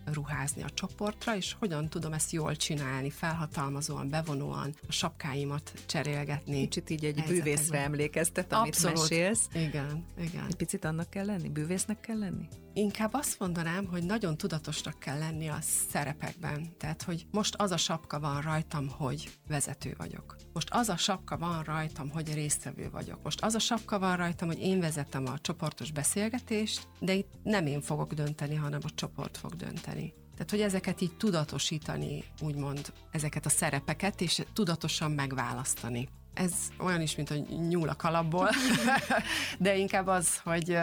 átruházni 0.07 0.63
a 0.63 0.69
csoportra, 0.73 1.35
és 1.35 1.55
hogyan 1.59 1.89
tudom 1.89 2.13
ezt 2.13 2.31
jól 2.31 2.55
csinálni, 2.55 3.09
felhatalmazóan, 3.09 4.09
bevonóan, 4.09 4.73
a 4.87 4.91
sapkáimat 4.91 5.71
cserélgetni. 5.85 6.59
Kicsit 6.61 6.89
így 6.89 7.05
egy 7.05 7.23
bűvészre 7.27 7.79
emlékeztet, 7.79 8.53
amit 8.53 8.73
Abszolút. 8.75 8.97
mesélsz. 8.97 9.47
Igen, 9.53 10.05
igen. 10.19 10.45
Egy 10.47 10.55
picit 10.55 10.85
annak 10.85 11.09
kell 11.09 11.25
lenni? 11.25 11.49
Bűvésznek 11.49 11.99
kell 11.99 12.17
lenni? 12.17 12.47
Inkább 12.77 13.13
azt 13.13 13.39
mondanám, 13.39 13.85
hogy 13.85 14.03
nagyon 14.03 14.37
tudatosnak 14.37 14.99
kell 14.99 15.17
lenni 15.17 15.47
a 15.47 15.57
szerepekben. 15.89 16.77
Tehát, 16.77 17.03
hogy 17.03 17.27
most 17.31 17.55
az 17.55 17.71
a 17.71 17.77
sapka 17.77 18.19
van 18.19 18.41
rajtam, 18.41 18.89
hogy 18.89 19.29
vezető 19.47 19.93
vagyok. 19.97 20.35
Most 20.53 20.69
az 20.71 20.89
a 20.89 20.97
sapka 20.97 21.37
van 21.37 21.63
rajtam, 21.63 22.09
hogy 22.09 22.33
résztvevő 22.33 22.89
vagyok. 22.89 23.23
Most 23.23 23.41
az 23.41 23.55
a 23.55 23.59
sapka 23.59 23.99
van 23.99 24.15
rajtam, 24.15 24.47
hogy 24.47 24.59
én 24.59 24.79
vezetem 24.79 25.25
a 25.25 25.39
csoportos 25.39 25.91
beszélgetést, 25.91 26.87
de 26.99 27.13
itt 27.13 27.31
nem 27.43 27.65
én 27.65 27.81
fogok 27.81 28.13
dönteni, 28.13 28.55
hanem 28.55 28.79
a 28.83 28.93
csoport 28.95 29.37
fog 29.37 29.55
dönteni. 29.55 30.13
Tehát, 30.33 30.51
hogy 30.51 30.61
ezeket 30.61 31.01
így 31.01 31.17
tudatosítani, 31.17 32.23
úgymond 32.41 32.93
ezeket 33.11 33.45
a 33.45 33.49
szerepeket, 33.49 34.21
és 34.21 34.43
tudatosan 34.53 35.11
megválasztani. 35.11 36.09
Ez 36.33 36.53
olyan 36.79 37.01
is, 37.01 37.15
mint 37.15 37.29
a 37.29 37.35
nyúl 37.69 37.89
a 37.89 37.95
kalapból, 37.95 38.49
de 39.59 39.77
inkább 39.77 40.07
az, 40.07 40.37
hogy 40.37 40.77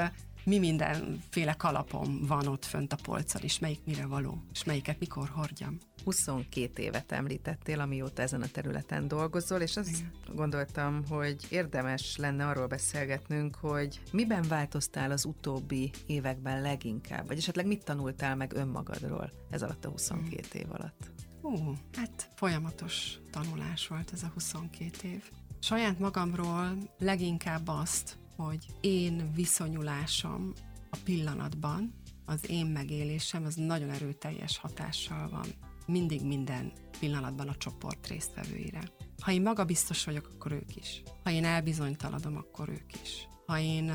mi 0.45 0.59
mindenféle 0.59 1.53
kalapom 1.53 2.27
van 2.27 2.47
ott 2.47 2.65
fönt 2.65 2.93
a 2.93 2.97
polccal, 3.03 3.43
és 3.43 3.59
melyik 3.59 3.81
mire 3.85 4.07
való, 4.07 4.43
és 4.53 4.65
melyiket 4.65 4.99
mikor 4.99 5.29
hordjam. 5.29 5.79
22 6.05 6.83
évet 6.83 7.13
említettél, 7.13 7.81
amióta 7.81 8.23
ezen 8.23 8.43
a 8.43 8.47
területen 8.47 9.09
dolgozol, 9.09 9.61
és 9.61 9.77
azt 9.77 9.89
Igen. 9.89 10.13
gondoltam, 10.35 11.05
hogy 11.09 11.47
érdemes 11.49 12.17
lenne 12.17 12.47
arról 12.47 12.67
beszélgetnünk, 12.67 13.55
hogy 13.55 14.01
miben 14.13 14.45
változtál 14.49 15.11
az 15.11 15.25
utóbbi 15.25 15.91
években 16.07 16.61
leginkább, 16.61 17.27
vagy 17.27 17.39
esetleg 17.39 17.67
mit 17.67 17.85
tanultál 17.85 18.37
meg 18.37 18.53
önmagadról 18.55 19.31
ez 19.51 19.63
alatt 19.63 19.85
a 19.85 19.89
22 19.89 20.43
hmm. 20.51 20.61
év 20.61 20.67
alatt? 20.73 21.13
Hú, 21.41 21.75
hát 21.93 22.31
folyamatos 22.35 23.19
tanulás 23.31 23.89
volt 23.89 24.11
ez 24.13 24.23
a 24.23 24.31
22 24.35 25.09
év. 25.09 25.31
Saját 25.59 25.99
magamról 25.99 26.77
leginkább 26.99 27.69
azt, 27.69 28.19
hogy 28.37 28.67
én 28.81 29.31
viszonyulásom 29.35 30.53
a 30.91 30.97
pillanatban, 31.05 31.95
az 32.27 32.51
én 32.51 32.67
megélésem, 32.67 33.45
az 33.45 33.55
nagyon 33.55 33.91
erőteljes 33.91 34.59
hatással 34.59 35.29
van 35.29 35.47
mindig 35.87 36.27
minden 36.27 36.73
pillanatban 36.99 37.49
a 37.49 37.57
csoport 37.57 38.07
résztvevőire. 38.07 38.81
Ha 39.21 39.33
én 39.33 39.43
magabiztos 39.43 40.05
vagyok, 40.05 40.31
akkor 40.35 40.53
ők 40.53 40.77
is. 40.77 41.03
Ha 41.25 41.31
én 41.31 41.45
elbizonytaladom, 41.45 42.37
akkor 42.37 42.69
ők 42.69 42.93
is. 43.03 43.29
Ha 43.47 43.59
én 43.59 43.93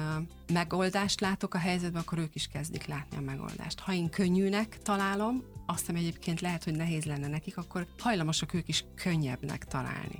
megoldást 0.53 1.19
látok 1.19 1.53
a 1.53 1.57
helyzetben, 1.57 2.01
akkor 2.01 2.17
ők 2.17 2.35
is 2.35 2.47
kezdik 2.47 2.85
látni 2.85 3.17
a 3.17 3.21
megoldást. 3.21 3.79
Ha 3.79 3.93
én 3.93 4.09
könnyűnek 4.09 4.77
találom, 4.81 5.43
azt, 5.65 5.89
ami 5.89 5.99
egyébként 5.99 6.41
lehet, 6.41 6.63
hogy 6.63 6.75
nehéz 6.75 7.03
lenne 7.03 7.27
nekik, 7.27 7.57
akkor 7.57 7.87
hajlamosak 7.97 8.53
ők 8.53 8.67
is 8.67 8.85
könnyebbnek 8.95 9.65
találni. 9.65 10.19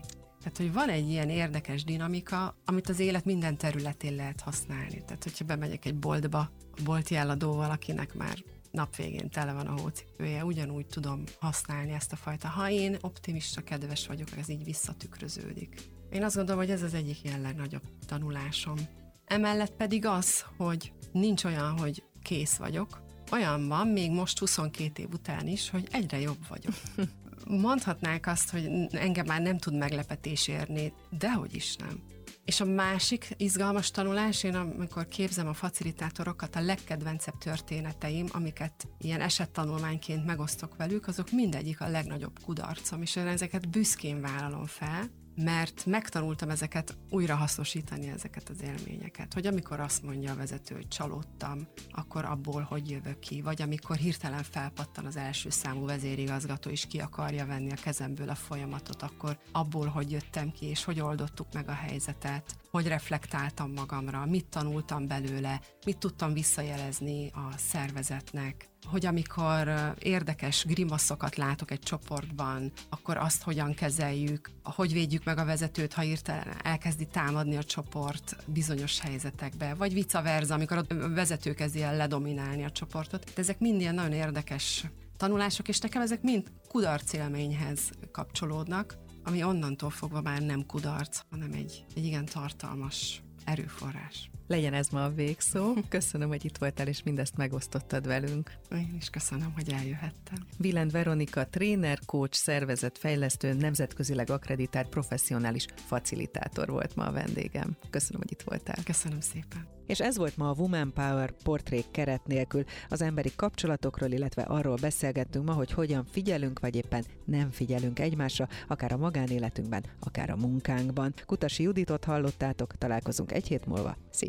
Tehát, 0.52 0.74
hogy 0.74 0.82
van 0.82 0.95
egy 0.95 1.10
ilyen 1.10 1.30
érdekes 1.30 1.84
dinamika, 1.84 2.56
amit 2.66 2.89
az 2.89 3.00
élet 3.00 3.26
minden 3.26 3.58
területén 3.58 4.16
lehet 4.16 4.41
használni. 4.41 5.04
Tehát, 5.06 5.24
hogyha 5.24 5.45
bemegyek 5.45 5.86
egy 5.86 5.95
boltba, 5.95 6.39
a 6.78 6.82
bolti 6.84 7.16
eladóval, 7.16 7.72
akinek 7.72 8.14
már 8.14 8.43
nap 8.72 8.95
végén 8.95 9.30
tele 9.30 9.54
van 9.54 9.68
a 9.68 9.82
hócipője, 9.82 10.45
ugyanúgy 10.45 10.86
tudom 10.86 11.24
használni 11.39 11.91
ezt 11.91 12.12
a 12.12 12.16
fajta. 12.16 12.47
Ha 12.47 12.70
én 12.70 12.97
optimista, 13.02 13.62
kedves 13.62 14.08
vagyok, 14.08 14.38
ez 14.38 14.50
így 14.50 14.64
visszatükröződik. 14.64 15.76
Én 16.10 16.24
azt 16.24 16.36
gondolom, 16.36 16.62
hogy 16.62 16.72
ez 16.72 16.82
az 16.82 16.93
egyik 16.93 17.24
ilyen 17.24 17.41
legnagyobb 17.41 17.84
tanulásom. 18.06 18.78
Emellett 19.26 19.76
pedig 19.76 20.06
az, 20.06 20.45
hogy 20.58 20.91
nincs 21.12 21.43
olyan, 21.43 21.78
hogy 21.78 22.04
kész 22.22 22.56
vagyok, 22.56 23.02
olyan 23.32 23.68
van, 23.68 23.88
még 23.88 24.12
most 24.12 24.39
22 24.39 25.02
év 25.02 25.10
után 25.14 25.47
is, 25.47 25.70
hogy 25.70 25.88
egyre 25.91 26.20
jobb 26.20 26.47
vagyok. 26.47 26.74
Mondhatnák 27.58 28.28
azt, 28.28 28.50
hogy 28.50 28.70
engem 28.91 29.26
már 29.26 29.41
nem 29.41 29.58
tud 29.58 29.78
meglepetés 29.78 30.47
érni, 30.47 30.93
dehogy 31.10 31.56
is 31.56 31.76
nem. 31.76 32.04
És 32.45 32.60
a 32.60 32.66
másik 32.66 33.34
izgalmas 33.38 33.91
tanulás, 33.91 34.43
én 34.43 34.56
amikor 34.56 35.08
képzem 35.08 35.47
a 35.47 35.54
facilitátorokat, 35.54 36.56
a 36.56 36.62
legkedvencebb 36.62 37.38
történeteim, 37.38 38.26
amiket 38.32 38.88
ilyen 38.97 39.22
esettanulmányként 39.22 40.26
megosztok 40.26 40.76
velük, 40.76 41.08
azok 41.08 41.32
mindegyik 41.32 41.82
a 41.82 41.89
legnagyobb 41.89 42.39
kudarcom, 42.43 43.02
és 43.02 43.16
én 43.16 43.28
ezeket 43.28 43.70
büszkén 43.70 44.22
vállalom 44.22 44.66
fel, 44.66 45.10
mert 45.36 45.86
megtanultam 45.86 46.49
ezeket 46.49 46.97
újra 47.09 47.36
hasznosítani, 47.36 48.07
ezeket 48.07 48.49
az 48.49 48.61
élményeket. 48.61 49.34
Hogy 49.34 49.47
amikor 49.47 49.80
azt 49.80 50.03
mondja 50.03 50.32
a 50.32 50.36
vezető, 50.36 50.75
hogy 50.75 50.88
csalódtam, 50.88 51.67
akkor 51.91 52.25
abból 52.25 52.61
hogy 52.61 52.89
jövök 52.89 53.19
ki, 53.19 53.41
vagy 53.41 53.61
amikor 53.61 53.95
hirtelen 53.95 54.43
felpattan 54.43 55.05
az 55.05 55.15
első 55.15 55.49
számú 55.49 55.86
vezérigazgató, 55.86 56.69
és 56.69 56.86
ki 56.88 56.99
akarja 56.99 57.45
venni 57.45 57.71
a 57.71 57.82
kezemből 57.84 58.30
a 58.30 58.36
folyamatot, 58.36 59.01
akkor 59.01 59.39
abból 59.51 59.88
hogy 59.88 60.11
jöttem 60.11 60.51
ki, 60.51 60.65
és 60.65 60.84
hogy 60.84 60.99
oldottuk 60.99 61.47
meg 61.53 61.69
a 61.69 61.73
helyzetet, 61.73 62.55
hogy 62.72 62.88
reflektáltam 62.88 63.72
magamra, 63.72 64.26
mit 64.26 64.45
tanultam 64.45 65.07
belőle, 65.07 65.61
mit 65.86 65.97
tudtam 65.97 66.34
visszajelezni 66.34 67.32
a 67.34 67.57
szervezetnek, 67.57 68.70
hogy 68.86 69.05
amikor 69.05 69.93
érdekes 69.99 70.65
grimaszokat 70.65 71.36
látok 71.36 71.72
egy 71.72 71.80
csoportban, 71.80 72.72
akkor 72.89 73.17
azt 73.17 73.43
hogyan 73.43 73.74
kezeljük, 73.74 74.51
hogy 74.63 74.93
védjük 74.93 75.24
meg 75.24 75.38
a 75.38 75.45
vezetőt, 75.45 75.93
ha 75.93 76.03
írtelen 76.03 76.55
elkezdi 76.63 77.05
támadni 77.05 77.55
a 77.55 77.63
csoport 77.63 78.36
bizonyos 78.45 78.99
helyzetekbe, 78.99 79.74
vagy 79.74 79.93
vice 79.93 80.22
versa, 80.22 80.53
amikor 80.53 80.78
a 80.78 81.09
vezető 81.13 81.53
kezdi 81.53 81.82
el 81.82 81.95
ledominálni 81.95 82.63
a 82.63 82.72
csoportot. 82.72 83.24
De 83.24 83.41
ezek 83.41 83.59
mind 83.59 83.82
ilyen 83.82 83.95
nagyon 83.95 84.13
érdekes 84.13 84.86
tanulások, 85.17 85.67
és 85.67 85.80
nekem 85.80 86.01
ezek 86.01 86.22
mind 86.22 86.51
kudarc 86.67 87.13
élményhez 87.13 87.80
kapcsolódnak, 88.11 88.97
ami 89.30 89.43
onnantól 89.43 89.89
fogva 89.89 90.21
már 90.21 90.41
nem 90.41 90.65
kudarc, 90.65 91.21
hanem 91.30 91.53
egy, 91.53 91.86
egy 91.95 92.05
igen 92.05 92.25
tartalmas 92.25 93.21
erőforrás. 93.45 94.30
Legyen 94.50 94.74
ez 94.74 94.89
ma 94.89 95.04
a 95.04 95.10
végszó. 95.10 95.74
Köszönöm, 95.89 96.28
hogy 96.28 96.45
itt 96.45 96.58
voltál, 96.58 96.88
és 96.88 97.04
mindezt 97.04 97.38
megosztottad 97.38 98.08
velünk. 98.08 98.52
Én 98.72 98.95
is 98.97 99.10
köszönöm, 99.10 99.54
hogy 99.56 99.72
eljöhettem. 99.72 100.38
Vilend 100.58 100.91
Veronika, 100.91 101.47
tréner, 101.47 102.00
coach, 102.06 102.34
szervezetfejlesztő, 102.34 103.54
nemzetközileg 103.54 104.30
akreditált 104.30 104.89
professzionális 104.89 105.66
facilitátor 105.76 106.70
volt 106.70 106.95
ma 106.95 107.06
a 107.06 107.12
vendégem. 107.12 107.78
Köszönöm, 107.89 108.22
hogy 108.22 108.32
itt 108.32 108.41
voltál. 108.41 108.84
Köszönöm 108.84 109.20
szépen. 109.20 109.68
És 109.89 110.00
ez 110.00 110.18
volt 110.18 110.38
ma 110.38 110.50
a 110.50 110.56
Woman 110.58 110.93
Power 110.93 111.32
portrék 111.43 111.91
keret 111.91 112.28
nélkül. 112.28 112.64
Az 112.89 113.02
emberi 113.02 113.32
kapcsolatokról, 113.36 114.12
illetve 114.12 114.41
arról 114.41 114.76
beszélgettünk 114.82 115.45
ma, 115.45 115.54
hogy 115.54 115.72
hogyan 115.72 116.06
figyelünk, 116.06 116.60
vagy 116.60 116.76
éppen 116.76 117.06
nem 117.26 117.52
figyelünk 117.52 118.00
egymásra, 118.00 118.47
akár 118.68 118.91
a 118.91 118.97
magánéletünkben, 118.97 119.84
akár 120.00 120.30
a 120.30 120.36
munkánkban. 120.36 121.14
Kutasi 121.26 121.64
Juditot 121.64 122.04
hallottátok, 122.04 122.78
találkozunk 122.78 123.32
egy 123.32 123.47
hét 123.47 123.66
múlva. 123.66 123.97